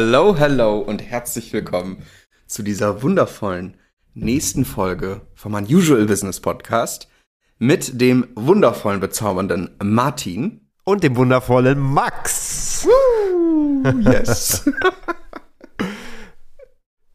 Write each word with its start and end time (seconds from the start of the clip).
Hallo, 0.00 0.38
hallo 0.38 0.78
und 0.78 1.02
herzlich 1.02 1.52
willkommen 1.52 2.04
zu 2.46 2.62
dieser 2.62 3.02
wundervollen 3.02 3.76
nächsten 4.14 4.64
Folge 4.64 5.22
vom 5.34 5.54
Unusual 5.54 6.06
Business 6.06 6.38
Podcast 6.38 7.08
mit 7.58 8.00
dem 8.00 8.28
wundervollen, 8.36 9.00
bezaubernden 9.00 9.74
Martin. 9.82 10.70
Und 10.84 11.02
dem 11.02 11.16
wundervollen 11.16 11.80
Max. 11.80 12.86
Woo, 12.86 13.82
yes. 14.08 14.70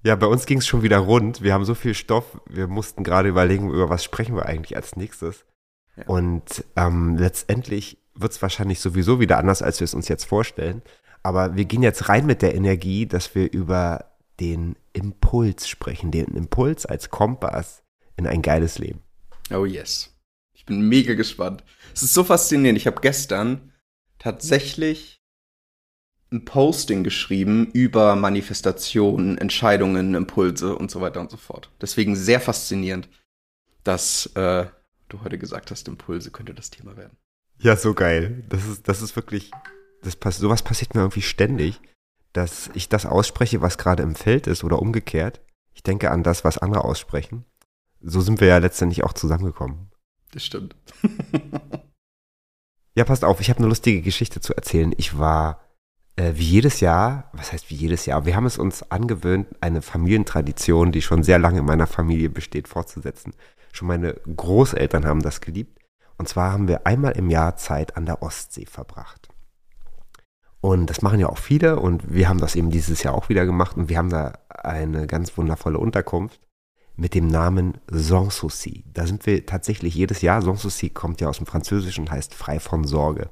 ja, 0.04 0.18
bei 0.18 0.28
uns 0.28 0.46
ging 0.46 0.58
es 0.58 0.68
schon 0.68 0.82
wieder 0.82 0.98
rund. 0.98 1.42
Wir 1.42 1.54
haben 1.54 1.64
so 1.64 1.76
viel 1.76 1.94
Stoff. 1.94 2.42
Wir 2.50 2.68
mussten 2.68 3.06
gerade 3.06 3.30
überlegen, 3.30 3.72
über 3.72 3.90
was 3.90 4.04
sprechen 4.04 4.36
wir 4.36 4.46
eigentlich 4.46 4.76
als 4.76 4.98
nächstes. 4.98 5.46
Ja. 5.96 6.04
Und 6.08 6.66
ähm, 6.76 7.16
letztendlich 7.18 7.98
wird 8.14 8.34
es 8.34 8.42
wahrscheinlich 8.42 8.82
sowieso 8.82 9.22
wieder 9.22 9.38
anders, 9.38 9.62
als 9.62 9.80
wir 9.80 9.86
es 9.86 9.94
uns 9.94 10.10
jetzt 10.10 10.26
vorstellen. 10.26 10.82
Aber 11.24 11.56
wir 11.56 11.66
gehen 11.66 11.84
jetzt 11.84 12.10
rein 12.10 12.26
mit 12.26 12.42
der 12.42 12.54
Energie, 12.54 13.06
dass 13.06 13.34
wir 13.34 13.52
über 13.52 14.12
den 14.40 14.76
Impuls 14.92 15.68
sprechen, 15.68 16.12
den 16.12 16.26
Impuls 16.36 16.86
als 16.86 17.10
Kompass 17.10 17.84
in 18.18 18.28
ein 18.28 18.42
geiles 18.42 18.78
Leben. 18.78 19.02
Oh 19.52 19.66
yes. 19.66 20.14
Ich 20.54 20.66
bin 20.66 20.88
mega 20.88 21.14
gespannt. 21.14 21.64
Es 21.94 22.04
ist 22.04 22.14
so 22.14 22.24
faszinierend. 22.24 22.78
Ich 22.78 22.88
habe 22.88 23.02
gestern 23.02 23.74
tatsächlich 24.20 25.22
ein 26.32 26.46
Posting 26.46 27.04
geschrieben 27.04 27.68
über 27.74 28.16
Manifestationen, 28.16 29.38
Entscheidungen, 29.38 30.16
Impulse 30.16 30.76
und 30.76 30.90
so 30.90 31.00
weiter 31.00 31.22
und 31.22 31.30
so 31.30 31.38
fort. 31.38 31.70
Deswegen 31.82 32.16
sehr 32.16 32.40
faszinierend, 32.40 33.08
dass 33.84 34.28
äh, 34.36 34.66
du 35.10 35.24
heute 35.24 35.38
gesagt 35.38 35.72
hast, 35.72 35.88
Impulse 35.88 36.32
könnte 36.32 36.54
das 36.54 36.72
Thema 36.72 36.98
werden. 36.98 37.18
Ja, 37.60 37.76
so 37.76 37.94
geil. 37.94 38.44
Das 38.50 38.66
ist, 38.66 38.88
das 38.88 39.02
ist 39.02 39.16
wirklich, 39.16 39.52
das 40.04 40.38
sowas 40.38 40.62
passiert 40.62 40.94
mir 40.94 41.02
irgendwie 41.02 41.22
ständig, 41.22 41.82
dass 42.34 42.70
ich 42.74 42.90
das 42.90 43.06
ausspreche, 43.06 43.62
was 43.62 43.78
gerade 43.78 44.04
im 44.04 44.16
Feld 44.16 44.48
ist 44.48 44.64
oder 44.64 44.80
umgekehrt. 44.80 45.42
Ich 45.74 45.84
denke 45.84 46.12
an 46.12 46.24
das, 46.24 46.44
was 46.44 46.58
andere 46.58 46.84
aussprechen. 46.84 47.46
So 48.02 48.22
sind 48.22 48.42
wir 48.42 48.48
ja 48.48 48.58
letztendlich 48.58 49.04
auch 49.04 49.14
zusammengekommen. 49.14 49.92
Das 50.32 50.44
stimmt. 50.44 50.76
ja, 52.96 53.06
passt 53.06 53.24
auf, 53.24 53.40
ich 53.40 53.50
habe 53.50 53.60
eine 53.60 53.68
lustige 53.68 54.02
Geschichte 54.02 54.42
zu 54.42 54.56
erzählen. 54.56 54.94
Ich 54.98 55.18
war 55.18 55.64
äh, 56.16 56.34
wie 56.36 56.44
jedes 56.44 56.80
Jahr, 56.80 57.30
was 57.34 57.52
heißt 57.52 57.70
wie 57.70 57.76
jedes 57.76 58.06
Jahr? 58.06 58.26
Wir 58.26 58.36
haben 58.36 58.46
es 58.46 58.58
uns 58.58 58.92
angewöhnt, 58.92 59.48
eine 59.62 59.82
Familientradition, 59.82 60.92
die 60.92 61.02
schon 61.02 61.24
sehr 61.24 61.40
lange 61.40 61.60
in 61.60 61.66
meiner 61.66 61.88
Familie 61.88 62.30
besteht, 62.30 62.68
fortzusetzen. 62.68 63.34
Schon 63.72 63.88
meine 63.88 64.14
Großeltern 64.14 65.06
haben 65.06 65.22
das 65.22 65.42
geliebt. 65.42 65.80
Und 66.18 66.28
zwar 66.30 66.52
haben 66.52 66.68
wir 66.68 66.86
einmal 66.86 67.14
im 67.14 67.30
Jahr 67.30 67.58
Zeit 67.58 67.98
an 67.98 68.06
der 68.06 68.22
Ostsee 68.22 68.66
verbracht. 68.66 69.30
Und 70.64 70.90
das 70.90 71.02
machen 71.02 71.20
ja 71.20 71.28
auch 71.28 71.40
viele 71.40 71.78
und 71.78 72.14
wir 72.14 72.30
haben 72.30 72.40
das 72.40 72.56
eben 72.56 72.70
dieses 72.70 73.04
Jahr 73.04 73.16
auch 73.16 73.28
wieder 73.28 73.46
gemacht 73.46 73.76
und 73.76 73.90
wir 73.90 73.98
haben 73.98 74.10
da 74.10 74.32
eine 74.48 75.08
ganz 75.08 75.38
wundervolle 75.38 75.78
Unterkunft 75.78 76.40
mit 76.96 77.16
dem 77.16 77.28
Namen 77.28 77.80
Sanssouci. 77.92 78.86
Da 78.94 79.06
sind 79.06 79.26
wir 79.26 79.46
tatsächlich 79.46 79.94
jedes 79.94 80.22
Jahr. 80.22 80.42
Sanssouci 80.42 80.90
kommt 80.90 81.20
ja 81.20 81.28
aus 81.28 81.36
dem 81.36 81.48
Französischen 81.48 82.06
und 82.06 82.12
heißt 82.12 82.34
frei 82.34 82.62
von 82.62 82.86
Sorge. 82.86 83.30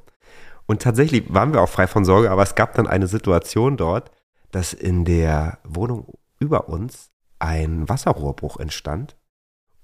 Und 0.65 0.81
tatsächlich 0.81 1.33
waren 1.33 1.53
wir 1.53 1.61
auch 1.61 1.69
frei 1.69 1.88
von 1.88 2.03
Sorge, 2.03 2.29
aber 2.29 2.43
es 2.43 2.55
gab 2.55 2.73
dann 2.75 2.85
eine 2.85 3.07
Situation 3.07 3.77
dort, 3.77 4.11
dass 4.51 4.73
in 4.73 5.05
der 5.05 5.59
Wohnung 5.63 6.07
über 6.38 6.67
uns 6.67 7.11
ein 7.39 7.88
Wasserrohrbruch 7.88 8.57
entstand. 8.57 9.16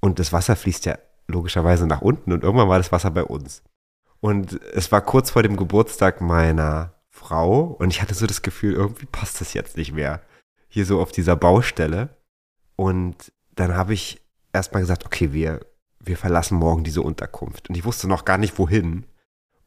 Und 0.02 0.20
das 0.20 0.34
Wasser 0.34 0.58
fließt 0.58 0.86
ja 0.86 0.98
logischerweise 1.28 1.88
nach 1.88 2.02
unten 2.02 2.34
und 2.34 2.44
irgendwann 2.44 2.68
war 2.68 2.78
das 2.78 2.92
Wasser 2.92 3.12
bei 3.12 3.24
uns. 3.24 3.64
Und 4.20 4.60
es 4.74 4.92
war 4.92 5.00
kurz 5.00 5.30
vor 5.30 5.44
dem 5.44 5.56
Geburtstag 5.56 6.20
meiner 6.20 6.97
Frau 7.28 7.76
und 7.80 7.90
ich 7.90 8.02
hatte 8.02 8.14
so 8.14 8.26
das 8.26 8.42
Gefühl, 8.42 8.74
irgendwie 8.74 9.06
passt 9.06 9.42
das 9.42 9.54
jetzt 9.54 9.76
nicht 9.76 9.92
mehr. 9.92 10.22
Hier 10.70 10.86
so 10.86 11.02
auf 11.02 11.12
dieser 11.12 11.36
Baustelle. 11.36 12.10
Und 12.76 13.34
dann 13.56 13.76
habe 13.76 13.94
ich 13.94 14.22
erstmal 14.54 14.82
gesagt, 14.82 15.06
okay, 15.06 15.34
wir, 15.34 15.66
wir 16.00 16.18
verlassen 16.18 16.58
morgen 16.58 16.84
diese 16.84 17.02
Unterkunft. 17.02 17.68
Und 17.68 17.76
ich 17.76 17.84
wusste 17.84 18.08
noch 18.08 18.24
gar 18.24 18.38
nicht 18.38 18.58
wohin. 18.58 19.06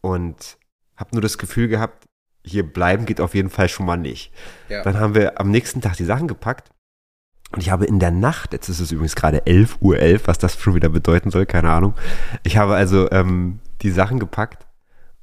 Und 0.01 0.57
habe 0.97 1.11
nur 1.13 1.21
das 1.21 1.37
Gefühl 1.37 1.69
gehabt, 1.69 2.07
hier 2.43 2.63
bleiben 2.63 3.05
geht 3.05 3.21
auf 3.21 3.35
jeden 3.35 3.51
Fall 3.51 3.69
schon 3.69 3.85
mal 3.85 3.99
nicht. 3.99 4.33
Ja. 4.71 4.83
Dann 4.83 4.99
haben 4.99 5.15
wir 5.15 5.39
am 5.39 5.51
nächsten 5.51 5.83
Tag 5.83 5.97
die 5.97 6.05
Sachen 6.05 6.29
gepackt. 6.29 6.71
Und 7.53 7.61
ich 7.61 7.71
habe 7.71 7.85
in 7.85 7.99
der 7.99 8.13
Nacht, 8.13 8.55
jetzt 8.55 8.71
ist 8.71 8.81
es 8.81 8.93
übrigens 8.93 9.17
gerade 9.17 9.45
11 9.45 9.79
Uhr 9.81 9.99
11, 9.99 10.29
was 10.29 10.39
das 10.39 10.59
schon 10.59 10.75
wieder 10.75 10.89
bedeuten 10.89 11.31
soll, 11.31 11.45
keine 11.45 11.71
Ahnung. 11.71 11.95
Ich 12.43 12.57
habe 12.57 12.75
also 12.75 13.11
ähm, 13.11 13.61
die 13.83 13.91
Sachen 13.91 14.19
gepackt 14.19 14.67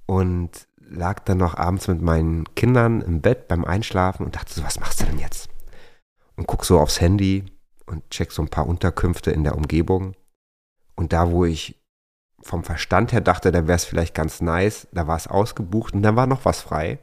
und 0.06 0.68
lag 0.90 1.20
dann 1.22 1.38
noch 1.38 1.56
abends 1.56 1.88
mit 1.88 2.02
meinen 2.02 2.46
Kindern 2.56 3.02
im 3.02 3.22
Bett 3.22 3.48
beim 3.48 3.66
Einschlafen 3.66 4.26
und 4.26 4.36
dachte 4.36 4.54
so, 4.54 4.64
was 4.64 4.80
machst 4.80 5.02
du 5.02 5.06
denn 5.06 5.20
jetzt? 5.20 5.50
Und 6.36 6.48
guck 6.48 6.66
so 6.66 6.80
aufs 6.80 7.02
Handy 7.02 7.46
und 7.86 8.10
check 8.10 8.32
so 8.32 8.42
ein 8.42 8.50
paar 8.50 8.68
Unterkünfte 8.68 9.32
in 9.32 9.44
der 9.44 9.56
Umgebung. 9.56 10.16
Und 10.96 11.14
da, 11.14 11.32
wo 11.32 11.46
ich 11.46 11.82
vom 12.42 12.64
Verstand 12.64 13.12
her 13.12 13.22
dachte, 13.22 13.52
da 13.52 13.68
wäre 13.68 13.76
es 13.76 13.86
vielleicht 13.86 14.14
ganz 14.14 14.42
nice, 14.42 14.88
da 14.92 15.08
war 15.08 15.18
es 15.18 15.28
ausgebucht 15.28 15.94
und 15.94 16.04
dann 16.04 16.16
war 16.16 16.28
noch 16.28 16.46
was 16.46 16.62
frei, 16.62 17.00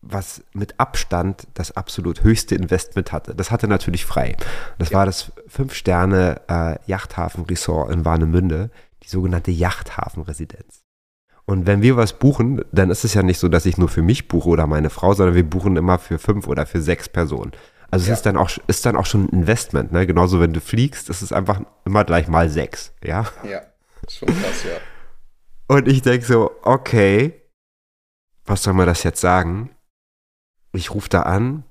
was 0.00 0.42
mit 0.52 0.80
Abstand 0.80 1.46
das 1.54 1.76
absolut 1.76 2.24
höchste 2.24 2.54
Investment 2.54 3.12
hatte. 3.12 3.34
Das 3.34 3.50
hatte 3.50 3.68
natürlich 3.68 4.04
frei. 4.04 4.36
Das 4.78 4.90
ja. 4.90 4.98
war 4.98 5.06
das 5.06 5.32
Fünf-Sterne 5.46 6.40
äh, 6.48 6.78
in 6.88 8.04
Warnemünde, 8.04 8.70
die 9.02 9.08
sogenannte 9.08 9.50
Yachthafen-Residenz. 9.50 10.81
Und 11.44 11.66
wenn 11.66 11.82
wir 11.82 11.96
was 11.96 12.18
buchen, 12.18 12.64
dann 12.72 12.90
ist 12.90 13.04
es 13.04 13.14
ja 13.14 13.22
nicht 13.22 13.38
so, 13.38 13.48
dass 13.48 13.66
ich 13.66 13.76
nur 13.76 13.88
für 13.88 14.02
mich 14.02 14.28
buche 14.28 14.48
oder 14.48 14.66
meine 14.66 14.90
Frau, 14.90 15.12
sondern 15.12 15.34
wir 15.34 15.48
buchen 15.48 15.76
immer 15.76 15.98
für 15.98 16.18
fünf 16.18 16.46
oder 16.46 16.66
für 16.66 16.80
sechs 16.80 17.08
Personen. 17.08 17.52
Also 17.90 18.06
ja. 18.06 18.12
es 18.12 18.20
ist 18.20 18.26
dann 18.26 18.36
auch, 18.36 18.50
ist 18.68 18.86
dann 18.86 18.96
auch 18.96 19.06
schon 19.06 19.24
ein 19.24 19.40
Investment, 19.40 19.92
ne? 19.92 20.06
Genauso 20.06 20.40
wenn 20.40 20.52
du 20.52 20.60
fliegst, 20.60 21.10
ist 21.10 21.20
es 21.20 21.32
einfach 21.32 21.60
immer 21.84 22.04
gleich 22.04 22.28
mal 22.28 22.48
sechs, 22.48 22.94
ja? 23.04 23.26
Ja, 23.42 23.60
schon 24.08 24.28
krass, 24.28 24.64
ja. 24.64 25.76
Und 25.76 25.88
ich 25.88 26.00
denke 26.02 26.24
so, 26.24 26.52
okay, 26.62 27.42
was 28.46 28.62
soll 28.62 28.74
man 28.74 28.86
das 28.86 29.02
jetzt 29.02 29.20
sagen? 29.20 29.70
Ich 30.72 30.94
rufe 30.94 31.08
da 31.08 31.22
an 31.22 31.64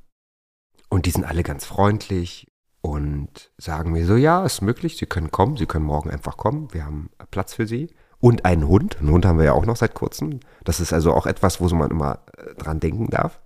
und 0.90 1.06
die 1.06 1.12
sind 1.12 1.24
alle 1.24 1.44
ganz 1.44 1.66
freundlich 1.66 2.52
und 2.82 3.52
sagen 3.58 3.92
mir 3.92 4.06
so, 4.06 4.16
ja, 4.16 4.46
ist 4.46 4.62
möglich, 4.62 4.98
Sie 4.98 5.06
können 5.06 5.32
kommen, 5.32 5.58
Sie 5.58 5.66
können 5.66 5.86
morgen 5.86 6.12
einfach 6.12 6.38
kommen, 6.38 6.72
wir 6.74 6.86
haben 6.86 7.10
Platz 7.32 7.54
für 7.56 7.66
Sie 7.66 7.90
und 8.22 8.46
einen 8.46 8.68
Hund. 8.68 8.98
Einen 9.00 9.12
Hund 9.12 9.26
haben 9.26 9.40
wir 9.40 9.46
ja 9.46 9.54
auch 9.54 9.66
noch 9.66 9.76
seit 9.76 9.94
kurzem. 9.94 10.40
Das 10.64 10.80
ist 10.80 10.94
also 10.94 11.14
auch 11.14 11.26
etwas, 11.26 11.60
wo 11.60 11.68
man 11.76 11.92
immer 11.92 12.20
äh, 12.38 12.54
dran 12.56 12.80
denken 12.80 13.10
darf. 13.10 13.42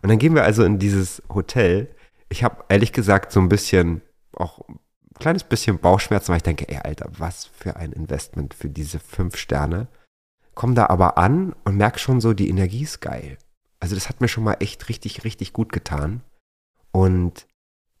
Und 0.00 0.08
dann 0.08 0.18
gehen 0.18 0.34
wir 0.34 0.44
also 0.44 0.64
in 0.64 0.78
dieses 0.78 1.22
Hotel. 1.28 1.94
Ich 2.28 2.42
habe 2.42 2.64
ehrlich 2.68 2.92
gesagt 2.92 3.32
so 3.32 3.40
ein 3.40 3.48
bisschen, 3.48 4.00
auch 4.34 4.60
ein 4.68 4.78
kleines 5.18 5.44
bisschen 5.44 5.78
Bauchschmerzen, 5.78 6.28
weil 6.28 6.38
ich 6.38 6.42
denke, 6.42 6.68
ey, 6.68 6.78
Alter, 6.78 7.10
was 7.18 7.46
für 7.46 7.76
ein 7.76 7.92
Investment 7.92 8.54
für 8.54 8.68
diese 8.68 8.98
fünf 8.98 9.36
Sterne. 9.36 9.88
Komm 10.54 10.74
da 10.74 10.86
aber 10.86 11.18
an 11.18 11.54
und 11.64 11.76
merk 11.76 11.98
schon 11.98 12.20
so, 12.20 12.32
die 12.32 12.48
Energie 12.48 12.82
ist 12.82 13.00
geil. 13.00 13.38
Also 13.80 13.94
das 13.94 14.08
hat 14.08 14.20
mir 14.20 14.28
schon 14.28 14.44
mal 14.44 14.56
echt 14.60 14.88
richtig, 14.88 15.24
richtig 15.24 15.52
gut 15.52 15.72
getan. 15.72 16.22
Und 16.92 17.46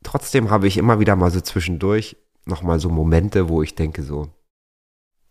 trotzdem 0.02 0.50
habe 0.50 0.68
ich 0.68 0.76
immer 0.76 1.00
wieder 1.00 1.16
mal 1.16 1.30
so 1.30 1.40
zwischendurch 1.40 2.16
nochmal 2.44 2.78
so 2.78 2.88
Momente, 2.88 3.48
wo 3.48 3.62
ich 3.62 3.74
denke 3.74 4.02
so, 4.02 4.28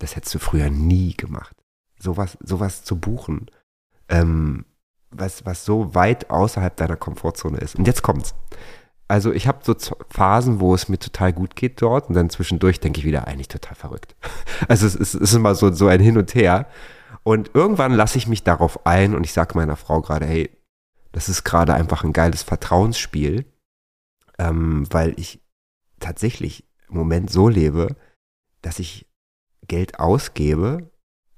das 0.01 0.15
hättest 0.15 0.33
du 0.35 0.39
früher 0.39 0.69
nie 0.69 1.15
gemacht. 1.15 1.55
Sowas, 1.99 2.37
sowas 2.41 2.83
zu 2.83 2.99
buchen, 2.99 3.51
ähm, 4.09 4.65
was, 5.11 5.45
was 5.45 5.65
so 5.65 5.93
weit 5.93 6.29
außerhalb 6.29 6.75
deiner 6.75 6.95
Komfortzone 6.95 7.59
ist. 7.59 7.75
Und 7.75 7.85
jetzt 7.85 8.01
kommt's. 8.01 8.33
Also 9.07 9.33
ich 9.33 9.47
habe 9.47 9.59
so 9.63 9.75
Phasen, 10.09 10.59
wo 10.59 10.73
es 10.73 10.87
mir 10.87 10.97
total 10.97 11.33
gut 11.33 11.55
geht 11.55 11.81
dort 11.81 12.07
und 12.07 12.15
dann 12.15 12.29
zwischendurch 12.29 12.79
denke 12.79 12.99
ich 12.99 13.05
wieder, 13.05 13.27
eigentlich 13.27 13.49
total 13.49 13.75
verrückt. 13.75 14.15
Also 14.67 14.85
es 14.85 14.93
ist, 14.93 15.15
es 15.15 15.21
ist 15.21 15.33
immer 15.33 15.55
so, 15.55 15.71
so 15.73 15.87
ein 15.87 15.99
Hin 15.99 16.19
und 16.19 16.35
Her. 16.35 16.67
Und 17.23 17.51
irgendwann 17.55 17.93
lasse 17.93 18.19
ich 18.19 18.27
mich 18.27 18.43
darauf 18.43 18.85
ein 18.85 19.15
und 19.15 19.25
ich 19.25 19.33
sage 19.33 19.57
meiner 19.57 19.75
Frau 19.75 20.01
gerade, 20.01 20.27
hey, 20.27 20.51
das 21.11 21.29
ist 21.29 21.43
gerade 21.43 21.73
einfach 21.73 22.03
ein 22.03 22.13
geiles 22.13 22.43
Vertrauensspiel, 22.43 23.45
ähm, 24.37 24.85
weil 24.91 25.19
ich 25.19 25.41
tatsächlich 25.99 26.63
im 26.89 26.97
Moment 26.97 27.31
so 27.31 27.49
lebe, 27.49 27.95
dass 28.61 28.77
ich 28.77 29.10
Geld 29.71 30.01
ausgebe, 30.01 30.91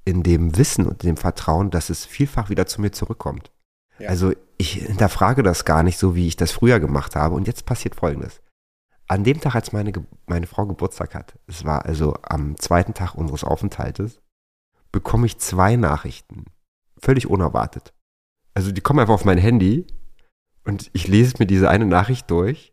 in 0.06 0.24
dem 0.24 0.58
Wissen 0.58 0.88
und 0.88 1.04
dem 1.04 1.18
Vertrauen, 1.18 1.70
dass 1.70 1.92
es 1.92 2.04
vielfach 2.04 2.50
wieder 2.50 2.66
zu 2.66 2.82
mir 2.82 2.92
zurückkommt. 2.92 3.52
Ja. 4.00 4.10
Also 4.10 4.34
ich 4.58 4.74
hinterfrage 4.74 5.44
das 5.44 5.66
gar 5.66 5.84
nicht 5.84 6.00
so, 6.00 6.16
wie 6.16 6.28
ich 6.28 6.36
das 6.36 6.52
früher 6.52 6.80
gemacht 6.80 7.16
habe. 7.16 7.36
Und 7.36 7.46
jetzt 7.46 7.68
passiert 7.68 7.94
Folgendes. 7.94 8.42
An 9.08 9.24
dem 9.24 9.40
Tag, 9.40 9.54
als 9.54 9.72
meine, 9.72 9.94
meine 10.26 10.48
Frau 10.48 10.66
Geburtstag 10.66 11.14
hat, 11.14 11.38
es 11.46 11.64
war 11.64 11.86
also 11.86 12.16
am 12.24 12.58
zweiten 12.58 12.96
Tag 12.96 13.14
unseres 13.14 13.44
Aufenthaltes, 13.44 14.20
bekomme 14.92 15.28
ich 15.28 15.38
zwei 15.38 15.76
Nachrichten. 15.76 16.46
Völlig 17.00 17.28
unerwartet. 17.28 17.94
Also 18.56 18.72
die 18.72 18.82
kommen 18.82 19.00
einfach 19.00 19.14
auf 19.14 19.26
mein 19.26 19.38
Handy 19.38 19.86
und 20.64 20.90
ich 20.94 21.08
lese 21.08 21.36
mir 21.38 21.46
diese 21.46 21.70
eine 21.70 21.86
Nachricht 21.86 22.32
durch 22.32 22.73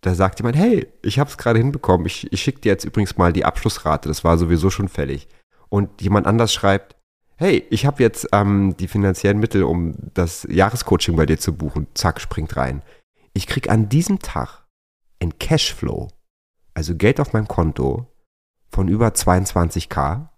da 0.00 0.14
sagt 0.14 0.38
jemand, 0.38 0.56
hey, 0.56 0.86
ich 1.02 1.18
habe 1.18 1.28
es 1.28 1.38
gerade 1.38 1.58
hinbekommen, 1.58 2.06
ich, 2.06 2.32
ich 2.32 2.40
schicke 2.40 2.60
dir 2.60 2.72
jetzt 2.72 2.84
übrigens 2.84 3.16
mal 3.16 3.32
die 3.32 3.44
Abschlussrate, 3.44 4.08
das 4.08 4.24
war 4.24 4.38
sowieso 4.38 4.70
schon 4.70 4.88
fällig. 4.88 5.28
Und 5.68 6.00
jemand 6.00 6.26
anders 6.26 6.52
schreibt, 6.52 6.96
hey, 7.36 7.66
ich 7.70 7.86
habe 7.86 8.02
jetzt 8.02 8.28
ähm, 8.32 8.76
die 8.78 8.88
finanziellen 8.88 9.38
Mittel, 9.38 9.62
um 9.64 9.94
das 10.14 10.46
Jahrescoaching 10.48 11.16
bei 11.16 11.26
dir 11.26 11.38
zu 11.38 11.54
buchen. 11.54 11.86
Zack, 11.94 12.20
springt 12.20 12.56
rein. 12.56 12.82
Ich 13.32 13.46
krieg 13.46 13.70
an 13.70 13.88
diesem 13.88 14.18
Tag 14.18 14.66
ein 15.20 15.38
Cashflow, 15.38 16.08
also 16.74 16.94
Geld 16.94 17.20
auf 17.20 17.32
meinem 17.32 17.48
Konto 17.48 18.06
von 18.70 18.88
über 18.88 19.08
22k 19.08 20.28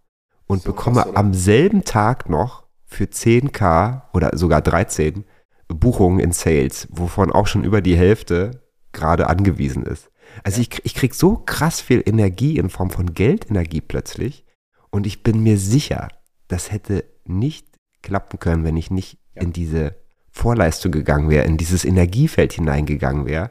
und 0.46 0.62
So 0.62 0.72
bekomme 0.72 1.02
krass, 1.02 1.16
am 1.16 1.34
selben 1.34 1.84
Tag 1.84 2.28
noch 2.28 2.64
für 2.86 3.04
10k 3.04 4.02
oder 4.12 4.36
sogar 4.36 4.60
13 4.60 5.24
Buchungen 5.68 6.18
in 6.18 6.32
Sales, 6.32 6.88
wovon 6.90 7.30
auch 7.30 7.46
schon 7.46 7.64
über 7.64 7.80
die 7.80 7.96
Hälfte 7.96 8.69
gerade 8.92 9.28
angewiesen 9.28 9.84
ist. 9.84 10.10
Also 10.44 10.60
ich, 10.60 10.70
krieg- 10.70 10.84
ich 10.84 10.94
krieg 10.94 11.14
so 11.14 11.36
krass 11.36 11.80
viel 11.80 12.02
Energie 12.06 12.56
in 12.58 12.70
Form 12.70 12.90
von 12.90 13.14
Geldenergie 13.14 13.80
plötzlich 13.80 14.44
und 14.90 15.06
ich 15.06 15.22
bin 15.22 15.42
mir 15.42 15.58
sicher, 15.58 16.08
das 16.48 16.70
hätte 16.72 17.04
nicht 17.24 17.66
klappen 18.02 18.38
können, 18.38 18.64
wenn 18.64 18.76
ich 18.76 18.90
nicht 18.90 19.18
Ja. 19.34 19.42
in 19.42 19.52
diese 19.52 19.94
Vorleistung 20.30 20.92
gegangen 20.92 21.28
wäre, 21.30 21.44
in 21.44 21.56
dieses 21.56 21.84
Energiefeld 21.84 22.52
hineingegangen 22.52 23.26
wäre. 23.26 23.50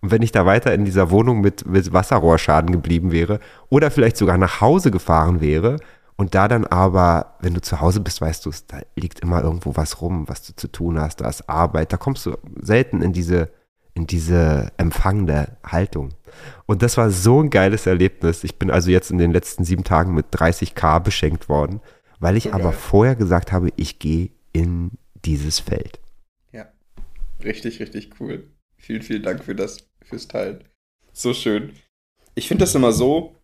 Und 0.00 0.10
wenn 0.12 0.22
ich 0.22 0.32
da 0.32 0.46
weiter 0.46 0.72
in 0.72 0.84
dieser 0.84 1.10
Wohnung 1.10 1.40
mit, 1.40 1.66
mit 1.66 1.92
Wasserrohrschaden 1.92 2.72
geblieben 2.72 3.12
wäre 3.12 3.40
oder 3.68 3.90
vielleicht 3.90 4.16
sogar 4.16 4.38
nach 4.38 4.60
Hause 4.60 4.90
gefahren 4.90 5.40
wäre 5.40 5.76
und 6.16 6.34
da 6.34 6.48
dann 6.48 6.64
aber, 6.64 7.36
wenn 7.40 7.54
du 7.54 7.60
zu 7.60 7.80
Hause 7.80 8.00
bist, 8.00 8.20
weißt 8.20 8.46
du 8.46 8.50
da 8.68 8.80
liegt 8.96 9.20
immer 9.20 9.42
irgendwo 9.42 9.76
was 9.76 10.00
rum, 10.00 10.28
was 10.28 10.42
du 10.46 10.54
zu 10.54 10.68
tun 10.68 10.98
hast, 11.00 11.20
da 11.20 11.28
ist 11.28 11.48
Arbeit, 11.48 11.92
da 11.92 11.96
kommst 11.96 12.24
du 12.26 12.36
selten 12.60 13.02
in 13.02 13.12
diese, 13.12 13.50
in 13.94 14.06
diese 14.06 14.72
empfangende 14.76 15.56
Haltung. 15.64 16.14
Und 16.66 16.82
das 16.82 16.96
war 16.96 17.10
so 17.10 17.42
ein 17.42 17.50
geiles 17.50 17.86
Erlebnis. 17.86 18.44
Ich 18.44 18.56
bin 18.56 18.70
also 18.70 18.90
jetzt 18.90 19.10
in 19.10 19.18
den 19.18 19.32
letzten 19.32 19.64
sieben 19.64 19.84
Tagen 19.84 20.14
mit 20.14 20.26
30k 20.32 21.00
beschenkt 21.00 21.48
worden, 21.48 21.80
weil 22.18 22.36
ich 22.36 22.44
So 22.44 22.52
aber 22.52 22.72
vorher 22.72 23.16
gesagt 23.16 23.52
habe, 23.52 23.72
ich 23.76 23.98
gehe 23.98 24.30
in 24.52 24.92
dieses 25.24 25.58
Feld. 25.58 26.00
Ja. 26.52 26.70
Richtig, 27.42 27.80
richtig 27.80 28.10
cool. 28.20 28.50
Vielen, 28.76 29.02
vielen 29.02 29.22
Dank 29.22 29.44
für 29.44 29.54
das, 29.54 29.88
fürs 30.02 30.28
Teilen. 30.28 30.64
So 31.12 31.34
schön. 31.34 31.72
Ich 32.34 32.48
finde 32.48 32.64
das 32.64 32.74
immer 32.74 32.92
so 32.92 33.36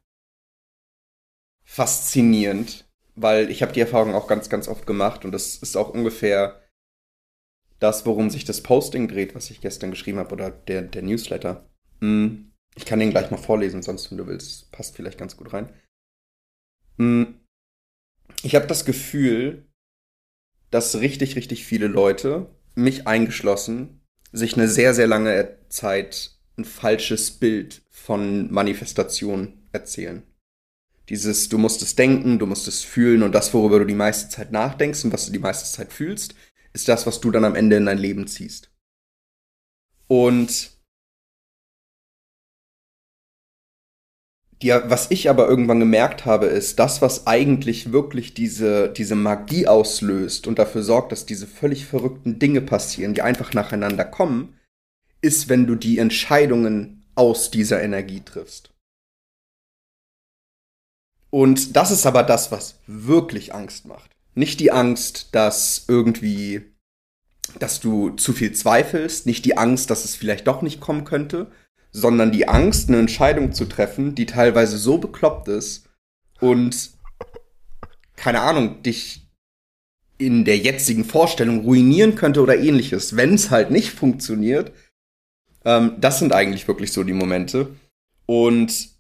faszinierend, 1.65 2.89
weil 3.17 3.51
ich 3.51 3.63
habe 3.63 3.73
die 3.73 3.81
Erfahrung 3.81 4.15
auch 4.15 4.29
ganz, 4.29 4.49
ganz 4.49 4.69
oft 4.69 4.87
gemacht 4.87 5.25
und 5.25 5.33
das 5.33 5.57
ist 5.57 5.77
auch 5.77 5.91
ungefähr 5.91 6.63
das, 7.79 8.07
worum 8.07 8.31
sich 8.31 8.45
das 8.45 8.63
Posting 8.63 9.09
dreht, 9.09 9.35
was 9.35 9.51
ich 9.51 9.61
gestern 9.61 9.91
geschrieben 9.91 10.19
habe 10.19 10.33
oder 10.33 10.51
der, 10.51 10.83
der 10.83 11.03
Newsletter. 11.03 11.69
Hm, 12.01 12.53
Ich 12.75 12.85
kann 12.85 13.01
den 13.01 13.11
gleich 13.11 13.31
mal 13.31 13.37
vorlesen, 13.37 13.83
sonst, 13.83 14.11
wenn 14.11 14.19
du 14.19 14.27
willst, 14.27 14.71
passt 14.73 14.97
vielleicht 14.97 15.19
ganz 15.19 15.37
gut 15.37 15.53
rein. 15.53 15.69
Hm, 16.99 17.41
Ich 18.43 18.55
habe 18.55 18.67
das 18.67 18.85
Gefühl, 18.85 19.67
dass 20.71 21.01
richtig, 21.01 21.37
richtig 21.37 21.65
viele 21.65 21.87
Leute, 21.87 22.51
mich 22.75 23.07
eingeschlossen, 23.07 24.03
sich 24.33 24.55
eine 24.55 24.69
sehr, 24.69 24.95
sehr 24.95 25.07
lange 25.07 25.59
Zeit 25.69 26.33
ein 26.59 26.65
falsches 26.65 27.31
Bild 27.33 27.83
von 27.91 28.51
Manifestation 28.53 29.69
erzählen. 29.73 30.23
Dieses, 31.09 31.49
du 31.49 31.59
musst 31.59 31.83
es 31.83 31.95
denken, 31.95 32.39
du 32.39 32.47
musst 32.47 32.67
es 32.67 32.83
fühlen 32.83 33.23
und 33.23 33.33
das, 33.33 33.55
worüber 33.55 33.79
du 33.79 33.85
die 33.85 33.95
meiste 33.95 34.29
Zeit 34.29 34.53
nachdenkst 34.53 35.05
und 35.05 35.13
was 35.13 35.27
du 35.27 35.33
die 35.33 35.39
meiste 35.39 35.71
Zeit 35.71 35.93
fühlst, 35.93 36.35
ist 36.77 36.89
das, 36.89 37.07
was 37.07 37.21
du 37.21 37.31
dann 37.31 37.47
am 37.47 37.55
Ende 37.55 37.77
in 37.77 37.87
dein 37.87 37.97
Leben 37.97 38.27
ziehst. 38.27 38.71
Und 40.09 40.71
die, 44.61 44.69
was 44.69 45.11
ich 45.11 45.31
aber 45.31 45.49
irgendwann 45.49 45.81
gemerkt 45.81 46.27
habe, 46.27 46.47
ist, 46.47 46.79
das, 46.79 47.01
was 47.01 47.27
eigentlich 47.27 47.93
wirklich 47.93 48.35
diese, 48.35 48.91
diese 48.91 49.15
Magie 49.15 49.67
auslöst 49.67 50.47
und 50.47 50.59
dafür 50.59 50.83
sorgt, 50.83 51.13
dass 51.13 51.25
diese 51.25 51.47
völlig 51.47 51.87
verrückten 51.87 52.39
Dinge 52.39 52.61
passieren, 52.61 53.15
die 53.15 53.23
einfach 53.23 53.55
nacheinander 53.55 54.05
kommen, 54.05 54.59
ist, 55.23 55.49
wenn 55.49 55.67
du 55.67 55.77
die 55.77 55.99
Entscheidungen 55.99 57.07
aus 57.15 57.51
dieser 57.51 57.83
Energie 57.83 58.21
triffst. 58.21 58.71
Und 61.31 61.75
das 61.75 61.91
ist 61.91 62.05
aber 62.05 62.23
das, 62.23 62.53
was 62.53 62.79
wirklich 62.87 63.55
Angst 63.55 63.87
macht. 63.87 64.16
Nicht 64.37 64.61
die 64.61 64.71
Angst, 64.71 65.31
dass 65.33 65.87
irgendwie, 65.89 66.61
dass 67.59 67.81
du 67.81 68.11
zu 68.11 68.33
viel 68.33 68.53
zweifelst, 68.53 69.27
nicht 69.27 69.45
die 69.47 69.57
Angst, 69.57 69.91
dass 69.91 70.05
es 70.05 70.15
vielleicht 70.15 70.47
doch 70.47 70.61
nicht 70.61 70.81
kommen 70.81 71.05
könnte, 71.05 71.51
sondern 71.91 72.31
die 72.31 72.47
Angst, 72.47 72.89
eine 72.89 72.99
Entscheidung 72.99 73.53
zu 73.53 73.65
treffen, 73.65 74.15
die 74.15 74.27
teilweise 74.27 74.77
so 74.77 74.99
bekloppt 74.99 75.49
ist 75.49 75.89
und 76.41 76.91
keine 78.15 78.43
Ahnung, 78.43 78.83
dich 78.83 79.27
in 80.19 80.45
der 80.45 80.59
jetzigen 80.59 81.05
Vorstellung 81.05 81.61
ruinieren 81.61 82.15
könnte 82.15 82.43
oder 82.43 82.59
ähnliches, 82.59 83.17
wenn 83.17 83.35
es 83.35 83.51
halt 83.51 83.71
nicht 83.71 83.91
funktioniert. 83.91 84.73
Ähm, 85.65 85.95
das 85.99 86.19
sind 86.19 86.35
eigentlich 86.35 86.69
wirklich 86.69 86.93
so 86.93 87.05
die 87.05 87.13
Momente. 87.15 87.75
Und 88.27 88.91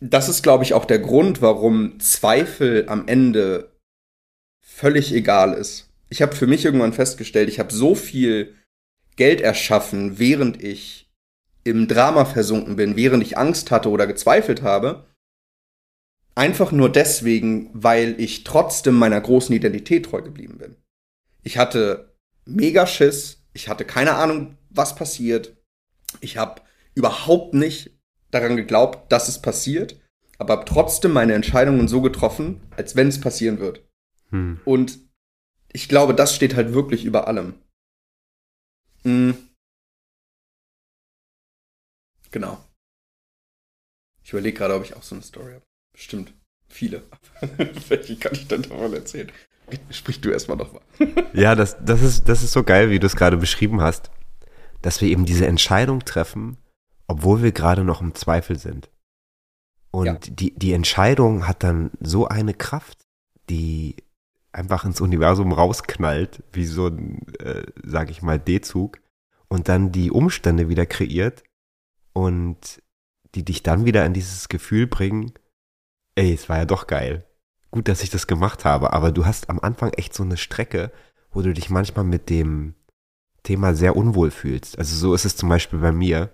das 0.00 0.28
ist, 0.28 0.42
glaube 0.42 0.64
ich, 0.64 0.74
auch 0.74 0.84
der 0.84 0.98
Grund, 0.98 1.40
warum 1.40 2.00
Zweifel 2.00 2.86
am 2.88 3.08
Ende 3.08 3.77
völlig 4.78 5.12
egal 5.12 5.54
ist. 5.54 5.90
Ich 6.08 6.22
habe 6.22 6.36
für 6.36 6.46
mich 6.46 6.64
irgendwann 6.64 6.92
festgestellt, 6.92 7.48
ich 7.48 7.58
habe 7.58 7.72
so 7.72 7.96
viel 7.96 8.54
Geld 9.16 9.40
erschaffen, 9.40 10.20
während 10.20 10.62
ich 10.62 11.10
im 11.64 11.88
Drama 11.88 12.24
versunken 12.24 12.76
bin, 12.76 12.94
während 12.94 13.24
ich 13.24 13.36
Angst 13.36 13.72
hatte 13.72 13.90
oder 13.90 14.06
gezweifelt 14.06 14.62
habe. 14.62 15.06
Einfach 16.36 16.70
nur 16.70 16.90
deswegen, 16.90 17.70
weil 17.74 18.20
ich 18.20 18.44
trotzdem 18.44 18.94
meiner 18.94 19.20
großen 19.20 19.54
Identität 19.54 20.06
treu 20.06 20.22
geblieben 20.22 20.58
bin. 20.58 20.76
Ich 21.42 21.58
hatte 21.58 22.14
mega 22.44 22.86
Schiss, 22.86 23.42
ich 23.52 23.68
hatte 23.68 23.84
keine 23.84 24.14
Ahnung, 24.14 24.56
was 24.70 24.94
passiert. 24.94 25.56
Ich 26.20 26.36
habe 26.36 26.62
überhaupt 26.94 27.52
nicht 27.52 27.90
daran 28.30 28.56
geglaubt, 28.56 29.10
dass 29.10 29.26
es 29.26 29.42
passiert, 29.42 30.00
aber 30.38 30.52
habe 30.58 30.64
trotzdem 30.64 31.12
meine 31.12 31.34
Entscheidungen 31.34 31.88
so 31.88 32.00
getroffen, 32.00 32.60
als 32.76 32.94
wenn 32.94 33.08
es 33.08 33.20
passieren 33.20 33.58
wird. 33.58 33.87
Hm. 34.30 34.60
Und 34.64 34.98
ich 35.72 35.88
glaube, 35.88 36.14
das 36.14 36.34
steht 36.34 36.54
halt 36.54 36.72
wirklich 36.72 37.04
über 37.04 37.28
allem. 37.28 37.54
Mhm. 39.04 39.36
Genau. 42.30 42.62
Ich 44.22 44.32
überlege 44.32 44.58
gerade, 44.58 44.74
ob 44.74 44.84
ich 44.84 44.94
auch 44.94 45.02
so 45.02 45.14
eine 45.14 45.22
Story 45.24 45.52
habe. 45.54 45.64
Bestimmt. 45.92 46.34
Viele. 46.68 47.02
Welche 47.88 48.16
kann 48.16 48.32
ich 48.34 48.46
denn 48.48 48.62
davon 48.62 48.92
erzählen? 48.92 49.32
Sprich 49.90 50.20
du 50.20 50.30
erstmal 50.30 50.56
nochmal. 50.58 50.82
Ja, 51.32 51.54
das, 51.54 51.76
das, 51.84 52.02
ist, 52.02 52.28
das 52.28 52.42
ist 52.42 52.52
so 52.52 52.62
geil, 52.64 52.90
wie 52.90 52.98
du 52.98 53.06
es 53.06 53.16
gerade 53.16 53.36
beschrieben 53.36 53.80
hast, 53.80 54.10
dass 54.82 55.00
wir 55.00 55.08
eben 55.08 55.24
diese 55.24 55.46
Entscheidung 55.46 56.04
treffen, 56.04 56.58
obwohl 57.06 57.42
wir 57.42 57.52
gerade 57.52 57.84
noch 57.84 58.00
im 58.00 58.14
Zweifel 58.14 58.58
sind. 58.58 58.90
Und 59.90 60.06
Ja. 60.06 60.14
die, 60.14 60.54
die 60.54 60.72
Entscheidung 60.72 61.46
hat 61.48 61.62
dann 61.62 61.90
so 62.00 62.28
eine 62.28 62.52
Kraft, 62.54 63.06
die 63.48 63.96
einfach 64.52 64.84
ins 64.84 65.00
Universum 65.00 65.52
rausknallt, 65.52 66.42
wie 66.52 66.64
so 66.64 66.86
ein, 66.86 67.26
äh, 67.38 67.64
sag 67.84 68.10
ich 68.10 68.22
mal, 68.22 68.38
D-Zug, 68.38 69.00
und 69.48 69.68
dann 69.68 69.92
die 69.92 70.10
Umstände 70.10 70.68
wieder 70.68 70.86
kreiert 70.86 71.42
und 72.12 72.82
die 73.34 73.44
dich 73.44 73.62
dann 73.62 73.84
wieder 73.84 74.04
in 74.04 74.12
dieses 74.12 74.48
Gefühl 74.48 74.86
bringen, 74.86 75.32
ey, 76.14 76.32
es 76.32 76.48
war 76.48 76.58
ja 76.58 76.64
doch 76.64 76.86
geil. 76.86 77.24
Gut, 77.70 77.88
dass 77.88 78.02
ich 78.02 78.10
das 78.10 78.26
gemacht 78.26 78.64
habe, 78.64 78.92
aber 78.92 79.12
du 79.12 79.26
hast 79.26 79.50
am 79.50 79.60
Anfang 79.60 79.92
echt 79.94 80.14
so 80.14 80.22
eine 80.22 80.36
Strecke, 80.36 80.90
wo 81.30 81.42
du 81.42 81.52
dich 81.52 81.70
manchmal 81.70 82.04
mit 82.04 82.30
dem 82.30 82.74
Thema 83.42 83.74
sehr 83.74 83.96
unwohl 83.96 84.30
fühlst. 84.30 84.78
Also 84.78 84.96
so 84.96 85.14
ist 85.14 85.24
es 85.24 85.36
zum 85.36 85.48
Beispiel 85.48 85.78
bei 85.78 85.92
mir. 85.92 86.32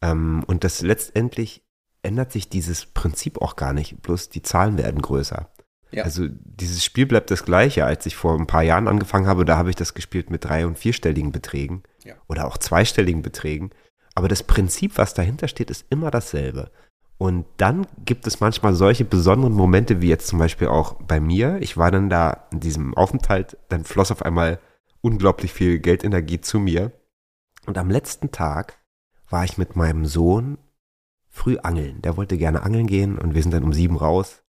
Ähm, 0.00 0.44
und 0.46 0.64
das 0.64 0.82
letztendlich 0.82 1.64
ändert 2.02 2.32
sich 2.32 2.48
dieses 2.48 2.86
Prinzip 2.86 3.40
auch 3.40 3.56
gar 3.56 3.72
nicht, 3.72 4.00
bloß 4.02 4.28
die 4.28 4.42
Zahlen 4.42 4.78
werden 4.78 5.02
größer. 5.02 5.50
Ja. 5.90 6.04
Also 6.04 6.26
dieses 6.28 6.84
Spiel 6.84 7.06
bleibt 7.06 7.30
das 7.30 7.44
gleiche. 7.44 7.84
Als 7.84 8.04
ich 8.06 8.16
vor 8.16 8.38
ein 8.38 8.46
paar 8.46 8.62
Jahren 8.62 8.88
angefangen 8.88 9.26
habe, 9.26 9.44
da 9.44 9.56
habe 9.56 9.70
ich 9.70 9.76
das 9.76 9.94
gespielt 9.94 10.30
mit 10.30 10.44
drei- 10.44 10.66
und 10.66 10.78
vierstelligen 10.78 11.32
Beträgen 11.32 11.82
Ja. 12.04 12.14
oder 12.28 12.46
auch 12.46 12.58
zweistelligen 12.58 13.22
Beträgen. 13.22 13.70
Aber 14.14 14.28
das 14.28 14.42
Prinzip, 14.42 14.98
was 14.98 15.14
dahinter 15.14 15.48
steht, 15.48 15.70
ist 15.70 15.86
immer 15.90 16.10
dasselbe. 16.10 16.70
Und 17.16 17.46
dann 17.56 17.86
gibt 18.04 18.26
es 18.26 18.40
manchmal 18.40 18.74
solche 18.74 19.04
besonderen 19.04 19.52
Momente, 19.52 20.00
wie 20.00 20.08
jetzt 20.08 20.28
zum 20.28 20.38
Beispiel 20.38 20.68
auch 20.68 20.94
bei 20.94 21.18
mir. 21.20 21.58
Ich 21.60 21.76
war 21.76 21.90
dann 21.90 22.08
da 22.08 22.46
in 22.52 22.60
diesem 22.60 22.94
Aufenthalt, 22.94 23.56
dann 23.68 23.84
floss 23.84 24.12
auf 24.12 24.22
einmal 24.22 24.60
unglaublich 25.00 25.52
viel 25.52 25.78
Geldenergie 25.80 26.40
zu 26.40 26.58
mir. 26.60 26.92
Und 27.66 27.76
am 27.78 27.90
letzten 27.90 28.30
Tag 28.30 28.78
war 29.28 29.44
ich 29.44 29.58
mit 29.58 29.74
meinem 29.74 30.06
Sohn 30.06 30.58
früh 31.28 31.58
angeln. 31.58 32.00
Der 32.02 32.16
wollte 32.16 32.38
gerne 32.38 32.62
angeln 32.62 32.86
gehen 32.86 33.18
und 33.18 33.34
wir 33.34 33.42
sind 33.42 33.52
dann 33.52 33.64
um 33.64 33.72
sieben 33.72 33.96
raus. 33.96 34.42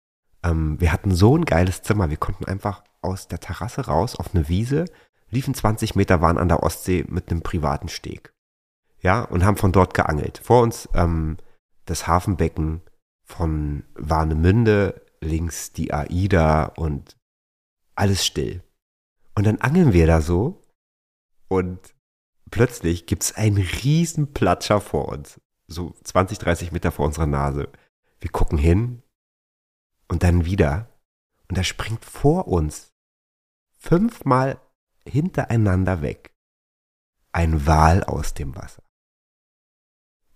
Ähm, 0.43 0.79
wir 0.79 0.91
hatten 0.91 1.13
so 1.13 1.37
ein 1.37 1.45
geiles 1.45 1.81
Zimmer. 1.81 2.09
Wir 2.09 2.17
konnten 2.17 2.45
einfach 2.45 2.83
aus 3.01 3.27
der 3.27 3.39
Terrasse 3.39 3.87
raus 3.87 4.15
auf 4.15 4.33
eine 4.33 4.49
Wiese, 4.49 4.85
liefen 5.29 5.53
20 5.53 5.95
Meter, 5.95 6.21
waren 6.21 6.37
an 6.37 6.47
der 6.47 6.63
Ostsee 6.63 7.05
mit 7.07 7.29
einem 7.29 7.41
privaten 7.41 7.89
Steg. 7.89 8.33
Ja, 9.01 9.21
und 9.21 9.45
haben 9.45 9.57
von 9.57 9.71
dort 9.71 9.93
geangelt. 9.93 10.39
Vor 10.43 10.61
uns 10.61 10.89
ähm, 10.93 11.37
das 11.85 12.07
Hafenbecken 12.07 12.81
von 13.23 13.83
Warnemünde, 13.95 15.01
links 15.21 15.73
die 15.73 15.93
AIDA 15.93 16.65
und 16.65 17.17
alles 17.95 18.25
still. 18.25 18.63
Und 19.35 19.45
dann 19.45 19.59
angeln 19.59 19.93
wir 19.93 20.07
da 20.07 20.21
so 20.21 20.61
und 21.47 21.79
plötzlich 22.49 23.05
gibt 23.05 23.23
es 23.23 23.35
einen 23.35 23.57
riesen 23.57 24.33
Platscher 24.33 24.81
vor 24.81 25.09
uns. 25.09 25.39
So 25.67 25.93
20, 26.03 26.39
30 26.39 26.71
Meter 26.71 26.91
vor 26.91 27.05
unserer 27.05 27.27
Nase. 27.27 27.69
Wir 28.19 28.31
gucken 28.31 28.57
hin 28.57 29.03
und 30.07 30.23
dann 30.23 30.45
wieder. 30.45 30.89
Und 31.49 31.57
da 31.57 31.63
springt 31.63 32.03
vor 32.03 32.47
uns 32.47 32.93
fünfmal 33.77 34.59
hintereinander 35.05 36.01
weg 36.01 36.33
ein 37.31 37.67
Wal 37.67 38.03
aus 38.03 38.33
dem 38.33 38.55
Wasser. 38.55 38.81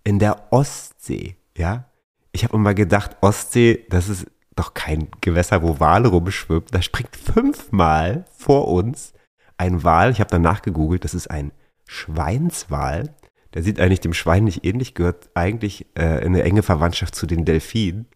In 0.04 0.18
der 0.18 0.52
Ostsee, 0.52 1.36
ja. 1.56 1.90
Ich 2.30 2.44
habe 2.44 2.56
immer 2.56 2.74
gedacht, 2.74 3.16
Ostsee, 3.20 3.84
das 3.90 4.08
ist 4.08 4.26
doch 4.54 4.74
kein 4.74 5.08
Gewässer, 5.20 5.62
wo 5.62 5.80
Wale 5.80 6.08
rumschwimmen. 6.08 6.66
Da 6.70 6.80
springt 6.80 7.16
fünfmal 7.16 8.24
vor 8.30 8.68
uns 8.68 9.12
ein 9.58 9.82
Wal. 9.84 10.12
Ich 10.12 10.20
habe 10.20 10.30
danach 10.30 10.62
gegoogelt, 10.62 11.04
das 11.04 11.14
ist 11.14 11.30
ein 11.30 11.52
Schweinswal. 11.86 13.14
Der 13.54 13.62
sieht 13.62 13.80
eigentlich 13.80 14.00
dem 14.00 14.14
Schwein 14.14 14.44
nicht 14.44 14.64
ähnlich, 14.64 14.94
gehört 14.94 15.30
eigentlich 15.34 15.86
äh, 15.96 16.24
in 16.24 16.34
eine 16.34 16.42
enge 16.42 16.62
Verwandtschaft 16.62 17.14
zu 17.14 17.26
den 17.26 17.44
Delfinen. 17.44 18.06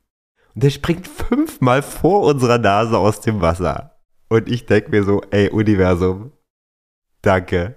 Und 0.56 0.62
der 0.62 0.70
springt 0.70 1.06
fünfmal 1.06 1.82
vor 1.82 2.22
unserer 2.22 2.56
Nase 2.56 2.96
aus 2.96 3.20
dem 3.20 3.42
Wasser. 3.42 4.00
Und 4.30 4.48
ich 4.48 4.64
denke 4.64 4.90
mir 4.90 5.04
so, 5.04 5.20
ey, 5.30 5.50
Universum, 5.50 6.32
danke. 7.20 7.76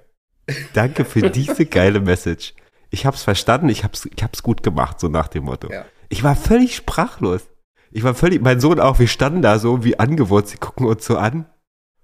Danke 0.74 1.04
für 1.04 1.30
diese 1.30 1.66
geile 1.66 2.00
Message. 2.00 2.54
Ich 2.90 3.06
hab's 3.06 3.22
verstanden, 3.22 3.68
ich 3.68 3.84
hab's, 3.84 4.06
ich 4.06 4.24
hab's 4.24 4.44
gut 4.44 4.64
gemacht, 4.64 5.02
so 5.02 5.10
nach 5.10 5.28
dem 5.28 5.44
Motto. 5.44 5.70
Ja. 5.70 5.84
Ich 6.08 6.24
war 6.24 6.38
völlig 6.38 6.78
sprachlos. 6.78 7.50
Ich 7.92 8.04
war 8.04 8.16
völlig, 8.16 8.42
mein 8.42 8.62
Sohn 8.62 8.80
auch, 8.80 8.98
wir 8.98 9.10
standen 9.10 9.42
da 9.42 9.60
so 9.60 9.84
wie 9.84 10.00
angewurzelt, 10.00 10.52
sie 10.52 10.58
gucken 10.58 10.86
uns 10.86 11.06
so 11.06 11.18
an 11.18 11.48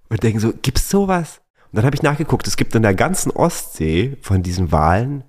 und 0.09 0.23
denken 0.23 0.41
so, 0.41 0.51
gibt's 0.61 0.89
sowas? 0.89 1.41
Und 1.71 1.77
dann 1.77 1.85
habe 1.85 1.95
ich 1.95 2.03
nachgeguckt, 2.03 2.47
es 2.47 2.57
gibt 2.57 2.75
in 2.75 2.81
der 2.81 2.95
ganzen 2.95 3.31
Ostsee 3.31 4.17
von 4.21 4.43
diesen 4.43 4.73
Walen 4.73 5.23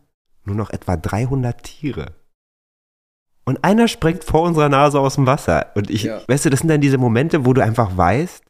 nur 0.45 0.57
noch 0.57 0.71
etwa 0.71 0.97
300 0.97 1.63
Tiere. 1.63 2.17
Und 3.49 3.63
einer 3.63 3.87
springt 3.87 4.25
vor 4.25 4.43
unserer 4.43 4.69
Nase 4.69 4.99
aus 4.99 5.15
dem 5.15 5.27
Wasser. 5.27 5.71
Und 5.77 5.89
ich, 5.89 6.03
ja. 6.03 6.21
weißt 6.27 6.45
du, 6.45 6.51
das 6.51 6.61
sind 6.61 6.69
dann 6.69 6.81
diese 6.81 6.99
Momente, 6.99 7.47
wo 7.47 7.53
du 7.53 7.63
einfach 7.63 7.97
weißt, 7.97 8.43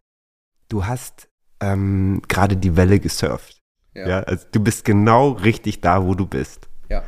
du 0.71 0.87
hast 0.87 1.29
ähm, 1.61 2.23
gerade 2.29 2.57
die 2.57 2.76
Welle 2.76 2.99
gesurft. 2.99 3.61
Ja. 3.95 4.09
ja. 4.09 4.19
also 4.21 4.47
du 4.53 4.61
bist 4.61 4.87
genau 4.87 5.33
richtig 5.33 5.83
da, 5.83 6.05
wo 6.05 6.15
du 6.15 6.26
bist. 6.26 6.69
Ja. 6.88 7.03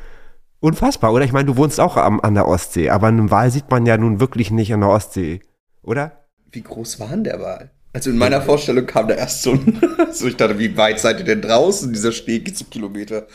Unfassbar, 0.60 1.14
oder? 1.14 1.24
Ich 1.24 1.32
meine, 1.32 1.46
du 1.46 1.56
wohnst 1.56 1.80
auch 1.80 1.96
am, 1.96 2.20
an 2.20 2.34
der 2.34 2.46
Ostsee, 2.46 2.90
aber 2.90 3.06
einen 3.06 3.30
Wal 3.30 3.50
sieht 3.50 3.70
man 3.70 3.86
ja 3.86 3.96
nun 3.96 4.20
wirklich 4.20 4.50
nicht 4.50 4.72
an 4.74 4.80
der 4.80 4.90
Ostsee, 4.90 5.40
oder? 5.82 6.26
Wie 6.50 6.62
groß 6.62 7.00
war 7.00 7.08
denn 7.08 7.24
der 7.24 7.40
Wal? 7.40 7.70
Also 7.94 8.10
in 8.10 8.18
meiner 8.18 8.42
Vorstellung 8.42 8.84
kam 8.84 9.08
da 9.08 9.14
erst 9.14 9.42
so 9.42 9.52
ein, 9.52 9.80
so 10.12 10.26
ich 10.26 10.36
dachte, 10.36 10.58
wie 10.58 10.76
weit 10.76 11.00
seid 11.00 11.20
ihr 11.20 11.24
denn 11.24 11.40
draußen? 11.40 11.90
Dieser 11.90 12.12
Schnee 12.12 12.40
geht 12.40 12.58
so 12.58 12.66
Kilometer. 12.66 13.26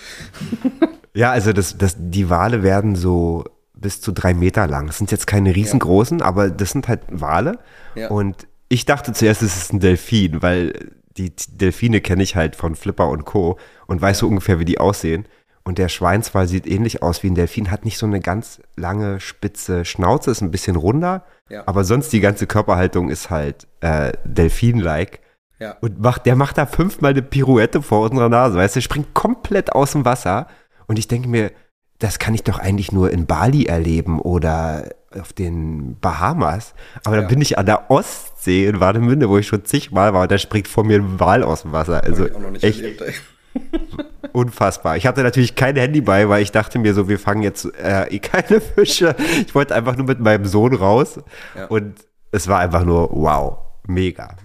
ja, 1.15 1.31
also 1.31 1.53
das, 1.53 1.75
das, 1.75 1.95
die 1.97 2.29
Wale 2.29 2.61
werden 2.61 2.95
so 2.95 3.45
bis 3.83 4.01
zu 4.01 4.11
drei 4.11 4.33
Meter 4.33 4.65
lang. 4.65 4.87
Das 4.87 4.97
sind 4.97 5.11
jetzt 5.11 5.27
keine 5.27 5.55
riesengroßen, 5.55 6.19
ja. 6.19 6.25
aber 6.25 6.49
das 6.49 6.71
sind 6.71 6.87
halt 6.87 7.01
Wale. 7.09 7.59
Ja. 7.93 8.09
Und 8.09 8.47
ich 8.69 8.85
dachte 8.85 9.13
zuerst, 9.13 9.43
es 9.43 9.55
ist 9.55 9.73
ein 9.73 9.79
Delfin, 9.79 10.41
weil 10.41 10.73
die 11.17 11.31
Delfine 11.51 12.01
kenne 12.01 12.23
ich 12.23 12.35
halt 12.35 12.55
von 12.55 12.75
Flipper 12.75 13.09
und 13.09 13.25
Co. 13.25 13.59
und 13.85 14.01
weiß 14.01 14.19
so 14.19 14.27
ungefähr, 14.27 14.57
wie 14.57 14.65
die 14.65 14.79
aussehen. 14.79 15.27
Und 15.63 15.77
der 15.77 15.87
Schweinswal 15.89 16.47
sieht 16.47 16.67
ähnlich 16.67 17.03
aus 17.03 17.23
wie 17.23 17.27
ein 17.27 17.35
Delfin, 17.35 17.71
hat 17.71 17.85
nicht 17.85 17.97
so 17.97 18.05
eine 18.05 18.19
ganz 18.19 18.61
lange, 18.75 19.19
spitze 19.19 19.85
Schnauze, 19.85 20.31
ist 20.31 20.41
ein 20.41 20.51
bisschen 20.51 20.75
runder, 20.75 21.23
ja. 21.49 21.63
aber 21.67 21.83
sonst 21.83 22.11
die 22.11 22.19
ganze 22.19 22.47
Körperhaltung 22.47 23.09
ist 23.09 23.29
halt 23.29 23.67
äh, 23.81 24.11
Delfin-like. 24.25 25.21
Ja. 25.59 25.77
Und 25.79 26.01
macht, 26.01 26.25
der 26.25 26.35
macht 26.35 26.57
da 26.57 26.65
fünfmal 26.65 27.11
eine 27.11 27.21
Pirouette 27.21 27.81
vor 27.81 28.09
unserer 28.09 28.27
Nase, 28.27 28.57
weißt 28.57 28.75
du, 28.75 28.79
der 28.79 28.83
springt 28.83 29.13
komplett 29.13 29.71
aus 29.71 29.93
dem 29.93 30.03
Wasser. 30.03 30.47
Und 30.87 30.99
ich 30.99 31.07
denke 31.07 31.29
mir, 31.29 31.51
das 31.99 32.19
kann 32.19 32.33
ich 32.33 32.43
doch 32.43 32.59
eigentlich 32.59 32.91
nur 32.91 33.11
in 33.11 33.25
Bali 33.25 33.65
erleben 33.65 34.19
oder 34.19 34.89
auf 35.11 35.33
den 35.33 35.97
Bahamas. 35.99 36.73
Aber 37.03 37.15
ja. 37.15 37.21
dann 37.21 37.29
bin 37.29 37.41
ich 37.41 37.57
an 37.57 37.65
der 37.65 37.89
Ostsee 37.91 38.65
in 38.67 38.79
Warnemünde, 38.79 39.29
wo 39.29 39.37
ich 39.37 39.47
schon 39.47 39.63
zigmal 39.63 40.13
war, 40.13 40.23
und 40.23 40.31
da 40.31 40.37
springt 40.37 40.67
vor 40.67 40.83
mir 40.83 40.99
ein 40.99 41.19
Wal 41.19 41.43
aus 41.43 41.61
dem 41.61 41.71
Wasser. 41.71 42.03
Also 42.03 42.25
echt 42.61 42.81
erlebt, 42.81 43.03
unfassbar. 44.33 44.97
Ich 44.97 45.05
hatte 45.05 45.23
natürlich 45.23 45.55
kein 45.55 45.75
Handy 45.75 46.01
bei, 46.01 46.27
weil 46.29 46.41
ich 46.41 46.51
dachte 46.51 46.79
mir 46.79 46.93
so, 46.93 47.07
wir 47.07 47.19
fangen 47.19 47.43
jetzt 47.43 47.65
äh, 47.75 48.07
eh 48.07 48.19
keine 48.19 48.61
Fische. 48.61 49.15
Ich 49.45 49.53
wollte 49.53 49.75
einfach 49.75 49.95
nur 49.95 50.07
mit 50.07 50.19
meinem 50.19 50.45
Sohn 50.45 50.73
raus. 50.73 51.19
Ja. 51.55 51.67
Und 51.67 52.05
es 52.31 52.47
war 52.47 52.59
einfach 52.59 52.83
nur 52.83 53.11
wow, 53.11 53.59
mega. 53.87 54.35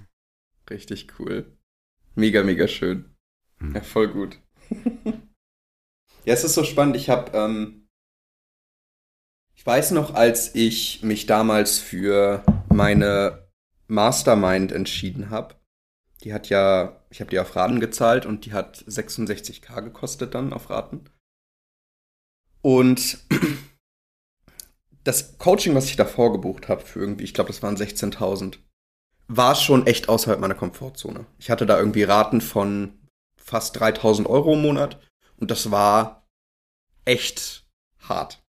Richtig 0.71 1.09
cool. 1.19 1.47
Mega, 2.15 2.43
mega 2.43 2.69
schön. 2.69 3.07
Hm. 3.59 3.75
Ja, 3.75 3.81
voll 3.81 4.09
gut. 4.09 4.39
Ja, 6.25 6.35
es 6.35 6.45
ist 6.45 6.55
so 6.55 6.65
spannend. 6.65 6.97
Ich 6.97 7.09
habe, 7.09 7.37
ähm, 7.37 7.89
ich 9.55 9.65
weiß 9.65 9.93
noch, 9.93 10.15
als 10.15 10.55
ich 10.55 11.03
mich 11.03 11.27
damals 11.27 11.79
für 11.79 12.45
meine 12.69 13.49
Mastermind 13.87 14.73
entschieden 14.73 15.31
habe, 15.31 15.55
die 16.23 16.33
hat 16.33 16.49
ja, 16.49 17.01
ich 17.11 17.21
habe 17.21 17.31
die 17.31 17.39
auf 17.39 17.55
Raten 17.57 17.81
gezahlt 17.81 18.27
und 18.27 18.45
die 18.45 18.53
hat 18.53 18.85
66k 18.89 19.83
gekostet 19.83 20.35
dann 20.35 20.53
auf 20.53 20.71
Raten. 20.71 21.09
Und 22.61 23.19
das 25.05 25.39
Coaching, 25.39 25.75
was 25.75 25.87
ich 25.87 25.97
davor 25.97 26.33
gebucht 26.33 26.69
habe, 26.69 26.83
für 26.83 27.01
irgendwie, 27.01 27.25
ich 27.25 27.35
glaube, 27.35 27.49
das 27.49 27.63
waren 27.63 27.77
16.000, 27.77 28.59
war 29.29 29.55
schon 29.55 29.87
echt 29.87 30.09
außerhalb 30.09 30.41
meiner 30.41 30.55
Komfortzone. 30.55 31.27
Ich 31.39 31.51
hatte 31.51 31.67
da 31.67 31.79
irgendwie 31.79 32.03
Raten 32.03 32.41
von 32.41 32.99
fast 33.37 33.81
3.000 33.81 34.27
Euro 34.27 34.55
im 34.55 34.63
Monat 34.63 35.01
und 35.39 35.51
das 35.51 35.71
war 35.71 36.27
echt 37.05 37.65
hart. 38.01 38.43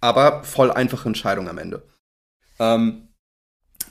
Aber 0.00 0.44
voll 0.44 0.70
einfache 0.70 1.08
Entscheidung 1.08 1.48
am 1.48 1.58
Ende. 1.58 1.82
Ähm, 2.58 3.08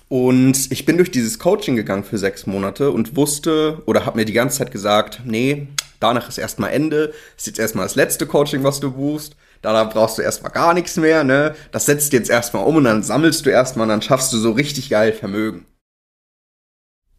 und 0.10 0.72
ich 0.72 0.86
bin 0.86 0.98
durch 0.98 1.10
dieses 1.10 1.40
Coaching 1.40 1.76
gegangen 1.76 2.04
für 2.04 2.20
sechs 2.20 2.46
Monate 2.46 2.92
und 2.92 3.16
wusste 3.16 3.82
oder 3.88 4.06
habe 4.06 4.18
mir 4.18 4.26
die 4.26 4.34
ganze 4.34 4.60
Zeit 4.60 4.72
gesagt, 4.72 5.22
nee, 5.26 5.68
danach 6.00 6.30
ist 6.30 6.38
erstmal 6.38 6.72
Ende, 6.72 7.14
ist 7.36 7.48
jetzt 7.48 7.58
erstmal 7.58 7.86
das 7.86 7.96
letzte 7.96 8.28
Coaching, 8.28 8.64
was 8.64 8.80
du 8.80 8.92
buchst. 8.92 9.36
Danach 9.64 9.90
brauchst 9.92 10.18
du 10.18 10.22
erstmal 10.22 10.52
gar 10.52 10.74
nichts 10.74 10.98
mehr, 10.98 11.24
ne? 11.24 11.56
Das 11.72 11.86
setzt 11.86 12.14
jetzt 12.14 12.30
erstmal 12.30 12.66
um 12.66 12.76
und 12.76 12.84
dann 12.84 13.02
sammelst 13.02 13.46
du 13.46 13.50
erstmal 13.50 13.86
und 13.86 13.90
dann 13.90 14.02
schaffst 14.02 14.32
du 14.34 14.38
so 14.38 14.52
richtig 14.52 14.90
geil 14.90 15.14
Vermögen. 15.14 15.66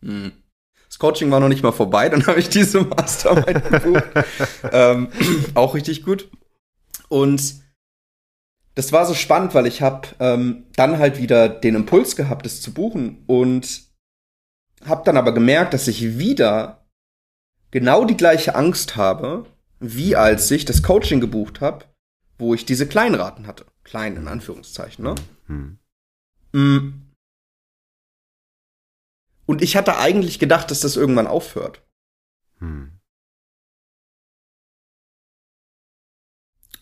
Hm. 0.02 0.32
Das 0.94 1.00
Coaching 1.00 1.28
war 1.32 1.40
noch 1.40 1.48
nicht 1.48 1.64
mal 1.64 1.72
vorbei, 1.72 2.08
dann 2.08 2.24
habe 2.28 2.38
ich 2.38 2.48
diese 2.48 2.82
Mastermind 2.82 3.68
gebucht. 3.68 4.04
ähm, 4.72 5.08
auch 5.54 5.74
richtig 5.74 6.04
gut. 6.04 6.30
Und 7.08 7.56
das 8.76 8.92
war 8.92 9.04
so 9.04 9.12
spannend, 9.14 9.54
weil 9.54 9.66
ich 9.66 9.82
habe 9.82 10.06
ähm, 10.20 10.66
dann 10.76 10.98
halt 10.98 11.18
wieder 11.18 11.48
den 11.48 11.74
Impuls 11.74 12.14
gehabt, 12.14 12.46
es 12.46 12.62
zu 12.62 12.72
buchen 12.72 13.24
und 13.26 13.88
habe 14.84 15.02
dann 15.04 15.16
aber 15.16 15.34
gemerkt, 15.34 15.74
dass 15.74 15.88
ich 15.88 16.16
wieder 16.16 16.86
genau 17.72 18.04
die 18.04 18.16
gleiche 18.16 18.54
Angst 18.54 18.94
habe, 18.94 19.46
wie 19.80 20.14
als 20.14 20.48
ich 20.52 20.64
das 20.64 20.84
Coaching 20.84 21.20
gebucht 21.20 21.60
habe, 21.60 21.86
wo 22.38 22.54
ich 22.54 22.66
diese 22.66 22.86
Kleinraten 22.86 23.48
hatte. 23.48 23.66
Klein 23.82 24.14
in 24.14 24.28
Anführungszeichen, 24.28 25.04
ne? 25.04 25.16
Mhm. 26.52 27.03
Und 29.46 29.62
ich 29.62 29.76
hatte 29.76 29.98
eigentlich 29.98 30.38
gedacht, 30.38 30.70
dass 30.70 30.80
das 30.80 30.96
irgendwann 30.96 31.26
aufhört. 31.26 31.82
Hm. 32.58 32.98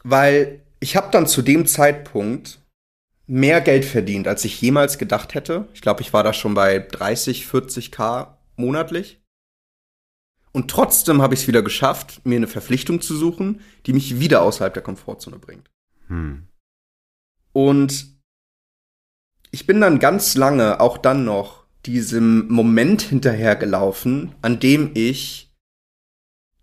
Weil 0.04 0.62
ich 0.81 0.97
habe 0.97 1.11
dann 1.11 1.26
zu 1.26 1.42
dem 1.42 1.66
Zeitpunkt 1.66 2.61
mehr 3.26 3.61
Geld 3.61 3.85
verdient, 3.85 4.26
als 4.28 4.45
ich 4.45 4.61
jemals 4.61 4.99
gedacht 4.99 5.35
hätte. 5.35 5.69
Ich 5.75 5.81
glaube, 5.81 6.02
ich 6.02 6.12
war 6.12 6.23
da 6.23 6.33
schon 6.33 6.54
bei 6.54 6.78
30, 6.78 7.47
40k 7.47 8.37
monatlich. 8.57 9.21
Und 10.52 10.71
trotzdem 10.71 11.23
habe 11.23 11.35
ich 11.35 11.42
es 11.42 11.49
wieder 11.49 11.62
geschafft, 11.62 12.21
mir 12.25 12.37
eine 12.37 12.49
Verpflichtung 12.49 13.00
zu 13.00 13.16
suchen, 13.16 13.62
die 13.87 13.95
mich 13.95 14.21
wieder 14.21 14.42
außerhalb 14.42 14.75
der 14.75 14.83
Komfortzone 14.83 15.38
bringt. 15.38 15.71
Hm. 16.09 16.47
Und 17.52 18.19
ich 19.50 19.66
bin 19.66 19.81
dann 19.81 19.99
ganz 19.99 20.35
lange, 20.35 20.81
auch 20.81 20.99
dann 20.99 21.25
noch, 21.25 21.62
diesem 21.87 22.49
Moment 22.49 23.03
hinterhergelaufen, 23.03 24.35
an 24.41 24.61
dem 24.61 24.91
ich 24.95 25.53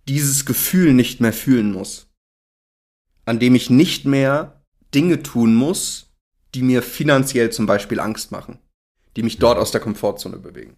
dieses 0.07 0.45
Gefühl 0.45 0.93
nicht 0.93 1.21
mehr 1.21 1.33
fühlen 1.33 1.71
muss. 1.71 2.07
An 3.25 3.39
dem 3.39 3.55
ich 3.55 3.69
nicht 3.69 4.05
mehr 4.05 4.63
Dinge 4.93 5.21
tun 5.21 5.53
muss, 5.53 6.11
die 6.55 6.61
mir 6.63 6.81
finanziell 6.81 7.51
zum 7.51 7.65
Beispiel 7.65 7.99
Angst 7.99 8.31
machen, 8.31 8.59
die 9.15 9.23
mich 9.23 9.37
dort 9.37 9.59
aus 9.59 9.71
der 9.71 9.81
Komfortzone 9.81 10.37
bewegen. 10.37 10.77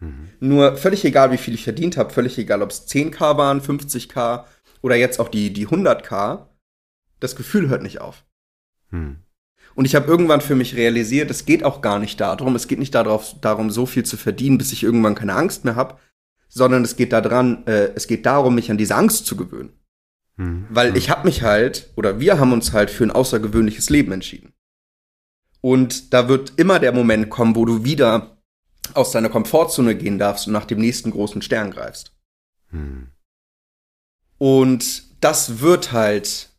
Mhm. 0.00 0.30
Nur 0.40 0.76
völlig 0.76 1.04
egal, 1.04 1.32
wie 1.32 1.38
viel 1.38 1.54
ich 1.54 1.64
verdient 1.64 1.96
habe, 1.96 2.12
völlig 2.12 2.36
egal, 2.38 2.62
ob 2.62 2.70
es 2.70 2.86
10k 2.86 3.36
waren, 3.36 3.60
50k 3.60 4.44
oder 4.82 4.96
jetzt 4.96 5.20
auch 5.20 5.28
die, 5.28 5.52
die 5.52 5.68
100k, 5.68 6.46
das 7.20 7.36
Gefühl 7.36 7.68
hört 7.68 7.82
nicht 7.82 8.00
auf. 8.00 8.24
Mhm. 8.90 9.22
Und 9.74 9.84
ich 9.84 9.94
habe 9.94 10.06
irgendwann 10.06 10.40
für 10.40 10.56
mich 10.56 10.76
realisiert, 10.76 11.30
es 11.30 11.46
geht 11.46 11.64
auch 11.64 11.80
gar 11.80 11.98
nicht 11.98 12.20
darum, 12.20 12.54
es 12.56 12.68
geht 12.68 12.78
nicht 12.78 12.94
darauf, 12.94 13.40
darum, 13.40 13.70
so 13.70 13.86
viel 13.86 14.04
zu 14.04 14.16
verdienen, 14.16 14.58
bis 14.58 14.72
ich 14.72 14.82
irgendwann 14.82 15.14
keine 15.14 15.34
Angst 15.34 15.64
mehr 15.64 15.76
habe, 15.76 15.96
sondern 16.48 16.82
es 16.82 16.96
geht 16.96 17.12
daran, 17.12 17.66
äh, 17.66 17.92
es 17.94 18.06
geht 18.06 18.26
darum, 18.26 18.54
mich 18.54 18.70
an 18.70 18.78
diese 18.78 18.96
Angst 18.96 19.26
zu 19.26 19.36
gewöhnen. 19.36 19.72
Hm. 20.36 20.66
Weil 20.68 20.96
ich 20.96 21.10
habe 21.10 21.26
mich 21.26 21.42
halt, 21.42 21.90
oder 21.96 22.18
wir 22.18 22.38
haben 22.38 22.52
uns 22.52 22.72
halt 22.72 22.90
für 22.90 23.04
ein 23.04 23.10
außergewöhnliches 23.10 23.90
Leben 23.90 24.12
entschieden. 24.12 24.52
Und 25.60 26.12
da 26.12 26.28
wird 26.28 26.54
immer 26.56 26.78
der 26.78 26.92
Moment 26.92 27.30
kommen, 27.30 27.54
wo 27.54 27.64
du 27.64 27.84
wieder 27.84 28.38
aus 28.94 29.12
deiner 29.12 29.28
Komfortzone 29.28 29.94
gehen 29.94 30.18
darfst 30.18 30.46
und 30.46 30.52
nach 30.52 30.64
dem 30.64 30.80
nächsten 30.80 31.10
großen 31.10 31.42
Stern 31.42 31.70
greifst. 31.70 32.12
Hm. 32.70 33.08
Und 34.38 35.04
das 35.20 35.60
wird 35.60 35.92
halt 35.92 36.50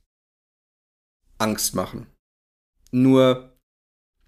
Angst 1.40 1.74
machen. 1.74 2.06
Nur, 2.92 3.58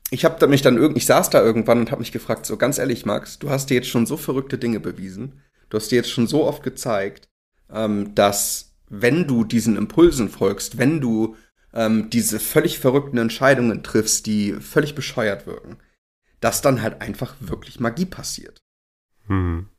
ich 0.10 0.26
habe 0.26 0.48
mich 0.48 0.62
dann 0.62 0.78
irgendwie, 0.78 1.00
ich 1.00 1.06
saß 1.06 1.30
da 1.30 1.42
irgendwann 1.42 1.80
und 1.80 1.92
habe 1.92 2.00
mich 2.00 2.12
gefragt, 2.12 2.46
so 2.46 2.58
ganz 2.58 2.78
ehrlich, 2.78 3.06
Max, 3.06 3.40
du 3.40 3.50
hast 3.50 3.70
dir 3.70 3.76
jetzt 3.76 3.90
schon 3.90 4.06
so 4.06 4.18
verrückte 4.18 4.58
Dinge 4.58 4.80
bewiesen. 4.80 5.42
Du 5.70 5.78
hast 5.78 5.90
dir 5.92 5.98
jetzt 5.98 6.12
schon 6.12 6.28
so 6.28 6.46
oft 6.46 6.64
gezeigt, 6.64 7.28
ähm, 7.72 8.14
dass 8.16 8.76
wenn 8.90 9.28
du 9.28 9.44
diesen 9.44 9.76
Impulsen 9.76 10.30
folgst, 10.30 10.78
wenn 10.78 11.02
du 11.02 11.36
ähm, 11.74 12.10
diese 12.10 12.40
völlig 12.40 12.80
verrückten 12.80 13.18
Entscheidungen 13.18 13.84
triffst, 13.84 14.26
die 14.28 14.54
völlig 14.54 14.96
bescheuert 14.96 15.48
wirken, 15.48 15.78
dass 16.40 16.62
dann 16.62 16.82
halt 16.82 17.02
einfach 17.02 17.36
wirklich 17.40 17.80
Magie 17.80 18.06
passiert. 18.06 18.62
Hm. 19.28 19.70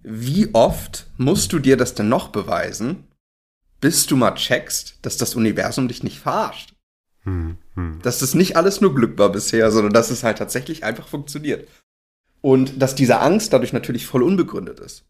Wie 0.00 0.54
oft 0.54 1.06
musst 1.16 1.52
du 1.52 1.58
dir 1.58 1.76
das 1.76 1.94
denn 1.94 2.08
noch 2.08 2.28
beweisen, 2.28 3.06
bis 3.80 4.06
du 4.06 4.16
mal 4.16 4.34
checkst, 4.34 4.98
dass 5.02 5.16
das 5.16 5.34
Universum 5.34 5.86
dich 5.88 6.02
nicht 6.02 6.18
verarscht? 6.18 6.74
Hm. 7.28 7.58
Hm. 7.74 7.98
Dass 8.02 8.18
das 8.18 8.34
nicht 8.34 8.56
alles 8.56 8.80
nur 8.80 8.94
Glück 8.94 9.18
war 9.18 9.30
bisher, 9.30 9.70
sondern 9.70 9.92
dass 9.92 10.10
es 10.10 10.24
halt 10.24 10.38
tatsächlich 10.38 10.84
einfach 10.84 11.08
funktioniert. 11.08 11.68
Und 12.40 12.80
dass 12.80 12.94
diese 12.94 13.20
Angst 13.20 13.52
dadurch 13.52 13.72
natürlich 13.72 14.06
voll 14.06 14.22
unbegründet 14.22 14.80
ist. 14.80 15.04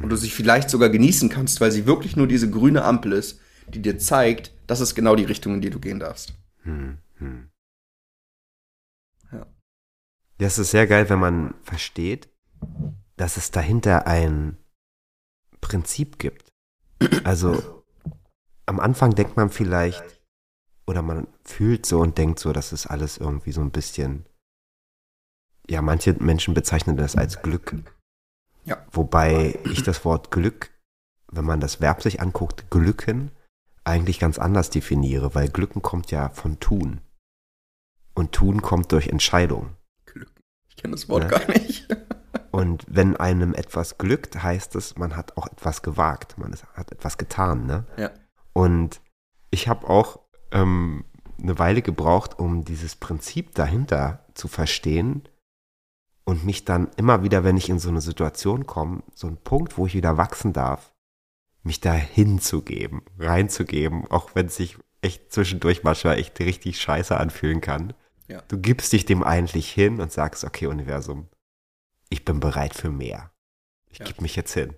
Und 0.00 0.08
du 0.08 0.16
sie 0.16 0.30
vielleicht 0.30 0.70
sogar 0.70 0.88
genießen 0.88 1.28
kannst, 1.28 1.60
weil 1.60 1.72
sie 1.72 1.84
wirklich 1.84 2.16
nur 2.16 2.28
diese 2.28 2.48
grüne 2.48 2.84
Ampel 2.84 3.12
ist, 3.12 3.40
die 3.68 3.82
dir 3.82 3.98
zeigt, 3.98 4.52
das 4.66 4.80
ist 4.80 4.94
genau 4.94 5.16
die 5.16 5.24
Richtung, 5.24 5.54
in 5.54 5.60
die 5.60 5.70
du 5.70 5.80
gehen 5.80 5.98
darfst. 5.98 6.32
Hm. 6.62 6.98
Hm. 7.18 7.50
Ja. 9.32 9.46
Das 10.38 10.58
ist 10.58 10.70
sehr 10.70 10.86
geil, 10.86 11.08
wenn 11.10 11.18
man 11.18 11.54
versteht, 11.62 12.28
dass 13.16 13.36
es 13.36 13.50
dahinter 13.50 14.06
ein 14.06 14.56
Prinzip 15.60 16.18
gibt. 16.18 16.52
Also 17.24 17.84
am 18.66 18.80
Anfang 18.80 19.14
denkt 19.14 19.36
man 19.36 19.50
vielleicht, 19.50 20.19
oder 20.90 21.02
man 21.02 21.28
fühlt 21.44 21.86
so 21.86 22.00
und 22.00 22.18
denkt 22.18 22.40
so, 22.40 22.52
das 22.52 22.72
ist 22.72 22.86
alles 22.86 23.16
irgendwie 23.16 23.52
so 23.52 23.60
ein 23.60 23.70
bisschen, 23.70 24.26
ja, 25.68 25.82
manche 25.82 26.14
Menschen 26.14 26.52
bezeichnen 26.52 26.96
das 26.96 27.14
als 27.14 27.42
Glück. 27.42 27.76
Ja. 28.64 28.84
Wobei 28.90 29.56
ich 29.66 29.84
das 29.84 30.04
Wort 30.04 30.32
Glück, 30.32 30.72
wenn 31.30 31.44
man 31.44 31.60
das 31.60 31.80
Verb 31.80 32.02
sich 32.02 32.20
anguckt, 32.20 32.70
glücken, 32.70 33.30
eigentlich 33.84 34.18
ganz 34.18 34.40
anders 34.40 34.70
definiere, 34.70 35.32
weil 35.36 35.48
Glücken 35.48 35.80
kommt 35.80 36.10
ja 36.10 36.28
von 36.30 36.58
tun. 36.58 37.00
Und 38.14 38.32
tun 38.32 38.60
kommt 38.60 38.90
durch 38.90 39.06
Entscheidung. 39.06 39.76
Glück. 40.06 40.32
Ich 40.68 40.74
kenne 40.74 40.90
das 40.90 41.08
Wort 41.08 41.30
Ja. 41.30 41.38
gar 41.38 41.48
nicht. 41.48 41.86
Und 42.50 42.84
wenn 42.88 43.16
einem 43.16 43.54
etwas 43.54 43.96
glückt, 43.96 44.42
heißt 44.42 44.74
es, 44.74 44.96
man 44.96 45.14
hat 45.16 45.36
auch 45.36 45.46
etwas 45.46 45.82
gewagt, 45.82 46.36
man 46.36 46.52
hat 46.74 46.90
etwas 46.90 47.16
getan. 47.16 47.66
Ne? 47.66 47.86
Ja. 47.96 48.10
Und 48.52 49.00
ich 49.52 49.68
habe 49.68 49.88
auch 49.88 50.19
ähm, 50.52 51.04
eine 51.42 51.58
Weile 51.58 51.82
gebraucht, 51.82 52.38
um 52.38 52.64
dieses 52.64 52.96
Prinzip 52.96 53.54
dahinter 53.54 54.24
zu 54.34 54.48
verstehen 54.48 55.28
und 56.24 56.44
mich 56.44 56.64
dann 56.64 56.90
immer 56.96 57.22
wieder, 57.22 57.44
wenn 57.44 57.56
ich 57.56 57.68
in 57.68 57.78
so 57.78 57.88
eine 57.88 58.00
Situation 58.00 58.66
komme, 58.66 59.02
so 59.14 59.26
ein 59.26 59.36
Punkt, 59.38 59.78
wo 59.78 59.86
ich 59.86 59.94
wieder 59.94 60.16
wachsen 60.16 60.52
darf, 60.52 60.92
mich 61.62 61.80
da 61.80 61.92
hinzugeben, 61.94 63.02
reinzugeben, 63.18 64.06
auch 64.10 64.34
wenn 64.34 64.46
es 64.46 64.56
sich 64.56 64.76
echt 65.02 65.32
zwischendurch 65.32 65.82
manchmal 65.82 66.18
echt 66.18 66.38
richtig 66.40 66.80
scheiße 66.80 67.16
anfühlen 67.16 67.60
kann. 67.60 67.94
Ja. 68.28 68.42
Du 68.48 68.58
gibst 68.58 68.92
dich 68.92 69.06
dem 69.06 69.22
eigentlich 69.22 69.70
hin 69.70 70.00
und 70.00 70.12
sagst, 70.12 70.44
okay, 70.44 70.66
Universum, 70.66 71.28
ich 72.10 72.24
bin 72.24 72.38
bereit 72.40 72.74
für 72.74 72.90
mehr. 72.90 73.30
Ich 73.90 73.98
Ja. 73.98 74.04
gebe 74.04 74.22
mich 74.22 74.36
jetzt 74.36 74.52
hin. 74.52 74.74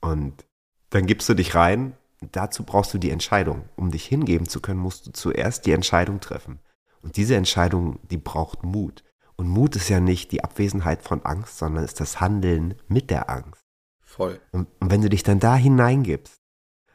Und 0.00 0.46
dann 0.90 1.06
gibst 1.06 1.28
du 1.28 1.34
dich 1.34 1.54
rein. 1.54 1.96
Dazu 2.32 2.64
brauchst 2.64 2.92
du 2.92 2.98
die 2.98 3.10
Entscheidung. 3.10 3.68
Um 3.76 3.90
dich 3.90 4.04
hingeben 4.04 4.48
zu 4.48 4.60
können, 4.60 4.80
musst 4.80 5.06
du 5.06 5.12
zuerst 5.12 5.66
die 5.66 5.72
Entscheidung 5.72 6.20
treffen. 6.20 6.58
Und 7.02 7.16
diese 7.16 7.36
Entscheidung, 7.36 7.98
die 8.10 8.18
braucht 8.18 8.62
Mut. 8.62 9.04
Und 9.36 9.48
Mut 9.48 9.74
ist 9.76 9.88
ja 9.88 10.00
nicht 10.00 10.32
die 10.32 10.44
Abwesenheit 10.44 11.02
von 11.02 11.24
Angst, 11.24 11.56
sondern 11.56 11.82
ist 11.84 11.98
das 11.98 12.20
Handeln 12.20 12.74
mit 12.88 13.08
der 13.10 13.30
Angst. 13.30 13.64
Voll. 14.02 14.38
Und, 14.52 14.68
und 14.80 14.90
wenn 14.90 15.00
du 15.00 15.08
dich 15.08 15.22
dann 15.22 15.40
da 15.40 15.56
hineingibst, 15.56 16.40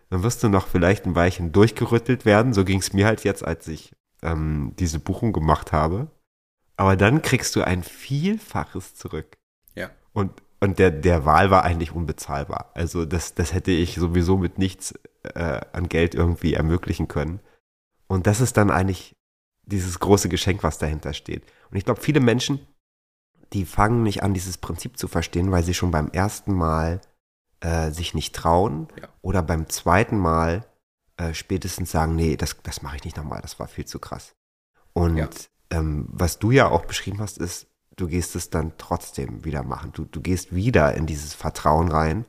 dann 0.09 0.21
wirst 0.21 0.43
du 0.43 0.49
noch 0.49 0.67
vielleicht 0.67 1.05
ein 1.05 1.15
Weilchen 1.15 1.51
durchgerüttelt 1.51 2.25
werden. 2.25 2.53
So 2.53 2.63
ging 2.63 2.79
es 2.79 2.93
mir 2.93 3.07
halt 3.07 3.23
jetzt, 3.23 3.43
als 3.43 3.67
ich 3.67 3.95
ähm, 4.21 4.73
diese 4.77 4.99
Buchung 4.99 5.33
gemacht 5.33 5.71
habe. 5.71 6.11
Aber 6.77 6.95
dann 6.95 7.21
kriegst 7.21 7.55
du 7.55 7.63
ein 7.63 7.83
Vielfaches 7.83 8.95
zurück. 8.95 9.37
Ja. 9.73 9.89
Und, 10.13 10.31
und 10.59 10.79
der, 10.79 10.91
der 10.91 11.25
Wahl 11.25 11.51
war 11.51 11.63
eigentlich 11.63 11.91
unbezahlbar. 11.91 12.71
Also 12.73 13.05
das, 13.05 13.33
das 13.33 13.53
hätte 13.53 13.71
ich 13.71 13.95
sowieso 13.95 14.37
mit 14.37 14.57
nichts 14.57 14.93
äh, 15.23 15.61
an 15.73 15.89
Geld 15.89 16.15
irgendwie 16.15 16.53
ermöglichen 16.53 17.07
können. 17.07 17.39
Und 18.07 18.27
das 18.27 18.41
ist 18.41 18.57
dann 18.57 18.71
eigentlich 18.71 19.15
dieses 19.63 19.99
große 19.99 20.29
Geschenk, 20.29 20.63
was 20.63 20.77
dahinter 20.77 21.13
steht. 21.13 21.43
Und 21.71 21.77
ich 21.77 21.85
glaube, 21.85 22.01
viele 22.01 22.19
Menschen, 22.19 22.59
die 23.53 23.65
fangen 23.65 24.03
nicht 24.03 24.23
an, 24.23 24.33
dieses 24.33 24.57
Prinzip 24.57 24.97
zu 24.97 25.07
verstehen, 25.07 25.51
weil 25.51 25.63
sie 25.63 25.73
schon 25.73 25.91
beim 25.91 26.09
ersten 26.09 26.53
Mal 26.53 27.01
äh, 27.61 27.91
sich 27.91 28.13
nicht 28.13 28.35
trauen 28.35 28.87
Ja. 28.99 29.07
oder 29.21 29.41
beim 29.41 29.67
zweiten 29.69 30.17
Mal 30.17 30.65
äh, 31.17 31.33
spätestens 31.33 31.91
sagen, 31.91 32.15
nee, 32.15 32.37
das, 32.37 32.57
das 32.63 32.81
mache 32.81 32.97
ich 32.97 33.03
nicht 33.05 33.17
nochmal, 33.17 33.41
das 33.41 33.59
war 33.59 33.67
viel 33.67 33.85
zu 33.85 33.99
krass. 33.99 34.35
Und 34.93 35.17
Ja. 35.17 35.29
ähm, 35.71 36.07
was 36.09 36.39
du 36.39 36.51
ja 36.51 36.67
auch 36.69 36.85
beschrieben 36.85 37.19
hast, 37.21 37.37
ist, 37.37 37.67
du 37.95 38.07
gehst 38.07 38.35
es 38.35 38.49
dann 38.49 38.73
trotzdem 38.77 39.45
wieder 39.45 39.63
machen. 39.63 39.91
Du, 39.93 40.05
du 40.05 40.21
gehst 40.21 40.53
wieder 40.53 40.95
in 40.95 41.05
dieses 41.05 41.33
Vertrauen 41.33 41.87
rein, 41.89 42.25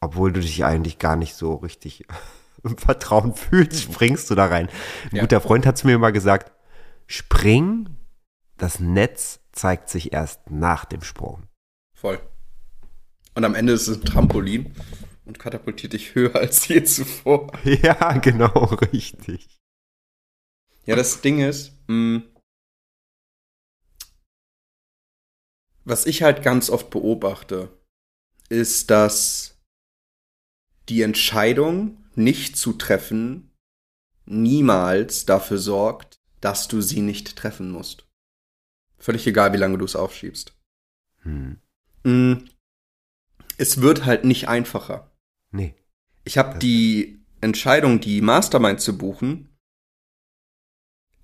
obwohl 0.00 0.32
du 0.32 0.40
dich 0.40 0.64
eigentlich 0.64 0.98
gar 0.98 1.16
nicht 1.16 1.34
so 1.34 1.54
richtig 1.56 2.04
im 2.64 2.76
Vertrauen 2.76 3.34
fühlst, 3.34 3.82
springst 3.82 4.30
du 4.30 4.34
da 4.34 4.46
rein. 4.46 4.68
Ein 5.10 5.16
Ja. 5.16 5.22
guter 5.22 5.40
Freund 5.40 5.66
hat 5.66 5.78
zu 5.78 5.86
mir 5.86 5.98
mal 5.98 6.12
gesagt, 6.12 6.52
spring, 7.06 7.88
das 8.56 8.80
Netz 8.80 9.40
zeigt 9.52 9.88
sich 9.88 10.12
erst 10.12 10.50
nach 10.50 10.84
dem 10.84 11.02
Sprung. 11.02 11.44
Voll. 11.94 12.20
Und 13.34 13.44
am 13.44 13.54
Ende 13.54 13.72
ist 13.72 13.86
es 13.88 13.98
ein 13.98 14.04
Trampolin 14.04 14.74
und 15.24 15.38
katapultiert 15.38 15.92
dich 15.92 16.14
höher 16.14 16.34
als 16.36 16.66
je 16.68 16.82
zuvor. 16.84 17.52
Ja, 17.64 18.12
genau, 18.18 18.64
richtig. 18.92 19.58
Ja, 20.86 20.96
das 20.96 21.20
Ding 21.20 21.40
ist, 21.40 21.72
mh, 21.88 22.22
was 25.88 26.06
ich 26.06 26.22
halt 26.22 26.42
ganz 26.42 26.70
oft 26.70 26.90
beobachte, 26.90 27.70
ist, 28.48 28.90
dass 28.90 29.58
die 30.88 31.02
Entscheidung, 31.02 32.04
nicht 32.14 32.56
zu 32.56 32.72
treffen, 32.72 33.50
niemals 34.26 35.24
dafür 35.24 35.58
sorgt, 35.58 36.20
dass 36.40 36.68
du 36.68 36.80
sie 36.80 37.00
nicht 37.00 37.36
treffen 37.36 37.70
musst. 37.70 38.06
Völlig 38.98 39.26
egal, 39.26 39.52
wie 39.52 39.58
lange 39.58 39.78
du 39.78 39.84
es 39.84 39.96
aufschiebst. 39.96 40.52
Hm. 41.22 41.60
Mm, 42.04 42.34
Es 43.56 43.80
wird 43.80 44.04
halt 44.04 44.24
nicht 44.24 44.48
einfacher. 44.48 45.10
Nee. 45.50 45.74
Ich 46.24 46.38
habe 46.38 46.58
die 46.58 47.24
Entscheidung, 47.40 48.00
die 48.00 48.20
Mastermind 48.20 48.80
zu 48.80 48.98
buchen, 48.98 49.56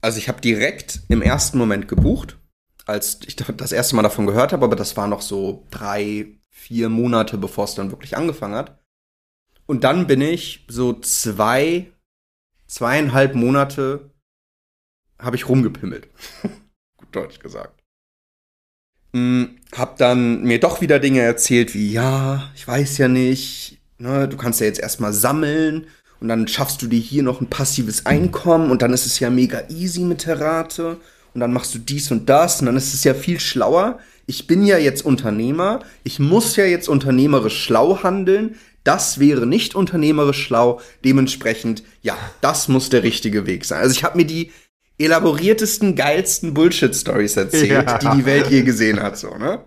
also 0.00 0.18
ich 0.18 0.28
habe 0.28 0.40
direkt 0.40 1.00
im 1.08 1.22
ersten 1.22 1.58
Moment 1.58 1.88
gebucht, 1.88 2.38
als 2.86 3.20
ich 3.26 3.36
das 3.36 3.72
erste 3.72 3.96
Mal 3.96 4.02
davon 4.02 4.26
gehört 4.26 4.52
habe, 4.52 4.64
aber 4.64 4.76
das 4.76 4.96
war 4.96 5.08
noch 5.08 5.22
so 5.22 5.66
drei, 5.70 6.26
vier 6.50 6.88
Monate, 6.88 7.38
bevor 7.38 7.64
es 7.64 7.74
dann 7.74 7.90
wirklich 7.90 8.16
angefangen 8.16 8.54
hat. 8.54 8.78
Und 9.66 9.84
dann 9.84 10.06
bin 10.06 10.20
ich 10.20 10.66
so 10.68 10.92
zwei, 11.00 11.90
zweieinhalb 12.66 13.34
Monate 13.34 14.10
habe 15.18 15.36
ich 15.36 15.48
rumgepimmelt. 15.48 16.08
Gut 16.96 17.08
deutsch 17.12 17.38
gesagt. 17.38 17.80
Hm, 19.14 19.60
hab 19.72 19.96
dann 19.96 20.42
mir 20.42 20.60
doch 20.60 20.80
wieder 20.80 20.98
Dinge 20.98 21.20
erzählt 21.20 21.72
wie, 21.74 21.92
ja, 21.92 22.50
ich 22.54 22.66
weiß 22.66 22.98
ja 22.98 23.08
nicht, 23.08 23.80
ne, 23.98 24.28
du 24.28 24.36
kannst 24.36 24.60
ja 24.60 24.66
jetzt 24.66 24.80
erstmal 24.80 25.12
sammeln 25.12 25.86
und 26.20 26.28
dann 26.28 26.48
schaffst 26.48 26.82
du 26.82 26.88
dir 26.88 26.98
hier 26.98 27.22
noch 27.22 27.40
ein 27.40 27.48
passives 27.48 28.06
Einkommen 28.06 28.70
und 28.70 28.82
dann 28.82 28.92
ist 28.92 29.06
es 29.06 29.20
ja 29.20 29.30
mega 29.30 29.62
easy 29.68 30.00
mit 30.00 30.26
der 30.26 30.40
Rate 30.40 31.00
und 31.34 31.40
dann 31.40 31.52
machst 31.52 31.74
du 31.74 31.78
dies 31.78 32.10
und 32.10 32.28
das 32.28 32.60
und 32.60 32.66
dann 32.66 32.76
ist 32.76 32.94
es 32.94 33.04
ja 33.04 33.14
viel 33.14 33.40
schlauer. 33.40 33.98
Ich 34.26 34.46
bin 34.46 34.64
ja 34.64 34.78
jetzt 34.78 35.04
Unternehmer, 35.04 35.80
ich 36.02 36.18
muss 36.18 36.56
ja 36.56 36.64
jetzt 36.64 36.88
unternehmerisch 36.88 37.62
schlau 37.62 38.02
handeln. 38.02 38.56
Das 38.84 39.18
wäre 39.18 39.46
nicht 39.46 39.74
unternehmerisch 39.74 40.42
schlau. 40.44 40.80
Dementsprechend, 41.04 41.82
ja, 42.02 42.16
das 42.40 42.68
muss 42.68 42.90
der 42.90 43.02
richtige 43.02 43.46
Weg 43.46 43.64
sein. 43.64 43.80
Also 43.80 43.92
ich 43.92 44.04
habe 44.04 44.16
mir 44.18 44.26
die 44.26 44.52
elaboriertesten, 44.98 45.96
geilsten 45.96 46.54
Bullshit-Stories 46.54 47.36
erzählt, 47.36 47.88
Ja. 47.88 47.98
die 47.98 48.10
die 48.18 48.26
Welt 48.26 48.46
je 48.50 48.62
gesehen 48.62 49.02
hat, 49.02 49.18
so, 49.18 49.36
ne? 49.36 49.64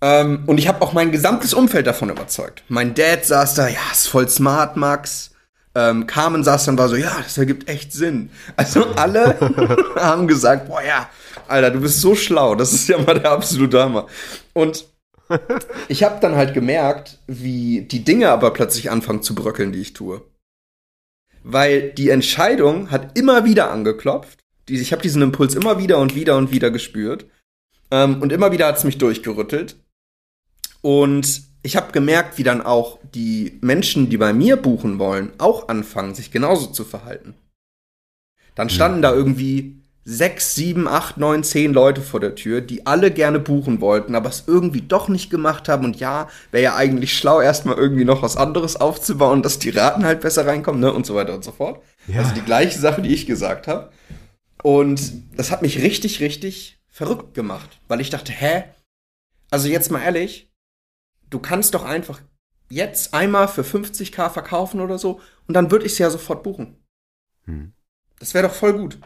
Ähm, 0.00 0.44
und 0.46 0.58
ich 0.58 0.68
habe 0.68 0.82
auch 0.82 0.92
mein 0.92 1.12
gesamtes 1.12 1.54
Umfeld 1.54 1.86
davon 1.86 2.10
überzeugt. 2.10 2.62
Mein 2.68 2.94
Dad 2.94 3.24
saß 3.24 3.54
da, 3.54 3.68
ja, 3.68 3.78
ist 3.92 4.06
voll 4.08 4.28
smart, 4.28 4.76
Max. 4.76 5.30
Ähm, 5.74 6.06
Carmen 6.06 6.44
saß 6.44 6.66
dann 6.66 6.78
war 6.78 6.88
so, 6.88 6.96
ja, 6.96 7.16
das 7.22 7.36
ergibt 7.36 7.68
echt 7.68 7.92
Sinn. 7.92 8.30
Also 8.56 8.84
alle 8.96 9.36
haben 9.96 10.28
gesagt, 10.28 10.68
boah 10.68 10.82
ja, 10.82 11.08
Alter, 11.48 11.70
du 11.72 11.80
bist 11.80 12.00
so 12.00 12.14
schlau, 12.14 12.54
das 12.54 12.72
ist 12.72 12.88
ja 12.88 12.98
mal 12.98 13.18
der 13.18 13.32
absolute 13.32 13.82
Hammer. 13.82 14.06
Und 14.52 14.86
ich 15.88 16.02
habe 16.02 16.20
dann 16.20 16.36
halt 16.36 16.54
gemerkt, 16.54 17.18
wie 17.26 17.82
die 17.82 18.04
Dinge 18.04 18.30
aber 18.30 18.52
plötzlich 18.52 18.90
anfangen 18.90 19.22
zu 19.22 19.34
bröckeln, 19.34 19.72
die 19.72 19.80
ich 19.80 19.92
tue. 19.94 20.22
Weil 21.42 21.90
die 21.92 22.10
Entscheidung 22.10 22.90
hat 22.90 23.18
immer 23.18 23.44
wieder 23.44 23.70
angeklopft. 23.70 24.40
Ich 24.68 24.92
habe 24.92 25.02
diesen 25.02 25.22
Impuls 25.22 25.54
immer 25.54 25.78
wieder 25.78 25.98
und 25.98 26.14
wieder 26.14 26.36
und 26.36 26.50
wieder 26.50 26.70
gespürt. 26.70 27.26
Ähm, 27.90 28.22
und 28.22 28.32
immer 28.32 28.52
wieder 28.52 28.66
hat 28.66 28.78
es 28.78 28.84
mich 28.84 28.98
durchgerüttelt. 28.98 29.76
Und 30.84 31.44
ich 31.62 31.76
habe 31.76 31.92
gemerkt, 31.92 32.36
wie 32.36 32.42
dann 32.42 32.60
auch 32.60 32.98
die 33.14 33.58
Menschen, 33.62 34.10
die 34.10 34.18
bei 34.18 34.34
mir 34.34 34.58
buchen 34.58 34.98
wollen, 34.98 35.32
auch 35.38 35.68
anfangen, 35.68 36.14
sich 36.14 36.30
genauso 36.30 36.66
zu 36.66 36.84
verhalten. 36.84 37.34
Dann 38.54 38.68
standen 38.68 38.98
mhm. 38.98 39.02
da 39.02 39.14
irgendwie 39.14 39.80
sechs, 40.04 40.54
sieben, 40.54 40.86
acht, 40.86 41.16
neun, 41.16 41.42
zehn 41.42 41.72
Leute 41.72 42.02
vor 42.02 42.20
der 42.20 42.34
Tür, 42.34 42.60
die 42.60 42.84
alle 42.84 43.10
gerne 43.10 43.38
buchen 43.38 43.80
wollten, 43.80 44.14
aber 44.14 44.28
es 44.28 44.44
irgendwie 44.46 44.82
doch 44.82 45.08
nicht 45.08 45.30
gemacht 45.30 45.70
haben. 45.70 45.86
Und 45.86 46.00
ja, 46.00 46.28
wäre 46.50 46.64
ja 46.64 46.76
eigentlich 46.76 47.16
schlau, 47.16 47.40
erstmal 47.40 47.78
irgendwie 47.78 48.04
noch 48.04 48.20
was 48.20 48.36
anderes 48.36 48.76
aufzubauen, 48.76 49.40
dass 49.40 49.58
die 49.58 49.70
Raten 49.70 50.04
halt 50.04 50.20
besser 50.20 50.46
reinkommen, 50.46 50.82
ne? 50.82 50.92
Und 50.92 51.06
so 51.06 51.14
weiter 51.14 51.32
und 51.32 51.44
so 51.44 51.52
fort. 51.52 51.82
Ja. 52.08 52.20
Also 52.20 52.34
die 52.34 52.42
gleiche 52.42 52.78
Sache, 52.78 53.00
die 53.00 53.14
ich 53.14 53.24
gesagt 53.24 53.68
habe. 53.68 53.90
Und 54.62 55.00
das 55.34 55.50
hat 55.50 55.62
mich 55.62 55.80
richtig, 55.80 56.20
richtig 56.20 56.78
verrückt 56.90 57.32
gemacht, 57.32 57.80
weil 57.88 58.02
ich 58.02 58.10
dachte, 58.10 58.32
hä? 58.32 58.64
Also 59.50 59.68
jetzt 59.68 59.90
mal 59.90 60.02
ehrlich, 60.02 60.50
du 61.34 61.40
kannst 61.40 61.74
doch 61.74 61.84
einfach 61.84 62.22
jetzt 62.70 63.12
einmal 63.12 63.48
für 63.48 63.62
50k 63.62 64.30
verkaufen 64.30 64.80
oder 64.80 64.98
so 64.98 65.20
und 65.46 65.54
dann 65.54 65.70
würde 65.70 65.84
ich 65.84 65.92
es 65.92 65.98
ja 65.98 66.08
sofort 66.08 66.42
buchen. 66.42 66.76
Hm. 67.44 67.72
Das 68.20 68.32
wäre 68.34 68.48
doch 68.48 68.54
voll 68.54 68.72
gut. 68.72 68.98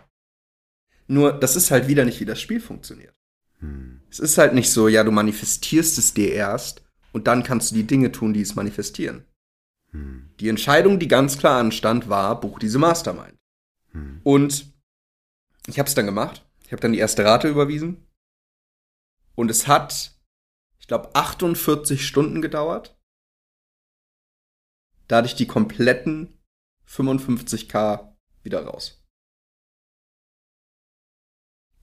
Nur, 1.07 1.33
das 1.33 1.57
ist 1.57 1.71
halt 1.71 1.89
wieder 1.89 2.05
nicht, 2.05 2.21
wie 2.21 2.27
das 2.27 2.41
Spiel 2.41 2.61
funktioniert. 2.61 3.15
Hm. 3.61 4.03
Es 4.11 4.19
ist 4.19 4.37
halt 4.37 4.53
nicht 4.53 4.71
so, 4.71 4.89
ja, 4.89 5.03
du 5.05 5.11
manifestierst 5.11 5.97
es 5.99 6.13
dir 6.13 6.33
erst 6.33 6.83
und 7.13 7.27
dann 7.27 7.43
kannst 7.43 7.71
du 7.71 7.75
die 7.75 7.87
Dinge 7.87 8.13
tun, 8.13 8.35
die 8.35 8.43
es 8.43 8.55
manifestieren. 8.55 9.25
Hm. 9.93 10.31
Die 10.39 10.51
Entscheidung, 10.51 10.99
die 10.99 11.09
ganz 11.09 11.39
klar 11.39 11.59
anstand, 11.59 12.11
war, 12.11 12.39
buch 12.41 12.59
diese 12.59 12.79
Mastermind. 12.79 13.39
Hm. 13.93 14.21
Und 14.23 14.73
ich 15.67 15.79
habe 15.79 15.89
es 15.89 15.95
dann 15.95 16.07
gemacht. 16.07 16.45
Ich 16.67 16.73
habe 16.73 16.83
dann 16.83 16.93
die 16.93 16.99
erste 16.99 17.25
Rate 17.25 17.49
überwiesen. 17.49 18.07
Und 19.35 19.51
es 19.51 19.67
hat, 19.67 20.18
ich 20.89 20.91
glaube, 20.91 21.15
48 21.15 22.07
Stunden 22.07 22.41
gedauert. 22.41 22.99
Da 25.07 25.19
hatte 25.19 25.27
ich 25.29 25.35
die 25.35 25.47
kompletten 25.47 26.39
55k 26.87 28.15
wieder 28.43 28.65
raus 28.65 28.99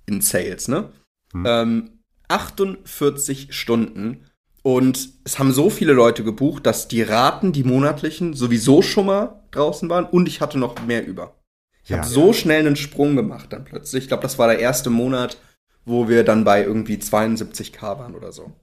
in 0.05 0.21
Sales, 0.21 0.67
ne? 0.67 0.91
Hm. 1.33 1.45
Ähm, 1.45 1.99
48 2.27 3.53
Stunden. 3.53 4.25
Und 4.61 5.09
es 5.23 5.37
haben 5.37 5.51
so 5.51 5.69
viele 5.69 5.93
Leute 5.93 6.23
gebucht, 6.23 6.65
dass 6.65 6.87
die 6.87 7.03
Raten, 7.03 7.51
die 7.51 7.63
monatlichen, 7.63 8.33
sowieso 8.33 8.81
schon 8.81 9.05
mal 9.05 9.43
draußen 9.51 9.89
waren 9.89 10.05
und 10.05 10.27
ich 10.27 10.41
hatte 10.41 10.57
noch 10.57 10.81
mehr 10.85 11.05
über. 11.05 11.35
Ich 11.83 11.91
ja. 11.91 11.97
habe 11.97 12.07
so 12.07 12.33
schnell 12.33 12.65
einen 12.65 12.75
Sprung 12.75 13.15
gemacht 13.15 13.53
dann 13.53 13.63
plötzlich. 13.63 14.05
Ich 14.05 14.07
glaube, 14.07 14.23
das 14.23 14.39
war 14.39 14.47
der 14.47 14.59
erste 14.59 14.89
Monat, 14.89 15.37
wo 15.85 16.09
wir 16.09 16.23
dann 16.23 16.43
bei 16.43 16.63
irgendwie 16.63 16.95
72k 16.95 17.99
waren 17.99 18.15
oder 18.15 18.31
so. 18.31 18.53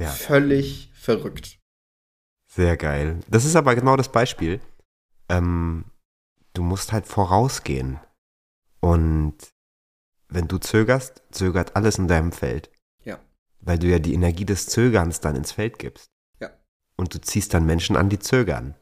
Ja. 0.00 0.08
Völlig 0.08 0.90
verrückt. 0.94 1.58
Sehr 2.46 2.78
geil. 2.78 3.20
Das 3.28 3.44
ist 3.44 3.54
aber 3.54 3.74
genau 3.74 3.96
das 3.96 4.10
Beispiel. 4.10 4.60
Ähm, 5.28 5.84
du 6.54 6.62
musst 6.62 6.92
halt 6.92 7.06
vorausgehen. 7.06 8.00
Und 8.80 9.36
wenn 10.28 10.48
du 10.48 10.56
zögerst, 10.56 11.22
zögert 11.30 11.76
alles 11.76 11.98
in 11.98 12.08
deinem 12.08 12.32
Feld. 12.32 12.70
Ja. 13.04 13.20
Weil 13.60 13.78
du 13.78 13.88
ja 13.88 13.98
die 13.98 14.14
Energie 14.14 14.46
des 14.46 14.66
Zögerns 14.66 15.20
dann 15.20 15.36
ins 15.36 15.52
Feld 15.52 15.78
gibst. 15.78 16.10
Ja. 16.40 16.50
Und 16.96 17.14
du 17.14 17.20
ziehst 17.20 17.52
dann 17.52 17.66
Menschen 17.66 17.94
an, 17.94 18.08
die 18.08 18.18
zögern. 18.18 18.74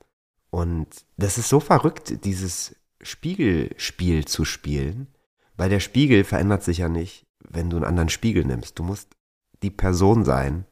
Und 0.50 1.04
das 1.16 1.36
ist 1.36 1.48
so 1.48 1.58
verrückt, 1.58 2.24
dieses 2.24 2.76
Spiegelspiel 3.02 4.24
zu 4.24 4.44
spielen, 4.44 5.08
weil 5.56 5.68
der 5.68 5.80
Spiegel 5.80 6.22
verändert 6.22 6.62
sich 6.62 6.78
ja 6.78 6.88
nicht, 6.88 7.26
wenn 7.40 7.70
du 7.70 7.76
einen 7.76 7.84
anderen 7.84 8.08
Spiegel 8.08 8.44
nimmst. 8.44 8.78
Du 8.78 8.84
musst 8.84 9.16
die 9.62 9.70
Person 9.70 10.24
sein, 10.24 10.64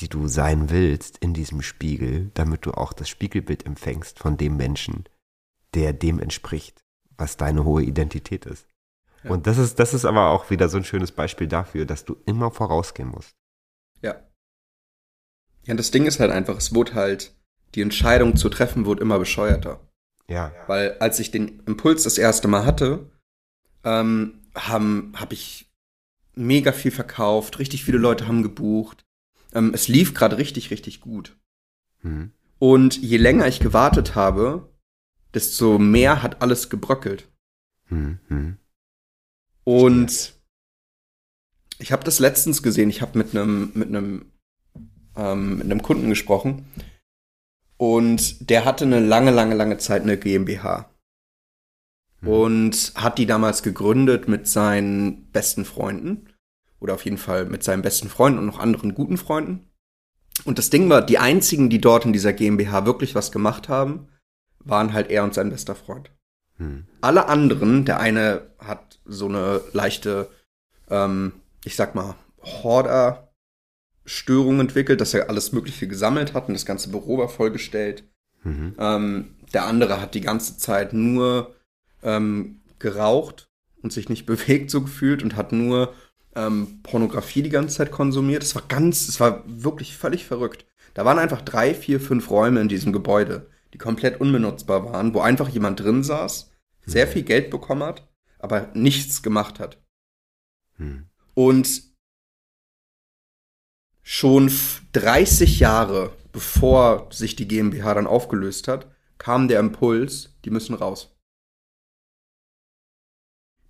die 0.00 0.08
du 0.08 0.28
sein 0.28 0.70
willst 0.70 1.18
in 1.18 1.34
diesem 1.34 1.62
Spiegel, 1.62 2.30
damit 2.34 2.66
du 2.66 2.72
auch 2.72 2.92
das 2.92 3.08
Spiegelbild 3.08 3.66
empfängst 3.66 4.18
von 4.18 4.36
dem 4.36 4.56
Menschen, 4.56 5.04
der 5.74 5.92
dem 5.92 6.18
entspricht, 6.18 6.84
was 7.16 7.36
deine 7.36 7.64
hohe 7.64 7.82
Identität 7.82 8.46
ist. 8.46 8.66
Und 9.24 9.46
das 9.46 9.58
ist, 9.58 9.78
das 9.78 9.94
ist 9.94 10.04
aber 10.04 10.30
auch 10.30 10.50
wieder 10.50 10.68
so 10.68 10.76
ein 10.76 10.84
schönes 10.84 11.12
Beispiel 11.12 11.46
dafür, 11.46 11.86
dass 11.86 12.04
du 12.04 12.16
immer 12.26 12.50
vorausgehen 12.50 13.08
musst. 13.08 13.34
Ja. 14.02 14.16
Ja, 15.64 15.74
das 15.74 15.90
Ding 15.90 16.04
ist 16.04 16.20
halt 16.20 16.30
einfach, 16.30 16.58
es 16.58 16.74
wurde 16.74 16.94
halt, 16.94 17.34
die 17.74 17.80
Entscheidung 17.80 18.36
zu 18.36 18.48
treffen, 18.50 18.84
wurde 18.84 19.02
immer 19.02 19.18
bescheuerter. 19.18 19.80
Ja. 20.28 20.52
Weil 20.66 20.98
als 20.98 21.18
ich 21.18 21.30
den 21.30 21.60
Impuls 21.66 22.04
das 22.04 22.18
erste 22.18 22.48
Mal 22.48 22.66
hatte, 22.66 23.10
ähm, 23.82 24.42
haben, 24.54 25.12
habe 25.16 25.34
ich 25.34 25.72
mega 26.34 26.72
viel 26.72 26.90
verkauft, 26.90 27.58
richtig 27.58 27.84
viele 27.84 27.98
Leute 27.98 28.28
haben 28.28 28.42
gebucht. 28.42 29.04
Ähm, 29.54 29.72
es 29.74 29.88
lief 29.88 30.14
gerade 30.14 30.38
richtig, 30.38 30.70
richtig 30.70 31.00
gut. 31.00 31.36
Mhm. 32.02 32.32
Und 32.58 33.00
je 33.00 33.16
länger 33.16 33.46
ich 33.46 33.60
gewartet 33.60 34.14
habe, 34.14 34.72
desto 35.32 35.78
mehr 35.78 36.22
hat 36.22 36.42
alles 36.42 36.70
gebröckelt. 36.70 37.28
Mhm. 37.88 38.58
Und 39.64 40.34
ich 41.78 41.92
habe 41.92 42.04
das 42.04 42.18
letztens 42.18 42.62
gesehen. 42.62 42.90
Ich 42.90 43.02
habe 43.02 43.18
mit 43.18 43.34
einem 43.34 43.72
mit 43.74 43.88
einem 43.88 44.32
ähm, 45.16 45.58
mit 45.58 45.64
einem 45.64 45.82
Kunden 45.82 46.08
gesprochen 46.08 46.66
und 47.76 48.48
der 48.50 48.64
hatte 48.64 48.84
eine 48.84 49.00
lange, 49.00 49.30
lange, 49.30 49.54
lange 49.54 49.78
Zeit 49.78 50.02
eine 50.02 50.18
GmbH 50.18 50.90
mhm. 52.20 52.28
und 52.28 52.92
hat 52.94 53.18
die 53.18 53.26
damals 53.26 53.62
gegründet 53.62 54.28
mit 54.28 54.48
seinen 54.48 55.30
besten 55.30 55.64
Freunden 55.64 56.28
oder 56.84 56.94
auf 56.94 57.04
jeden 57.06 57.16
Fall 57.16 57.46
mit 57.46 57.64
seinen 57.64 57.80
besten 57.80 58.10
Freunden 58.10 58.38
und 58.38 58.44
noch 58.44 58.58
anderen 58.58 58.94
guten 58.94 59.16
Freunden. 59.16 59.70
Und 60.44 60.58
das 60.58 60.68
Ding 60.68 60.90
war, 60.90 61.00
die 61.00 61.16
einzigen, 61.16 61.70
die 61.70 61.80
dort 61.80 62.04
in 62.04 62.12
dieser 62.12 62.34
GmbH 62.34 62.84
wirklich 62.84 63.14
was 63.14 63.32
gemacht 63.32 63.70
haben, 63.70 64.08
waren 64.58 64.92
halt 64.92 65.10
er 65.10 65.24
und 65.24 65.32
sein 65.32 65.48
bester 65.48 65.74
Freund. 65.74 66.10
Hm. 66.58 66.84
Alle 67.00 67.28
anderen, 67.28 67.86
der 67.86 68.00
eine 68.00 68.50
hat 68.58 69.00
so 69.06 69.28
eine 69.28 69.62
leichte, 69.72 70.28
ähm, 70.90 71.32
ich 71.64 71.74
sag 71.74 71.94
mal, 71.94 72.16
Horder-Störung 72.42 74.60
entwickelt, 74.60 75.00
dass 75.00 75.14
er 75.14 75.30
alles 75.30 75.52
Mögliche 75.52 75.88
gesammelt 75.88 76.34
hat 76.34 76.48
und 76.48 76.54
das 76.54 76.66
ganze 76.66 76.90
Büro 76.90 77.16
war 77.16 77.30
vollgestellt. 77.30 78.04
Mhm. 78.42 78.74
Ähm, 78.78 79.36
der 79.54 79.64
andere 79.64 80.02
hat 80.02 80.14
die 80.14 80.20
ganze 80.20 80.58
Zeit 80.58 80.92
nur 80.92 81.54
ähm, 82.02 82.60
geraucht 82.78 83.48
und 83.80 83.90
sich 83.90 84.10
nicht 84.10 84.26
bewegt 84.26 84.70
so 84.70 84.82
gefühlt 84.82 85.22
und 85.22 85.34
hat 85.34 85.52
nur 85.52 85.94
ähm, 86.36 86.80
Pornografie 86.82 87.42
die 87.42 87.50
ganze 87.50 87.76
Zeit 87.76 87.90
konsumiert. 87.90 88.42
Es 88.42 88.54
war 88.54 88.62
ganz, 88.68 89.08
es 89.08 89.20
war 89.20 89.42
wirklich 89.46 89.96
völlig 89.96 90.24
verrückt. 90.24 90.66
Da 90.94 91.04
waren 91.04 91.18
einfach 91.18 91.42
drei, 91.42 91.74
vier, 91.74 92.00
fünf 92.00 92.30
Räume 92.30 92.60
in 92.60 92.68
diesem 92.68 92.92
Gebäude 92.92 93.50
die 93.74 93.78
komplett 93.78 94.20
unbenutzbar 94.20 94.84
waren, 94.84 95.12
wo 95.14 95.20
einfach 95.20 95.48
jemand 95.48 95.80
drin 95.80 96.04
saß, 96.04 96.52
sehr 96.86 97.06
hm. 97.06 97.12
viel 97.12 97.22
Geld 97.24 97.50
bekommen 97.50 97.82
hat, 97.82 98.08
aber 98.38 98.70
nichts 98.72 99.22
gemacht 99.22 99.58
hat. 99.58 99.82
Hm. 100.76 101.08
Und 101.34 101.82
schon 104.02 104.50
30 104.92 105.58
Jahre 105.58 106.16
bevor 106.30 107.08
sich 107.12 107.36
die 107.36 107.46
GmbH 107.46 107.94
dann 107.94 108.06
aufgelöst 108.06 108.66
hat, 108.66 108.92
kam 109.18 109.46
der 109.46 109.60
Impuls, 109.60 110.36
die 110.44 110.50
müssen 110.50 110.74
raus. 110.74 111.16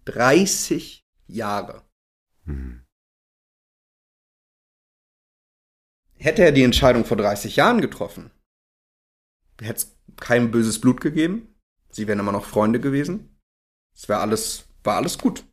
30 0.07 1.07
Jahre. 1.27 1.83
Hm. 2.45 2.85
Hätte 6.17 6.43
er 6.43 6.53
die 6.53 6.63
Entscheidung 6.63 7.05
vor 7.05 7.17
30 7.17 7.57
Jahren 7.57 7.81
getroffen, 7.81 8.31
hätte 9.61 9.79
es 9.79 9.97
kein 10.17 10.51
böses 10.51 10.81
Blut 10.81 11.01
gegeben. 11.01 11.55
Sie 11.91 12.07
wären 12.07 12.19
immer 12.19 12.33
noch 12.33 12.45
Freunde 12.45 12.81
gewesen. 12.81 13.39
Es 13.95 14.09
wäre 14.09 14.21
alles, 14.21 14.69
war 14.83 14.97
alles 14.97 15.19
gut. 15.19 15.45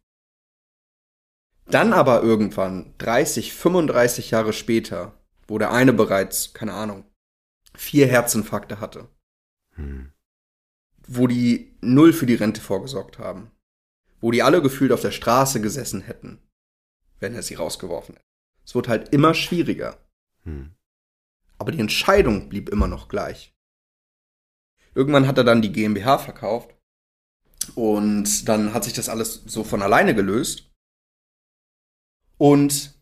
Dann 1.66 1.94
aber 1.94 2.22
irgendwann, 2.24 2.94
30, 2.98 3.54
35 3.54 4.32
Jahre 4.32 4.54
später, 4.54 5.14
wo 5.48 5.58
der 5.58 5.72
eine 5.72 5.94
bereits, 5.94 6.54
keine 6.54 6.74
Ahnung, 6.74 7.06
vier 7.76 8.08
Herzinfarkte 8.08 8.80
hatte. 8.80 9.08
Hm. 9.76 10.12
Wo 11.08 11.28
die 11.28 11.78
null 11.82 12.14
für 12.14 12.26
die 12.26 12.36
Rente 12.36 12.62
vorgesorgt 12.62 13.20
haben. 13.20 13.52
Wo 14.20 14.32
die 14.32 14.44
alle 14.44 14.62
gefühlt 14.62 14.92
auf 14.92 15.02
der 15.02 15.12
Straße 15.12 15.62
gesessen 15.62 16.02
hätten, 16.02 16.42
wenn 17.22 17.34
er 17.34 17.44
sie 17.44 17.56
rausgeworfen 17.56 18.16
hätte. 18.16 18.26
Es 18.66 18.76
wird 18.76 18.88
halt 18.88 19.10
immer 19.10 19.34
schwieriger. 19.34 19.98
Hm. 20.44 20.72
Aber 21.58 21.72
die 21.72 21.80
Entscheidung 21.80 22.50
blieb 22.50 22.70
immer 22.70 22.88
noch 22.88 23.08
gleich. 23.08 23.54
Irgendwann 24.94 25.28
hat 25.28 25.38
er 25.38 25.44
dann 25.44 25.62
die 25.62 25.72
GmbH 25.72 26.18
verkauft 26.18 26.76
und 27.76 28.50
dann 28.50 28.74
hat 28.74 28.84
sich 28.84 28.94
das 28.94 29.10
alles 29.10 29.44
so 29.46 29.64
von 29.64 29.82
alleine 29.82 30.14
gelöst. 30.14 30.70
Und 32.38 33.00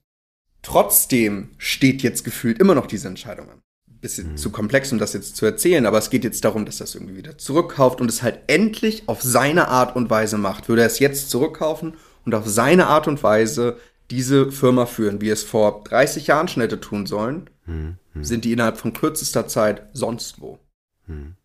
trotzdem 0.62 1.52
steht 1.58 2.02
jetzt 2.04 2.24
gefühlt 2.24 2.60
immer 2.60 2.76
noch 2.76 2.86
diese 2.86 3.08
Entscheidung 3.08 3.50
an. 3.50 3.62
Bisschen 4.02 4.34
mhm. 4.34 4.38
zu 4.38 4.52
komplex, 4.52 4.92
um 4.92 5.00
das 5.00 5.14
jetzt 5.14 5.36
zu 5.36 5.46
erzählen, 5.46 5.86
aber 5.86 5.98
es 5.98 6.10
geht 6.10 6.24
jetzt 6.24 6.46
darum, 6.46 6.66
dass 6.66 6.80
er 6.80 6.86
es 6.86 6.96
irgendwie 6.96 7.18
wieder 7.18 7.38
zurückkauft 7.38 8.00
und 8.00 8.10
es 8.10 8.22
halt 8.22 8.40
endlich 8.48 9.10
auf 9.10 9.22
seine 9.22 9.68
Art 9.68 9.96
und 9.96 10.10
Weise 10.10 10.38
macht. 10.38 10.70
Würde 10.70 10.84
er 10.84 10.88
es 10.88 11.00
jetzt 11.00 11.30
zurückkaufen 11.30 11.98
und 12.26 12.36
auf 12.36 12.48
seine 12.48 12.88
Art 12.88 13.08
und 13.08 13.22
Weise 13.24 13.78
diese 14.12 14.52
Firma 14.52 14.86
führen, 14.86 15.22
wie 15.22 15.30
es 15.30 15.44
vor 15.44 15.84
30 15.84 16.28
Jahren 16.28 16.48
schon 16.48 16.62
hätte 16.62 16.80
tun 16.80 17.06
sollen, 17.06 17.50
mhm. 17.66 17.98
sind 18.16 18.46
die 18.46 18.54
innerhalb 18.54 18.78
von 18.78 18.94
kürzester 18.94 19.48
Zeit 19.48 19.88
sonst 19.94 20.42
wo. 20.42 20.60
Mhm. 21.08 21.36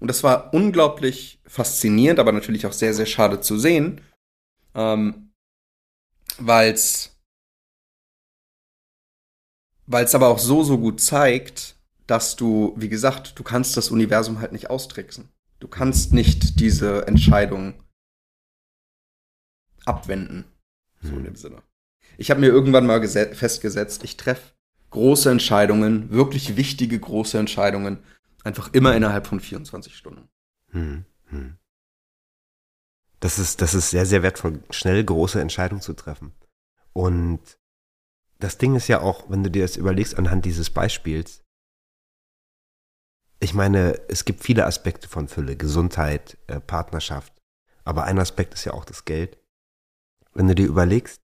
Und 0.00 0.08
das 0.08 0.22
war 0.22 0.52
unglaublich 0.52 1.40
faszinierend, 1.46 2.18
aber 2.18 2.32
natürlich 2.32 2.66
auch 2.66 2.72
sehr, 2.72 2.94
sehr 2.94 3.06
schade 3.06 3.40
zu 3.40 3.58
sehen, 3.58 4.00
ähm, 4.74 5.30
weil 6.38 6.72
es 6.72 7.10
weil 9.86 10.04
es 10.04 10.14
aber 10.14 10.28
auch 10.28 10.38
so, 10.38 10.62
so 10.62 10.78
gut 10.78 11.00
zeigt, 11.00 11.76
dass 12.06 12.36
du, 12.36 12.74
wie 12.76 12.88
gesagt, 12.88 13.38
du 13.38 13.42
kannst 13.42 13.76
das 13.76 13.90
Universum 13.90 14.40
halt 14.40 14.52
nicht 14.52 14.70
austricksen. 14.70 15.28
Du 15.60 15.68
kannst 15.68 16.12
nicht 16.12 16.60
diese 16.60 17.06
Entscheidung 17.06 17.74
abwenden. 19.84 20.44
So 21.02 21.10
in 21.10 21.16
hm. 21.16 21.24
dem 21.24 21.36
Sinne. 21.36 21.62
Ich 22.18 22.30
habe 22.30 22.40
mir 22.40 22.48
irgendwann 22.48 22.86
mal 22.86 23.06
festgesetzt, 23.06 24.04
ich 24.04 24.16
treffe 24.16 24.52
große 24.90 25.30
Entscheidungen, 25.30 26.10
wirklich 26.10 26.56
wichtige 26.56 26.98
große 26.98 27.36
Entscheidungen, 27.38 27.98
einfach 28.44 28.72
immer 28.72 28.94
innerhalb 28.94 29.26
von 29.26 29.40
24 29.40 29.96
Stunden. 29.96 30.28
Hm, 30.70 31.04
hm. 31.26 31.58
Das 33.18 33.38
ist, 33.38 33.60
das 33.60 33.74
ist 33.74 33.90
sehr, 33.90 34.06
sehr 34.06 34.22
wertvoll, 34.22 34.62
schnell 34.70 35.02
große 35.02 35.40
Entscheidungen 35.40 35.80
zu 35.80 35.94
treffen. 35.94 36.32
Und 36.92 37.40
das 38.38 38.58
Ding 38.58 38.76
ist 38.76 38.88
ja 38.88 39.00
auch, 39.00 39.30
wenn 39.30 39.42
du 39.42 39.50
dir 39.50 39.62
das 39.62 39.76
überlegst 39.76 40.18
anhand 40.18 40.44
dieses 40.44 40.70
Beispiels, 40.70 41.42
ich 43.40 43.52
meine, 43.52 44.00
es 44.08 44.24
gibt 44.24 44.42
viele 44.42 44.64
Aspekte 44.64 45.08
von 45.08 45.28
Fülle, 45.28 45.56
Gesundheit, 45.56 46.38
äh, 46.46 46.60
Partnerschaft, 46.60 47.32
aber 47.84 48.04
ein 48.04 48.18
Aspekt 48.18 48.54
ist 48.54 48.64
ja 48.64 48.72
auch 48.72 48.84
das 48.84 49.04
Geld. 49.04 49.38
Wenn 50.32 50.48
du 50.48 50.54
dir 50.54 50.66
überlegst, 50.66 51.20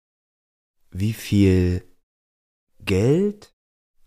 wie 0.91 1.13
viel 1.13 1.85
Geld, 2.81 3.55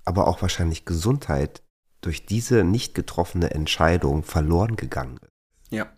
aber 0.06 0.28
auch 0.28 0.42
wahrscheinlich 0.42 0.86
Gesundheit 0.86 1.64
durch 2.02 2.26
diese 2.26 2.64
nicht 2.64 2.96
getroffene 2.96 3.52
Entscheidung 3.52 4.24
verloren 4.24 4.76
gegangen 4.76 5.18
ist. 5.18 5.32
Ja. 5.70 5.92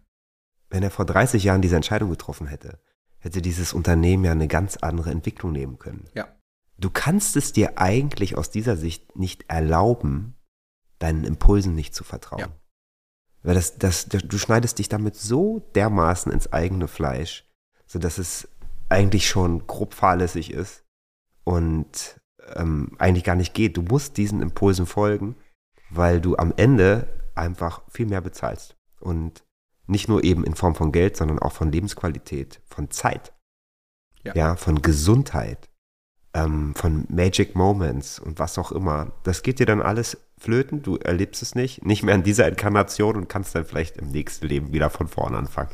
Wenn 0.69 0.83
er 0.83 0.91
vor 0.91 1.05
30 1.05 1.43
Jahren 1.43 1.61
diese 1.61 1.77
Entscheidung 1.77 2.09
getroffen 2.09 2.47
hätte, 2.47 2.79
hätte 3.19 3.41
dieses 3.41 3.73
Unternehmen 3.73 4.25
ja 4.25 4.31
eine 4.31 4.47
ganz 4.47 4.77
andere 4.77 5.11
Entwicklung 5.11 5.53
nehmen 5.53 5.79
können. 5.79 6.09
Ja. 6.13 6.27
Du 6.77 6.89
kannst 6.89 7.37
es 7.37 7.53
dir 7.53 7.77
eigentlich 7.77 8.37
aus 8.37 8.51
dieser 8.51 8.75
Sicht 8.75 9.15
nicht 9.15 9.49
erlauben, 9.49 10.35
deinen 10.99 11.23
Impulsen 11.23 11.75
nicht 11.75 11.95
zu 11.95 12.03
vertrauen. 12.03 12.41
Ja. 12.41 12.59
Weil 13.43 13.55
das, 13.55 13.77
das, 13.77 14.07
du 14.07 14.37
schneidest 14.37 14.79
dich 14.79 14.89
damit 14.89 15.15
so 15.15 15.59
dermaßen 15.75 16.31
ins 16.31 16.51
eigene 16.51 16.87
Fleisch, 16.87 17.45
sodass 17.85 18.17
es 18.17 18.49
eigentlich 18.93 19.27
schon 19.27 19.65
grob 19.67 19.93
fahrlässig 19.93 20.53
ist 20.53 20.83
und 21.43 22.21
ähm, 22.55 22.91
eigentlich 22.99 23.23
gar 23.23 23.35
nicht 23.35 23.53
geht. 23.53 23.77
Du 23.77 23.81
musst 23.81 24.17
diesen 24.17 24.41
Impulsen 24.41 24.85
folgen, 24.85 25.35
weil 25.89 26.21
du 26.21 26.37
am 26.37 26.53
Ende 26.55 27.07
einfach 27.35 27.81
viel 27.89 28.05
mehr 28.05 28.21
bezahlst. 28.21 28.75
Und 28.99 29.43
nicht 29.87 30.07
nur 30.07 30.23
eben 30.23 30.43
in 30.45 30.55
Form 30.55 30.75
von 30.75 30.91
Geld, 30.91 31.17
sondern 31.17 31.39
auch 31.39 31.51
von 31.51 31.71
Lebensqualität, 31.71 32.61
von 32.67 32.89
Zeit, 32.89 33.33
ja, 34.23 34.33
ja 34.35 34.55
von 34.55 34.81
Gesundheit, 34.81 35.69
ähm, 36.33 36.73
von 36.75 37.05
Magic 37.09 37.55
Moments 37.55 38.19
und 38.19 38.39
was 38.39 38.57
auch 38.57 38.71
immer. 38.71 39.11
Das 39.23 39.43
geht 39.43 39.59
dir 39.59 39.65
dann 39.65 39.81
alles 39.81 40.17
flöten, 40.37 40.81
du 40.81 40.97
erlebst 40.97 41.41
es 41.41 41.55
nicht, 41.55 41.85
nicht 41.85 42.03
mehr 42.03 42.15
in 42.15 42.23
dieser 42.23 42.47
Inkarnation 42.47 43.15
und 43.15 43.27
kannst 43.27 43.55
dann 43.55 43.65
vielleicht 43.65 43.97
im 43.97 44.09
nächsten 44.09 44.47
Leben 44.47 44.71
wieder 44.71 44.89
von 44.89 45.07
vorne 45.07 45.37
anfangen. 45.37 45.71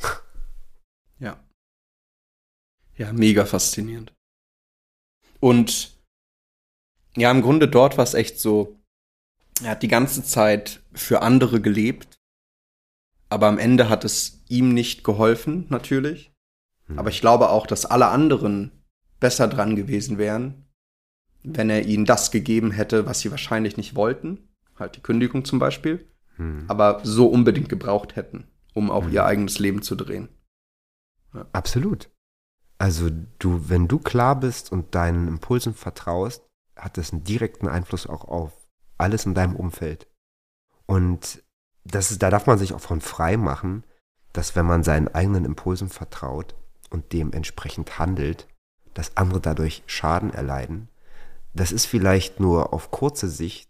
Ja. 2.99 3.13
Mega 3.13 3.45
faszinierend. 3.45 4.13
Und 5.39 5.97
ja, 7.15 7.31
im 7.31 7.41
Grunde 7.41 7.69
dort 7.69 7.97
war 7.97 8.03
es 8.03 8.13
echt 8.13 8.39
so, 8.39 8.77
er 9.63 9.71
hat 9.71 9.83
die 9.83 9.87
ganze 9.87 10.21
Zeit 10.23 10.81
für 10.93 11.21
andere 11.21 11.61
gelebt, 11.61 12.19
aber 13.29 13.47
am 13.47 13.57
Ende 13.57 13.87
hat 13.87 14.03
es 14.03 14.43
ihm 14.49 14.73
nicht 14.73 15.05
geholfen, 15.05 15.65
natürlich. 15.69 16.33
Hm. 16.87 16.99
Aber 16.99 17.09
ich 17.09 17.21
glaube 17.21 17.49
auch, 17.49 17.67
dass 17.67 17.85
alle 17.85 18.07
anderen 18.07 18.71
besser 19.21 19.47
dran 19.47 19.77
gewesen 19.77 20.17
wären, 20.17 20.65
wenn 21.43 21.69
er 21.69 21.85
ihnen 21.85 22.05
das 22.05 22.31
gegeben 22.31 22.71
hätte, 22.71 23.05
was 23.05 23.21
sie 23.21 23.31
wahrscheinlich 23.31 23.77
nicht 23.77 23.95
wollten, 23.95 24.49
halt 24.77 24.97
die 24.97 25.01
Kündigung 25.01 25.45
zum 25.45 25.57
Beispiel, 25.57 26.05
hm. 26.35 26.65
aber 26.67 26.99
so 27.03 27.27
unbedingt 27.27 27.69
gebraucht 27.69 28.17
hätten, 28.17 28.45
um 28.73 28.91
auch 28.91 29.05
hm. 29.05 29.13
ihr 29.13 29.23
eigenes 29.23 29.57
Leben 29.57 29.81
zu 29.83 29.95
drehen. 29.95 30.27
Ja. 31.33 31.45
Absolut. 31.53 32.09
Also 32.79 33.09
du, 33.39 33.69
wenn 33.69 33.87
du 33.87 33.99
klar 33.99 34.39
bist 34.39 34.71
und 34.71 34.95
deinen 34.95 35.27
Impulsen 35.27 35.73
vertraust, 35.73 36.43
hat 36.77 36.97
das 36.97 37.11
einen 37.11 37.25
direkten 37.25 37.67
Einfluss 37.67 38.07
auch 38.07 38.25
auf 38.25 38.53
alles 38.97 39.25
in 39.25 39.33
deinem 39.33 39.55
Umfeld. 39.55 40.07
Und 40.85 41.43
das 41.83 42.11
ist, 42.11 42.23
da 42.23 42.29
darf 42.29 42.47
man 42.47 42.57
sich 42.57 42.73
auch 42.73 42.81
von 42.81 43.01
frei 43.01 43.37
machen, 43.37 43.83
dass 44.33 44.55
wenn 44.55 44.65
man 44.65 44.83
seinen 44.83 45.07
eigenen 45.09 45.45
Impulsen 45.45 45.89
vertraut 45.89 46.55
und 46.89 47.11
dementsprechend 47.13 47.99
handelt, 47.99 48.47
dass 48.93 49.17
andere 49.17 49.41
dadurch 49.41 49.83
Schaden 49.85 50.33
erleiden. 50.33 50.89
Das 51.53 51.71
ist 51.71 51.85
vielleicht 51.85 52.39
nur 52.39 52.73
auf 52.73 52.91
kurze 52.91 53.29
Sicht 53.29 53.69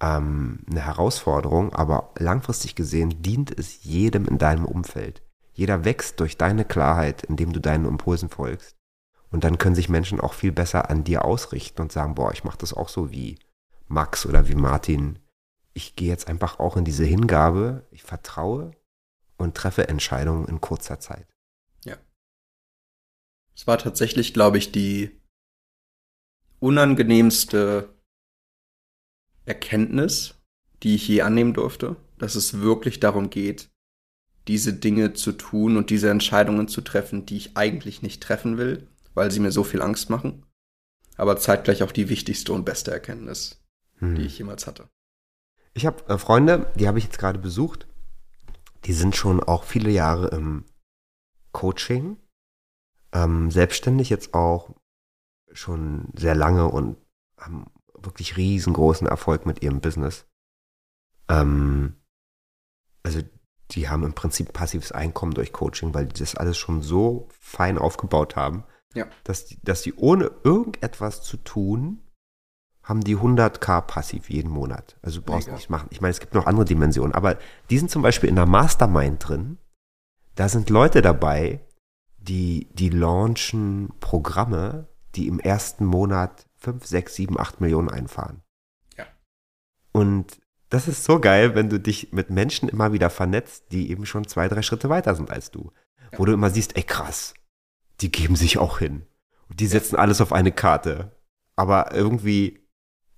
ähm, 0.00 0.60
eine 0.70 0.80
Herausforderung, 0.84 1.72
aber 1.74 2.12
langfristig 2.18 2.74
gesehen 2.74 3.22
dient 3.22 3.56
es 3.56 3.84
jedem 3.84 4.26
in 4.26 4.38
deinem 4.38 4.64
Umfeld. 4.64 5.22
Jeder 5.54 5.84
wächst 5.84 6.20
durch 6.20 6.36
deine 6.36 6.64
Klarheit, 6.64 7.24
indem 7.24 7.52
du 7.52 7.60
deinen 7.60 7.86
Impulsen 7.86 8.28
folgst. 8.28 8.76
Und 9.30 9.44
dann 9.44 9.58
können 9.58 9.74
sich 9.74 9.88
Menschen 9.88 10.20
auch 10.20 10.34
viel 10.34 10.52
besser 10.52 10.90
an 10.90 11.04
dir 11.04 11.24
ausrichten 11.24 11.82
und 11.82 11.92
sagen, 11.92 12.14
boah, 12.14 12.32
ich 12.32 12.44
mache 12.44 12.58
das 12.58 12.72
auch 12.72 12.88
so 12.88 13.10
wie 13.10 13.38
Max 13.88 14.26
oder 14.26 14.48
wie 14.48 14.54
Martin. 14.54 15.18
Ich 15.72 15.96
gehe 15.96 16.08
jetzt 16.08 16.28
einfach 16.28 16.58
auch 16.60 16.76
in 16.76 16.84
diese 16.84 17.04
Hingabe, 17.04 17.86
ich 17.90 18.02
vertraue 18.02 18.72
und 19.36 19.56
treffe 19.56 19.88
Entscheidungen 19.88 20.46
in 20.46 20.60
kurzer 20.60 21.00
Zeit. 21.00 21.26
Es 23.54 23.66
war 23.66 23.78
tatsächlich, 23.78 24.34
glaube 24.34 24.58
ich, 24.58 24.72
die 24.72 25.20
unangenehmste 26.58 27.94
Erkenntnis, 29.44 30.34
die 30.82 30.96
ich 30.96 31.06
je 31.06 31.22
annehmen 31.22 31.54
durfte, 31.54 31.96
dass 32.18 32.34
es 32.34 32.60
wirklich 32.60 33.00
darum 33.00 33.30
geht, 33.30 33.70
diese 34.48 34.74
Dinge 34.74 35.14
zu 35.14 35.32
tun 35.32 35.76
und 35.76 35.90
diese 35.90 36.10
Entscheidungen 36.10 36.68
zu 36.68 36.80
treffen, 36.80 37.26
die 37.26 37.36
ich 37.36 37.56
eigentlich 37.56 38.02
nicht 38.02 38.22
treffen 38.22 38.58
will, 38.58 38.88
weil 39.14 39.30
sie 39.30 39.40
mir 39.40 39.52
so 39.52 39.64
viel 39.64 39.82
Angst 39.82 40.10
machen. 40.10 40.44
Aber 41.16 41.36
zeitgleich 41.36 41.82
auch 41.82 41.92
die 41.92 42.08
wichtigste 42.08 42.52
und 42.52 42.64
beste 42.64 42.90
Erkenntnis, 42.90 43.62
hm. 43.98 44.16
die 44.16 44.22
ich 44.22 44.38
jemals 44.38 44.66
hatte. 44.66 44.88
Ich 45.72 45.86
habe 45.86 46.06
äh, 46.08 46.18
Freunde, 46.18 46.70
die 46.74 46.88
habe 46.88 46.98
ich 46.98 47.04
jetzt 47.04 47.18
gerade 47.18 47.38
besucht. 47.38 47.86
Die 48.84 48.92
sind 48.92 49.16
schon 49.16 49.40
auch 49.40 49.64
viele 49.64 49.90
Jahre 49.90 50.28
im 50.28 50.64
Coaching 51.52 52.18
ähm, 53.14 53.50
selbstständig 53.50 54.10
jetzt 54.10 54.34
auch 54.34 54.74
schon 55.52 56.08
sehr 56.14 56.34
lange 56.34 56.66
und 56.66 56.98
haben 57.38 57.70
wirklich 57.96 58.36
riesengroßen 58.36 59.06
Erfolg 59.06 59.46
mit 59.46 59.62
ihrem 59.62 59.80
Business. 59.80 60.26
Ähm, 61.28 61.94
also 63.02 63.20
die 63.70 63.88
haben 63.88 64.04
im 64.04 64.12
Prinzip 64.12 64.52
passives 64.52 64.92
Einkommen 64.92 65.34
durch 65.34 65.52
Coaching, 65.52 65.94
weil 65.94 66.06
die 66.06 66.20
das 66.20 66.34
alles 66.34 66.58
schon 66.58 66.82
so 66.82 67.28
fein 67.40 67.78
aufgebaut 67.78 68.36
haben, 68.36 68.64
ja. 68.94 69.06
dass, 69.24 69.46
die, 69.46 69.58
dass 69.62 69.82
die 69.82 69.94
ohne 69.94 70.30
irgendetwas 70.44 71.22
zu 71.22 71.36
tun, 71.38 72.00
haben 72.82 73.00
die 73.00 73.16
100k 73.16 73.80
passiv 73.80 74.28
jeden 74.28 74.50
Monat. 74.50 74.98
Also 75.00 75.20
du 75.20 75.26
brauchst 75.26 75.46
Mega. 75.46 75.56
nicht 75.56 75.70
machen. 75.70 75.88
Ich 75.90 76.02
meine, 76.02 76.10
es 76.10 76.20
gibt 76.20 76.34
noch 76.34 76.46
andere 76.46 76.66
Dimensionen, 76.66 77.14
aber 77.14 77.38
die 77.70 77.78
sind 77.78 77.90
zum 77.90 78.02
Beispiel 78.02 78.28
in 78.28 78.36
der 78.36 78.46
Mastermind 78.46 79.26
drin. 79.26 79.58
Da 80.34 80.48
sind 80.48 80.68
Leute 80.68 81.00
dabei, 81.00 81.64
die, 82.18 82.68
die 82.74 82.90
launchen 82.90 83.92
Programme, 84.00 84.88
die 85.14 85.28
im 85.28 85.40
ersten 85.40 85.86
Monat 85.86 86.46
5, 86.56 86.84
6, 86.84 87.14
7, 87.14 87.40
8 87.40 87.60
Millionen 87.62 87.88
einfahren. 87.88 88.42
Ja. 88.98 89.06
Und 89.92 90.40
das 90.74 90.88
ist 90.88 91.04
so 91.04 91.20
geil, 91.20 91.54
wenn 91.54 91.68
du 91.68 91.78
dich 91.78 92.12
mit 92.12 92.30
Menschen 92.30 92.68
immer 92.68 92.92
wieder 92.92 93.08
vernetzt, 93.08 93.66
die 93.70 93.92
eben 93.92 94.06
schon 94.06 94.26
zwei, 94.26 94.48
drei 94.48 94.60
Schritte 94.60 94.88
weiter 94.88 95.14
sind 95.14 95.30
als 95.30 95.52
du. 95.52 95.70
Ja. 96.10 96.18
Wo 96.18 96.24
du 96.24 96.32
immer 96.32 96.50
siehst, 96.50 96.76
ey 96.76 96.82
krass, 96.82 97.32
die 98.00 98.10
geben 98.10 98.34
sich 98.34 98.58
auch 98.58 98.80
hin. 98.80 99.06
Und 99.48 99.60
die 99.60 99.68
setzen 99.68 99.94
alles 99.94 100.20
auf 100.20 100.32
eine 100.32 100.50
Karte. 100.50 101.12
Aber 101.54 101.94
irgendwie 101.94 102.66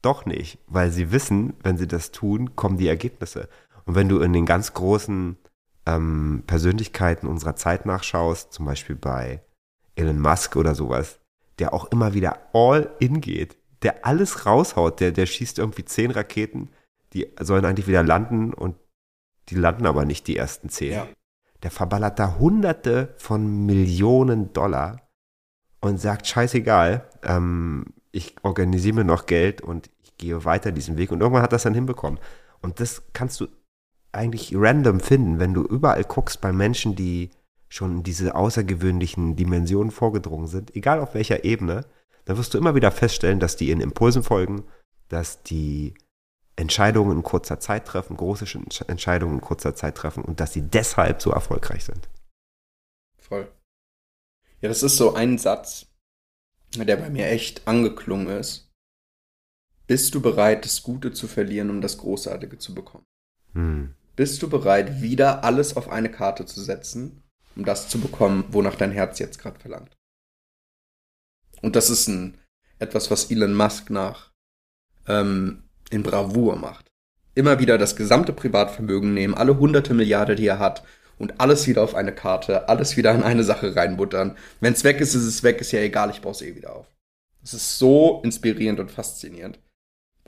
doch 0.03 0.27
nicht, 0.27 0.59
weil 0.67 0.91
sie 0.91 1.13
wissen, 1.13 1.55
wenn 1.63 1.79
sie 1.79 1.89
das 1.89 2.13
tun, 2.13 2.55
kommen 2.57 2.77
die 2.77 2.89
Ergebnisse. 2.89 3.49
Und 3.87 3.95
wenn 3.95 4.11
du 4.11 4.21
in 4.21 4.35
den 4.35 4.45
ganz 4.45 4.75
großen 4.75 5.39
ähm, 5.87 6.43
Persönlichkeiten 6.47 7.27
unserer 7.27 7.57
Zeit 7.57 7.87
nachschaust, 7.87 8.53
zum 8.53 8.67
Beispiel 8.67 8.97
bei 8.97 9.43
Elon 9.95 10.21
Musk 10.21 10.57
oder 10.57 10.75
sowas, 10.75 11.21
der 11.59 11.73
auch 11.73 11.87
immer 11.87 12.13
wieder 12.13 12.39
all 12.53 12.95
in 12.99 13.23
geht, 13.23 13.57
der 13.81 14.05
alles 14.05 14.45
raushaut, 14.45 15.01
der, 15.01 15.13
der 15.13 15.25
schießt 15.25 15.59
irgendwie 15.59 15.87
zehn 15.87 16.11
Raketen, 16.11 16.69
die 17.17 17.33
sollen 17.41 17.65
eigentlich 17.65 17.87
wieder 17.87 18.03
landen 18.03 18.53
und 18.53 18.77
die 19.49 19.55
landen 19.55 19.87
aber 19.87 20.05
nicht 20.05 20.27
die 20.27 20.37
ersten 20.37 20.69
zehn. 20.69 20.93
Ja. 20.93 21.09
Der 21.63 21.71
verballert 21.71 22.19
da 22.19 22.39
hunderte 22.39 23.15
von 23.17 23.65
Millionen 23.65 24.53
Dollar 24.53 25.09
und 25.81 25.99
sagt, 25.99 26.27
scheißegal, 26.27 27.09
ähm, 27.23 27.87
ich 28.13 28.37
organisiere 28.43 28.97
mir 28.97 29.05
noch 29.05 29.27
Geld 29.27 29.63
und 29.63 29.91
ich 30.03 30.17
gehe 30.17 30.45
weiter 30.45 30.73
diesen 30.73 30.99
Weg. 30.99 31.11
Und 31.11 31.21
irgendwann 31.21 31.43
hat 31.43 31.53
das 31.53 31.63
dann 31.63 31.75
hinbekommen. 31.75 32.21
Und 32.61 32.81
das 32.81 33.03
kannst 33.13 33.41
du 33.41 33.47
eigentlich 34.13 34.53
random 34.55 35.01
finden, 35.01 35.39
wenn 35.39 35.55
du 35.55 35.63
überall 35.63 36.05
guckst 36.05 36.41
bei 36.41 36.53
Menschen, 36.53 36.95
die 36.97 37.31
schon 37.69 37.99
in 37.99 38.03
diese 38.03 38.35
außergewöhnlichen 38.35 39.37
Dimensionen 39.37 39.91
vorgedrungen 39.91 40.47
sind, 40.47 40.75
egal 40.77 41.01
auf 41.01 41.15
welcher 41.15 41.45
Ebene, 41.45 41.85
dann 42.25 42.37
wirst 42.37 42.55
du 42.55 42.59
immer 42.59 42.75
wieder 42.75 42.91
feststellen, 42.91 43.41
dass 43.41 43.57
die 43.57 43.69
ihren 43.69 43.81
Impulsen 43.81 44.23
folgen, 44.23 44.65
dass 45.09 45.43
die 45.43 45.95
Entscheidungen 46.57 47.19
in 47.19 47.23
kurzer 47.23 47.61
Zeit 47.61 47.87
treffen, 47.87 48.17
große 48.17 48.47
Entscheidungen 48.87 49.35
in 49.35 49.41
kurzer 49.41 49.75
Zeit 49.75 49.95
treffen 49.95 50.25
und 50.25 50.41
dass 50.41 50.53
sie 50.53 50.63
deshalb 50.63 51.21
so 51.21 51.31
erfolgreich 51.31 51.85
sind. 51.85 52.09
Voll. 53.19 53.51
Ja, 54.63 54.69
das 54.71 54.83
ist 54.83 54.97
so 54.97 55.15
ein 55.15 55.37
Satz, 55.37 55.87
der 56.75 56.97
bei 56.97 57.11
mir 57.11 57.29
echt 57.29 57.69
angeklungen 57.69 58.29
ist. 58.29 58.73
Bist 59.87 60.15
du 60.15 60.21
bereit, 60.21 60.65
das 60.65 60.83
Gute 60.83 61.13
zu 61.13 61.29
verlieren, 61.29 61.71
um 61.71 61.81
das 61.81 61.99
Großartige 61.99 62.59
zu 62.59 62.75
bekommen? 62.75 63.05
Hm. 63.53 63.95
Bist 64.17 64.43
du 64.43 64.49
bereit, 64.49 65.03
wieder 65.03 65.45
alles 65.45 65.77
auf 65.77 65.91
eine 65.91 66.11
Karte 66.11 66.47
zu 66.47 66.61
setzen, 66.63 67.23
um 67.55 67.65
das 67.65 67.89
zu 67.89 68.01
bekommen, 68.01 68.45
wonach 68.49 68.75
dein 68.75 68.93
Herz 68.93 69.19
jetzt 69.19 69.39
gerade 69.39 69.61
verlangt? 69.61 69.97
Und 71.63 71.77
das 71.77 71.91
ist 71.91 72.09
ein, 72.09 72.39
etwas, 72.79 73.11
was 73.11 73.31
Elon 73.31 73.55
Musk 73.55 73.91
nach 73.91 74.33
ähm, 75.07 75.66
in 75.91 76.03
Bravour 76.03 76.57
macht. 76.57 76.87
Immer 77.35 77.59
wieder 77.59 77.79
das 77.79 77.97
gesamte 77.97 78.33
Privatvermögen 78.33 79.13
nehmen, 79.13 79.35
alle 79.35 79.59
hunderte 79.59 79.95
Milliarden, 79.95 80.37
die 80.37 80.47
er 80.47 80.59
hat, 80.59 80.83
und 81.19 81.41
alles 81.41 81.67
wieder 81.67 81.83
auf 81.83 81.95
eine 81.95 82.13
Karte, 82.13 82.69
alles 82.69 82.97
wieder 82.97 83.15
in 83.15 83.23
eine 83.23 83.45
Sache 83.45 83.75
reinbuttern. 83.75 84.37
Wenn 84.61 84.73
es 84.73 84.85
weg 84.85 85.01
ist, 85.01 85.15
ist 85.15 85.25
es 85.25 85.43
weg, 85.43 85.61
ist 85.61 85.73
ja 85.73 85.81
egal, 85.81 86.11
ich 86.11 86.21
baue 86.21 86.33
es 86.33 86.43
eh 86.43 86.55
wieder 86.55 86.75
auf. 86.77 86.87
Es 87.43 87.55
ist 87.55 87.79
so 87.79 88.21
inspirierend 88.25 88.81
und 88.81 88.91
faszinierend. 88.91 89.59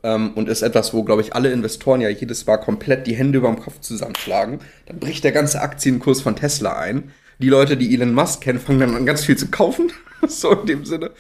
Ähm, 0.03 0.33
und 0.35 0.49
ist 0.49 0.63
etwas, 0.63 0.95
wo, 0.95 1.03
glaube 1.03 1.23
ich, 1.23 1.35
alle 1.35 1.51
Investoren 1.51 2.01
ja 2.01 2.09
jedes 2.09 2.47
Mal 2.47 2.59
komplett 2.59 3.07
die 3.07 3.17
Hände 3.17 3.39
über 3.39 3.49
dem 3.49 3.61
Kopf 3.61 3.81
zusammenschlagen. 3.81 4.61
Dann 4.87 5.01
bricht 5.01 5.25
der 5.25 5.33
ganze 5.33 5.61
Aktienkurs 5.61 6.23
von 6.23 6.37
Tesla 6.37 6.79
ein. 6.79 7.13
Die 7.41 7.49
Leute, 7.49 7.77
die 7.77 7.93
Elon 7.93 8.15
Musk 8.15 8.43
kennen, 8.43 8.61
fangen 8.61 8.81
dann 8.81 8.95
an, 8.95 9.07
ganz 9.07 9.25
viel 9.25 9.37
zu 9.37 9.49
kaufen. 9.49 9.93
so 10.29 10.53
in 10.53 10.67
dem 10.67 10.85
Sinne. 10.85 11.11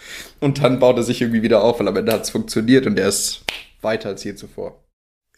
Und 0.40 0.62
dann 0.62 0.78
baut 0.78 0.96
er 0.96 1.02
sich 1.02 1.20
irgendwie 1.20 1.42
wieder 1.42 1.62
auf, 1.62 1.80
weil 1.80 1.88
am 1.88 1.96
Ende 1.96 2.12
hat 2.12 2.22
es 2.22 2.30
funktioniert 2.30 2.86
und 2.86 2.98
er 2.98 3.08
ist 3.08 3.44
weiter 3.80 4.10
als 4.10 4.22
je 4.22 4.34
zuvor. 4.34 4.84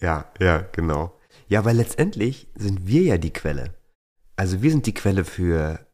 Ja, 0.01 0.31
ja, 0.39 0.67
genau. 0.73 1.19
Ja, 1.49 1.65
weil 1.65 1.77
letztendlich 1.77 2.49
sind 2.55 2.87
wir 2.87 3.03
ja 3.03 3.19
die 3.19 3.33
Quelle. 3.33 3.75
Also 4.37 4.63
wir 4.63 4.71
sind 4.71 4.87
die 4.87 4.95
Quelle 4.95 5.25
für 5.25 5.87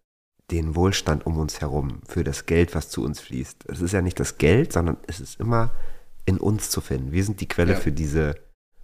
den 0.50 0.76
Wohlstand 0.76 1.26
um 1.26 1.38
uns 1.38 1.60
herum, 1.60 2.02
für 2.06 2.22
das 2.22 2.46
Geld, 2.46 2.74
was 2.74 2.88
zu 2.88 3.02
uns 3.02 3.20
fließt. 3.20 3.68
Es 3.68 3.80
ist 3.80 3.92
ja 3.92 4.02
nicht 4.02 4.20
das 4.20 4.38
Geld, 4.38 4.72
sondern 4.72 4.98
es 5.08 5.18
ist 5.18 5.40
immer 5.40 5.74
in 6.24 6.38
uns 6.38 6.70
zu 6.70 6.80
finden. 6.80 7.12
Wir 7.12 7.24
sind 7.24 7.40
die 7.40 7.48
Quelle 7.48 7.72
ja. 7.72 7.80
für 7.80 7.92
diese 7.92 8.36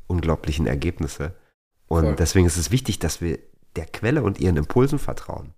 unglaublichen 0.06 0.66
Ergebnisse. 0.66 1.36
Und 1.86 2.04
Voll. 2.04 2.16
deswegen 2.16 2.46
ist 2.46 2.56
es 2.56 2.70
wichtig, 2.70 2.98
dass 2.98 3.20
wir 3.20 3.38
der 3.76 3.86
Quelle 3.86 4.22
und 4.22 4.40
ihren 4.40 4.56
Impulsen 4.56 4.98
vertrauen. 4.98 5.54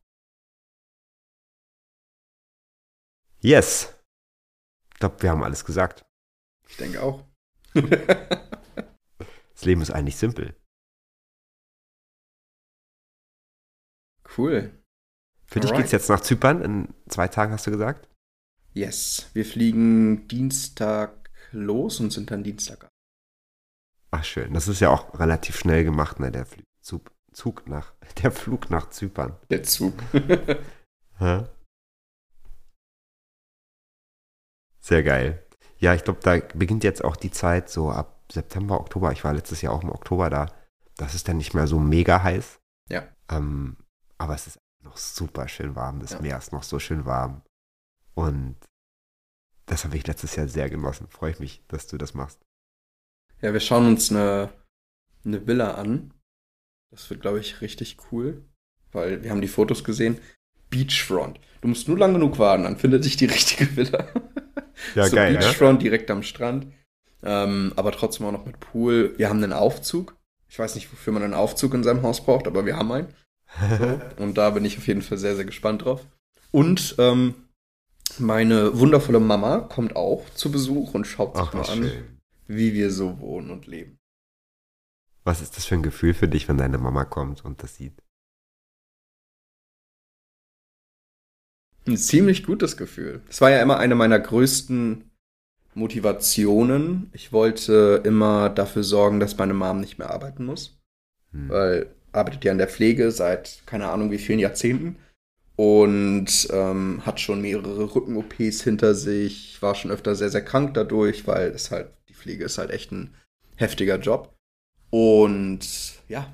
Yes. 3.41 3.95
Ich 4.93 5.01
glaube, 5.01 5.23
wir 5.23 5.31
haben 5.31 5.45
alles 5.45 5.65
gesagt. 5.65 6.05
Ich 6.69 6.77
denke 6.77 7.03
auch. 7.03 7.25
das 7.75 9.65
Leben 9.65 9.83
ist 9.83 9.91
eigentlich 9.91 10.17
simpel. 10.17 10.55
Cool. 14.37 14.83
Für 15.47 15.61
Alright. 15.61 15.71
dich 15.71 15.79
geht's 15.79 15.93
jetzt 15.93 16.09
nach 16.09 16.21
Zypern. 16.21 16.63
In 16.63 16.95
zwei 17.09 17.29
Tagen 17.29 17.53
hast 17.53 17.67
du 17.67 17.71
gesagt? 17.71 18.09
Yes. 18.73 19.31
Wir 19.35 19.45
fliegen 19.45 20.27
Dienstag 20.29 21.31
los 21.53 22.01
und 22.01 22.11
sind 22.13 22.31
dann 22.31 22.43
Dienstag 22.43 22.85
ab. 22.85 22.91
Ach 24.11 24.25
schön. 24.25 24.55
Das 24.55 24.69
ist 24.69 24.81
ja 24.81 24.91
auch 24.91 25.19
relativ 25.19 25.57
schnell 25.57 25.85
gemacht, 25.85 26.21
ne? 26.21 26.31
Der 26.31 26.47
Zug, 26.81 27.13
Zug 27.33 27.67
nach, 27.69 27.95
der 28.23 28.33
Flug 28.33 28.71
nach 28.71 28.91
Zypern. 28.91 29.37
Der 29.51 29.63
Zug. 29.63 29.95
Sehr 34.81 35.03
geil. 35.03 35.44
Ja, 35.85 35.95
ich 35.95 36.03
glaube, 36.03 36.21
da 36.23 36.39
beginnt 36.55 36.83
jetzt 36.83 37.05
auch 37.05 37.15
die 37.15 37.31
Zeit 37.31 37.69
so 37.69 37.91
ab 37.91 38.25
September, 38.33 38.81
Oktober. 38.81 39.13
Ich 39.13 39.23
war 39.23 39.35
letztes 39.35 39.61
Jahr 39.61 39.75
auch 39.75 39.83
im 39.83 39.91
Oktober 39.91 40.31
da. 40.31 40.51
Das 40.97 41.15
ist 41.15 41.29
dann 41.29 41.37
nicht 41.37 41.53
mehr 41.53 41.67
so 41.67 41.79
mega 41.79 42.23
heiß. 42.23 42.59
Ja. 42.89 43.07
Ähm, 43.29 43.77
aber 44.17 44.35
es 44.35 44.47
ist 44.47 44.59
noch 44.83 44.97
super 44.97 45.47
schön 45.47 45.77
warm. 45.77 46.01
Das 46.01 46.13
ja. 46.13 46.23
Meer 46.23 46.39
ist 46.39 46.53
noch 46.53 46.63
so 46.63 46.79
schön 46.79 47.05
warm. 47.05 47.43
Und 48.15 48.57
das 49.67 49.85
habe 49.85 49.99
ich 49.99 50.07
letztes 50.07 50.37
Jahr 50.37 50.49
sehr 50.49 50.71
genossen. 50.71 51.07
Freue 51.09 51.33
ich 51.33 51.39
mich, 51.39 51.63
dass 51.69 51.87
du 51.87 51.99
das 51.99 52.15
machst. 52.15 52.41
Ja, 53.43 53.53
wir 53.53 53.61
schauen 53.61 53.87
uns 53.87 54.11
eine, 54.11 54.55
eine 55.27 55.47
Villa 55.47 55.75
an. 55.75 56.15
Das 56.93 57.11
wird, 57.11 57.21
glaube 57.21 57.41
ich, 57.41 57.61
richtig 57.61 57.99
cool. 58.11 58.43
Weil 58.91 59.23
wir 59.23 59.31
haben 59.31 59.43
die 59.43 59.49
Fotos 59.49 59.85
gesehen. 59.85 60.19
Beachfront. 60.71 61.39
Du 61.61 61.69
musst 61.69 61.89
nur 61.89 61.99
lang 61.99 62.15
genug 62.15 62.39
warten, 62.39 62.63
dann 62.63 62.79
findet 62.79 63.05
sich 63.05 63.19
die 63.19 63.27
richtige 63.37 63.77
Villa. 63.77 64.09
Ja, 64.95 65.09
so 65.09 65.17
geil. 65.17 65.37
Beachfront 65.37 65.83
ja? 65.83 65.91
direkt 65.91 66.11
am 66.11 66.23
Strand. 66.23 66.67
Ähm, 67.23 67.73
aber 67.77 67.93
trotzdem 67.93 68.27
auch 68.27 68.33
noch 68.33 68.47
mit 68.47 68.61
Pool. 68.61 69.15
Wir 69.17 69.29
haben 69.29 69.43
einen 69.43 69.53
Aufzug. 69.53 70.17
Ich 70.49 70.59
weiß 70.59 70.75
nicht, 70.75 70.93
wofür 70.93 71.13
man 71.13 71.23
einen 71.23 71.35
Aufzug 71.35 71.75
in 71.75 71.83
seinem 71.83 72.03
Haus 72.03 72.25
braucht, 72.25 72.47
aber 72.47 72.67
wir 72.67 72.77
haben 72.77 72.93
einen. 72.93 73.09
So. 73.79 74.01
Und 74.23 74.37
da 74.37 74.51
bin 74.51 74.65
ich 74.65 74.79
auf 74.79 74.87
jeden 74.87 75.03
Fall 75.03 75.19
sehr, 75.19 75.37
sehr 75.37 75.45
gespannt 75.45 75.85
drauf. 75.85 76.07
Und 76.51 76.97
ähm, 76.99 77.35
meine 78.19 78.79
wundervolle 78.79 79.21
Mama 79.21 79.61
kommt 79.61 79.97
auch 79.97 80.29
zu 80.35 80.53
Besuch 80.53 80.95
und 80.95 81.07
schaut 81.07 81.37
sich 81.37 81.47
Ach, 81.49 81.55
mal 81.55 81.69
an, 81.69 81.83
schön. 81.83 82.21
wie 82.47 82.75
wir 82.75 82.91
so 82.91 83.19
wohnen 83.19 83.51
und 83.51 83.67
leben. 83.67 83.99
Was 85.25 85.41
ist 85.41 85.57
das 85.57 85.65
für 85.65 85.75
ein 85.75 85.83
Gefühl 85.83 86.15
für 86.15 86.29
dich, 86.29 86.49
wenn 86.49 86.59
deine 86.59 86.79
Mama 86.79 87.05
kommt 87.05 87.45
und 87.45 87.63
das 87.63 87.77
sieht? 87.77 88.04
Ein 91.87 91.97
ziemlich 91.97 92.45
gutes 92.45 92.77
Gefühl. 92.77 93.21
Es 93.29 93.41
war 93.41 93.51
ja 93.51 93.61
immer 93.63 93.79
eine 93.79 93.95
meiner 93.95 94.19
größten 94.19 95.11
Motivationen. 95.75 97.11
Ich 97.13 97.33
wollte 97.33 98.01
immer 98.05 98.49
dafür 98.49 98.85
sorgen, 98.85 99.21
dass 99.21 99.37
meine 99.37 99.55
Mom 99.55 99.81
nicht 99.81 99.99
mehr 99.99 100.11
arbeiten 100.11 100.47
muss. 100.47 100.79
Hm. 101.33 101.49
Weil 101.49 101.87
arbeitet 102.13 102.45
ja 102.45 102.53
in 102.53 102.59
der 102.59 102.69
Pflege 102.69 103.11
seit 103.11 103.63
keine 103.67 103.89
Ahnung 103.89 104.11
wie 104.11 104.19
vielen 104.19 104.39
Jahrzehnten 104.39 104.97
und 105.57 106.49
ähm, 106.51 107.03
hat 107.05 107.21
schon 107.21 107.41
mehrere 107.41 107.95
Rücken-OPs 107.95 108.63
hinter 108.63 108.95
sich, 108.95 109.61
war 109.61 109.75
schon 109.75 109.91
öfter 109.91 110.15
sehr, 110.15 110.31
sehr 110.31 110.45
krank 110.45 110.75
dadurch, 110.75 111.27
weil 111.27 111.51
es 111.51 111.71
halt, 111.71 111.89
die 112.09 112.15
Pflege 112.15 112.45
ist 112.45 112.59
halt 112.59 112.71
echt 112.71 112.93
ein 112.93 113.15
heftiger 113.57 113.99
Job. 113.99 114.35
Und 114.91 115.61
ja, 116.09 116.33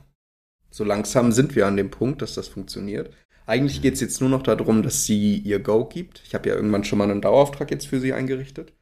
so 0.70 0.84
langsam 0.84 1.32
sind 1.32 1.56
wir 1.56 1.66
an 1.66 1.76
dem 1.76 1.90
Punkt, 1.90 2.22
dass 2.22 2.34
das 2.34 2.48
funktioniert. 2.48 3.14
Eigentlich 3.50 3.82
geht 3.82 3.94
es 3.94 4.00
jetzt 4.00 4.20
nur 4.20 4.30
noch 4.30 4.44
darum, 4.44 4.84
dass 4.84 5.06
sie 5.06 5.38
ihr 5.38 5.58
Go 5.58 5.84
gibt. 5.84 6.22
Ich 6.24 6.34
habe 6.34 6.48
ja 6.48 6.54
irgendwann 6.54 6.84
schon 6.84 6.98
mal 6.98 7.10
einen 7.10 7.20
Dauerauftrag 7.20 7.72
jetzt 7.72 7.88
für 7.88 7.98
sie 7.98 8.12
eingerichtet, 8.12 8.72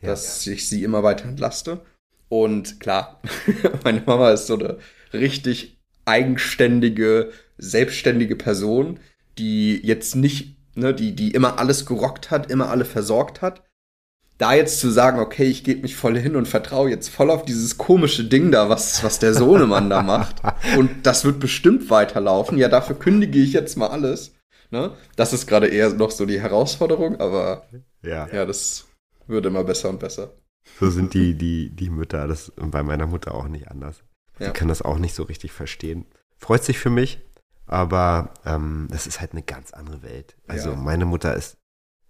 ja, 0.00 0.08
dass 0.08 0.46
ja. 0.46 0.54
ich 0.54 0.66
sie 0.66 0.82
immer 0.82 1.02
weiter 1.02 1.28
entlaste. 1.28 1.82
Und 2.30 2.80
klar, 2.80 3.20
meine 3.84 4.02
Mama 4.06 4.30
ist 4.30 4.46
so 4.46 4.54
eine 4.54 4.78
richtig 5.12 5.78
eigenständige, 6.06 7.32
selbstständige 7.58 8.34
Person, 8.34 8.98
die 9.36 9.78
jetzt 9.86 10.16
nicht, 10.16 10.56
ne, 10.74 10.94
die, 10.94 11.14
die 11.14 11.32
immer 11.32 11.58
alles 11.58 11.84
gerockt 11.84 12.30
hat, 12.30 12.50
immer 12.50 12.70
alle 12.70 12.86
versorgt 12.86 13.42
hat. 13.42 13.62
Da 14.38 14.54
jetzt 14.54 14.80
zu 14.80 14.90
sagen, 14.90 15.20
okay, 15.20 15.44
ich 15.44 15.62
gebe 15.62 15.82
mich 15.82 15.94
voll 15.94 16.18
hin 16.18 16.34
und 16.34 16.48
vertraue 16.48 16.90
jetzt 16.90 17.08
voll 17.08 17.30
auf 17.30 17.44
dieses 17.44 17.78
komische 17.78 18.24
Ding 18.24 18.50
da, 18.50 18.68
was, 18.68 19.04
was 19.04 19.20
der 19.20 19.32
Sohnemann 19.32 19.90
da 19.90 20.02
macht. 20.02 20.42
Und 20.76 21.06
das 21.06 21.24
wird 21.24 21.38
bestimmt 21.38 21.88
weiterlaufen. 21.88 22.58
Ja, 22.58 22.68
dafür 22.68 22.98
kündige 22.98 23.38
ich 23.38 23.52
jetzt 23.52 23.76
mal 23.76 23.88
alles. 23.88 24.34
Ne? 24.70 24.90
Das 25.14 25.32
ist 25.32 25.46
gerade 25.46 25.68
eher 25.68 25.90
noch 25.90 26.10
so 26.10 26.26
die 26.26 26.40
Herausforderung, 26.40 27.20
aber 27.20 27.68
ja. 28.02 28.26
ja, 28.32 28.44
das 28.44 28.86
wird 29.28 29.46
immer 29.46 29.62
besser 29.62 29.88
und 29.88 30.00
besser. 30.00 30.32
So 30.80 30.90
sind 30.90 31.14
die, 31.14 31.34
die, 31.34 31.70
die 31.70 31.90
Mütter, 31.90 32.26
das 32.26 32.52
bei 32.56 32.82
meiner 32.82 33.06
Mutter 33.06 33.34
auch 33.34 33.46
nicht 33.46 33.68
anders. 33.68 34.02
Sie 34.38 34.44
ja. 34.44 34.50
kann 34.50 34.68
das 34.68 34.82
auch 34.82 34.98
nicht 34.98 35.14
so 35.14 35.22
richtig 35.22 35.52
verstehen. 35.52 36.06
Freut 36.38 36.64
sich 36.64 36.78
für 36.78 36.90
mich, 36.90 37.20
aber 37.66 38.34
ähm, 38.44 38.88
das 38.90 39.06
ist 39.06 39.20
halt 39.20 39.32
eine 39.32 39.42
ganz 39.42 39.72
andere 39.72 40.02
Welt. 40.02 40.36
Also 40.48 40.70
ja. 40.70 40.76
meine 40.76 41.04
Mutter 41.04 41.34
ist, 41.36 41.56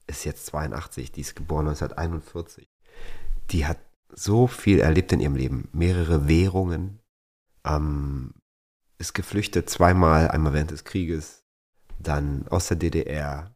ist 0.06 0.24
jetzt 0.24 0.46
82, 0.46 1.12
die 1.12 1.20
ist 1.20 1.36
geboren 1.36 1.68
1941. 1.68 2.68
Die 3.50 3.66
hat 3.66 3.78
so 4.12 4.46
viel 4.46 4.80
erlebt 4.80 5.12
in 5.12 5.20
ihrem 5.20 5.36
Leben. 5.36 5.68
Mehrere 5.72 6.28
Währungen, 6.28 7.00
ähm, 7.64 8.34
ist 8.98 9.14
geflüchtet 9.14 9.68
zweimal, 9.68 10.28
einmal 10.28 10.52
während 10.52 10.70
des 10.70 10.84
Krieges, 10.84 11.44
dann 11.98 12.46
aus 12.48 12.68
der 12.68 12.76
DDR, 12.76 13.54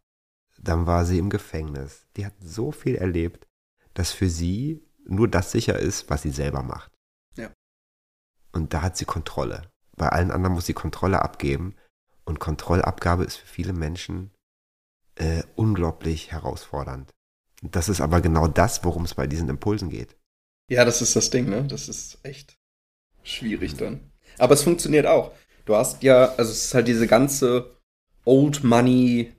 dann 0.59 0.87
war 0.87 1.05
sie 1.05 1.19
im 1.19 1.31
Gefängnis. 1.31 2.07
Die 2.17 2.27
hat 2.27 2.35
so 2.41 2.73
viel 2.73 2.97
erlebt, 2.97 3.47
dass 3.95 4.13
für 4.13 4.29
sie 4.29 4.85
nur 5.05 5.29
das 5.29 5.53
sicher 5.53 5.79
ist, 5.79 6.11
was 6.11 6.23
sie 6.23 6.31
selber 6.31 6.63
macht. 6.63 6.93
Ja. 7.37 7.51
Und 8.53 8.75
da 8.75 8.83
hat 8.83 8.97
sie 8.97 9.05
Kontrolle. 9.05 9.71
Bei 9.97 10.09
allen 10.09 10.31
anderen 10.31 10.55
muss 10.55 10.67
sie 10.67 10.75
Kontrolle 10.75 11.23
abgeben. 11.23 11.75
Und 12.25 12.41
Kontrollabgabe 12.41 13.25
ist 13.25 13.37
für 13.37 13.47
viele 13.47 13.73
Menschen 13.73 14.33
äh, 15.19 15.43
unglaublich 15.57 16.33
herausfordernd. 16.33 17.13
Das 17.63 17.89
ist 17.89 18.01
aber 18.01 18.21
genau 18.21 18.47
das, 18.47 18.85
worum 18.85 19.05
es 19.05 19.15
bei 19.15 19.27
diesen 19.27 19.49
Impulsen 19.49 19.91
geht. 19.91 20.17
Ja, 20.71 20.85
das 20.85 21.03
ist 21.03 21.17
das 21.17 21.31
Ding, 21.31 21.49
ne? 21.49 21.65
Das 21.65 21.89
ist 21.89 22.19
echt 22.23 22.57
schwierig 23.23 23.75
dann. 23.75 24.13
Aber 24.39 24.55
es 24.55 24.63
funktioniert 24.63 25.07
auch. 25.07 25.33
Du 25.65 25.75
hast 25.75 26.03
ja, 26.03 26.35
also 26.37 26.53
es 26.53 26.67
ist 26.67 26.75
halt 26.75 26.89
diese 26.89 27.07
ganze 27.07 27.77
Old 28.25 28.63
Money, 28.63 29.33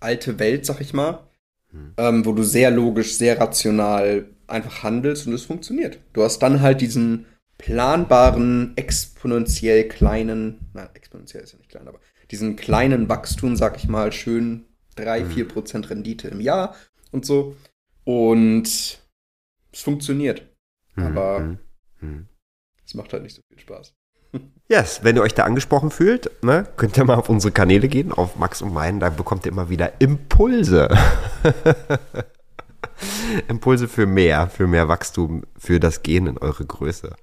alte 0.00 0.38
Welt, 0.38 0.64
sag 0.64 0.80
ich 0.80 0.92
mal, 0.92 1.26
hm. 1.70 1.94
ähm, 1.96 2.24
wo 2.24 2.32
du 2.32 2.42
sehr 2.42 2.70
logisch, 2.70 3.14
sehr 3.14 3.40
rational 3.40 4.28
einfach 4.46 4.82
handelst 4.82 5.26
und 5.26 5.32
es 5.32 5.44
funktioniert. 5.44 5.98
Du 6.12 6.22
hast 6.22 6.38
dann 6.38 6.60
halt 6.60 6.80
diesen 6.80 7.26
planbaren, 7.58 8.74
exponentiell 8.76 9.88
kleinen, 9.88 10.70
nein, 10.74 10.88
exponentiell 10.94 11.42
ist 11.42 11.52
ja 11.52 11.58
nicht 11.58 11.70
klein, 11.70 11.88
aber 11.88 12.00
diesen 12.30 12.56
kleinen 12.56 13.08
Wachstum, 13.08 13.56
sag 13.56 13.76
ich 13.76 13.88
mal, 13.88 14.12
schön 14.12 14.66
3, 14.96 15.26
4 15.26 15.44
hm. 15.44 15.48
Prozent 15.48 15.90
Rendite 15.90 16.28
im 16.28 16.40
Jahr 16.40 16.74
und 17.10 17.24
so. 17.24 17.56
Und 18.04 18.98
es 19.74 19.80
funktioniert. 19.80 20.42
Mhm. 20.94 21.04
Aber 21.04 21.40
mhm. 21.40 21.58
mhm. 22.00 22.26
es 22.84 22.94
macht 22.94 23.12
halt 23.12 23.22
nicht 23.22 23.34
so 23.34 23.42
viel 23.48 23.60
Spaß. 23.60 23.94
Yes, 24.66 25.04
wenn 25.04 25.14
ihr 25.14 25.20
euch 25.20 25.34
da 25.34 25.44
angesprochen 25.44 25.90
fühlt, 25.90 26.42
ne, 26.42 26.66
könnt 26.76 26.96
ihr 26.96 27.04
mal 27.04 27.16
auf 27.16 27.28
unsere 27.28 27.52
Kanäle 27.52 27.86
gehen, 27.86 28.12
auf 28.12 28.36
Max 28.36 28.62
und 28.62 28.72
meinen, 28.72 28.98
da 28.98 29.10
bekommt 29.10 29.44
ihr 29.44 29.52
immer 29.52 29.68
wieder 29.68 30.00
Impulse. 30.00 30.88
Impulse 33.48 33.88
für 33.88 34.06
mehr, 34.06 34.48
für 34.48 34.66
mehr 34.66 34.88
Wachstum, 34.88 35.42
für 35.58 35.80
das 35.80 36.02
Gehen 36.02 36.26
in 36.26 36.38
eure 36.38 36.64
Größe. 36.64 37.14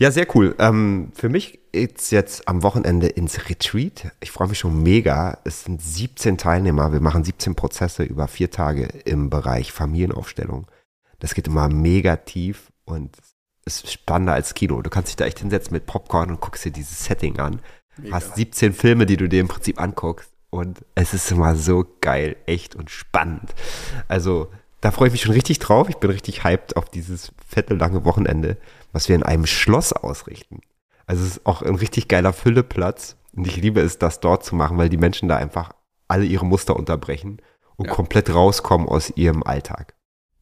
Ja, 0.00 0.10
sehr 0.10 0.26
cool. 0.34 0.54
Ähm, 0.58 1.12
für 1.14 1.28
mich 1.28 1.58
geht's 1.72 2.10
jetzt 2.10 2.48
am 2.48 2.62
Wochenende 2.62 3.06
ins 3.06 3.50
Retreat. 3.50 4.12
Ich 4.20 4.30
freue 4.30 4.48
mich 4.48 4.58
schon 4.58 4.82
mega. 4.82 5.36
Es 5.44 5.64
sind 5.64 5.82
17 5.82 6.38
Teilnehmer. 6.38 6.90
Wir 6.94 7.02
machen 7.02 7.22
17 7.22 7.54
Prozesse 7.54 8.04
über 8.04 8.26
vier 8.26 8.50
Tage 8.50 8.84
im 9.04 9.28
Bereich 9.28 9.72
Familienaufstellung. 9.72 10.68
Das 11.18 11.34
geht 11.34 11.48
immer 11.48 11.68
mega 11.68 12.16
tief 12.16 12.72
und 12.86 13.14
ist 13.66 13.92
spannender 13.92 14.32
als 14.32 14.54
Kino. 14.54 14.80
Du 14.80 14.88
kannst 14.88 15.10
dich 15.10 15.16
da 15.16 15.26
echt 15.26 15.40
hinsetzen 15.40 15.74
mit 15.74 15.84
Popcorn 15.84 16.30
und 16.30 16.40
guckst 16.40 16.64
dir 16.64 16.72
dieses 16.72 17.04
Setting 17.04 17.38
an. 17.38 17.60
Mega. 17.98 18.16
Hast 18.16 18.36
17 18.36 18.72
Filme, 18.72 19.04
die 19.04 19.18
du 19.18 19.28
dir 19.28 19.42
im 19.42 19.48
Prinzip 19.48 19.78
anguckst. 19.78 20.30
Und 20.48 20.78
es 20.94 21.12
ist 21.12 21.30
immer 21.30 21.54
so 21.56 21.84
geil, 22.00 22.36
echt 22.46 22.74
und 22.74 22.88
spannend. 22.88 23.54
Also, 24.08 24.50
da 24.80 24.92
freue 24.92 25.08
ich 25.08 25.12
mich 25.12 25.22
schon 25.22 25.34
richtig 25.34 25.58
drauf. 25.58 25.90
Ich 25.90 25.98
bin 25.98 26.10
richtig 26.10 26.42
hyped 26.42 26.78
auf 26.78 26.86
dieses 26.86 27.32
fette, 27.46 27.74
lange 27.74 28.06
Wochenende 28.06 28.56
was 28.92 29.08
wir 29.08 29.16
in 29.16 29.22
einem 29.22 29.46
Schloss 29.46 29.92
ausrichten. 29.92 30.60
Also 31.06 31.24
es 31.24 31.36
ist 31.36 31.46
auch 31.46 31.62
ein 31.62 31.74
richtig 31.74 32.08
geiler 32.08 32.32
Fülleplatz. 32.32 33.16
Und 33.32 33.46
ich 33.46 33.56
liebe 33.56 33.80
es, 33.80 33.98
das 33.98 34.20
dort 34.20 34.44
zu 34.44 34.54
machen, 34.54 34.78
weil 34.78 34.88
die 34.88 34.96
Menschen 34.96 35.28
da 35.28 35.36
einfach 35.36 35.72
alle 36.08 36.24
ihre 36.24 36.44
Muster 36.44 36.76
unterbrechen 36.76 37.40
und 37.76 37.86
ja. 37.86 37.92
komplett 37.92 38.34
rauskommen 38.34 38.88
aus 38.88 39.10
ihrem 39.16 39.42
Alltag. 39.42 39.94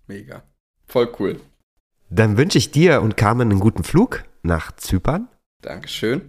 Mega. 0.06 0.42
Voll 0.86 1.12
cool. 1.18 1.40
Dann 2.10 2.38
wünsche 2.38 2.58
ich 2.58 2.70
dir 2.70 3.02
und 3.02 3.16
Carmen 3.16 3.50
einen 3.50 3.60
guten 3.60 3.84
Flug 3.84 4.24
nach 4.42 4.72
Zypern. 4.76 5.28
Dankeschön. 5.60 6.26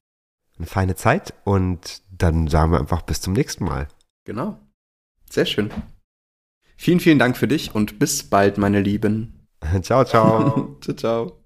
Eine 0.58 0.68
feine 0.68 0.96
Zeit 0.96 1.34
und 1.46 2.02
dann 2.12 2.48
sagen 2.48 2.74
wir 2.74 2.80
einfach 2.80 3.02
bis 3.02 3.22
zum 3.22 3.34
nächsten 3.34 3.64
Mal. 3.64 3.88
Genau. 4.26 4.60
Sehr 5.30 5.46
schön. 5.46 5.72
Vielen, 6.76 7.00
vielen 7.00 7.20
Dank 7.20 7.38
für 7.38 7.48
dich 7.48 7.74
und 7.74 8.00
bis 8.00 8.30
bald, 8.30 8.58
meine 8.58 8.82
Lieben. 8.82 9.48
ciao, 9.82 10.04
ciao. 10.04 10.78
ciao, 10.82 10.96
ciao. 10.96 11.39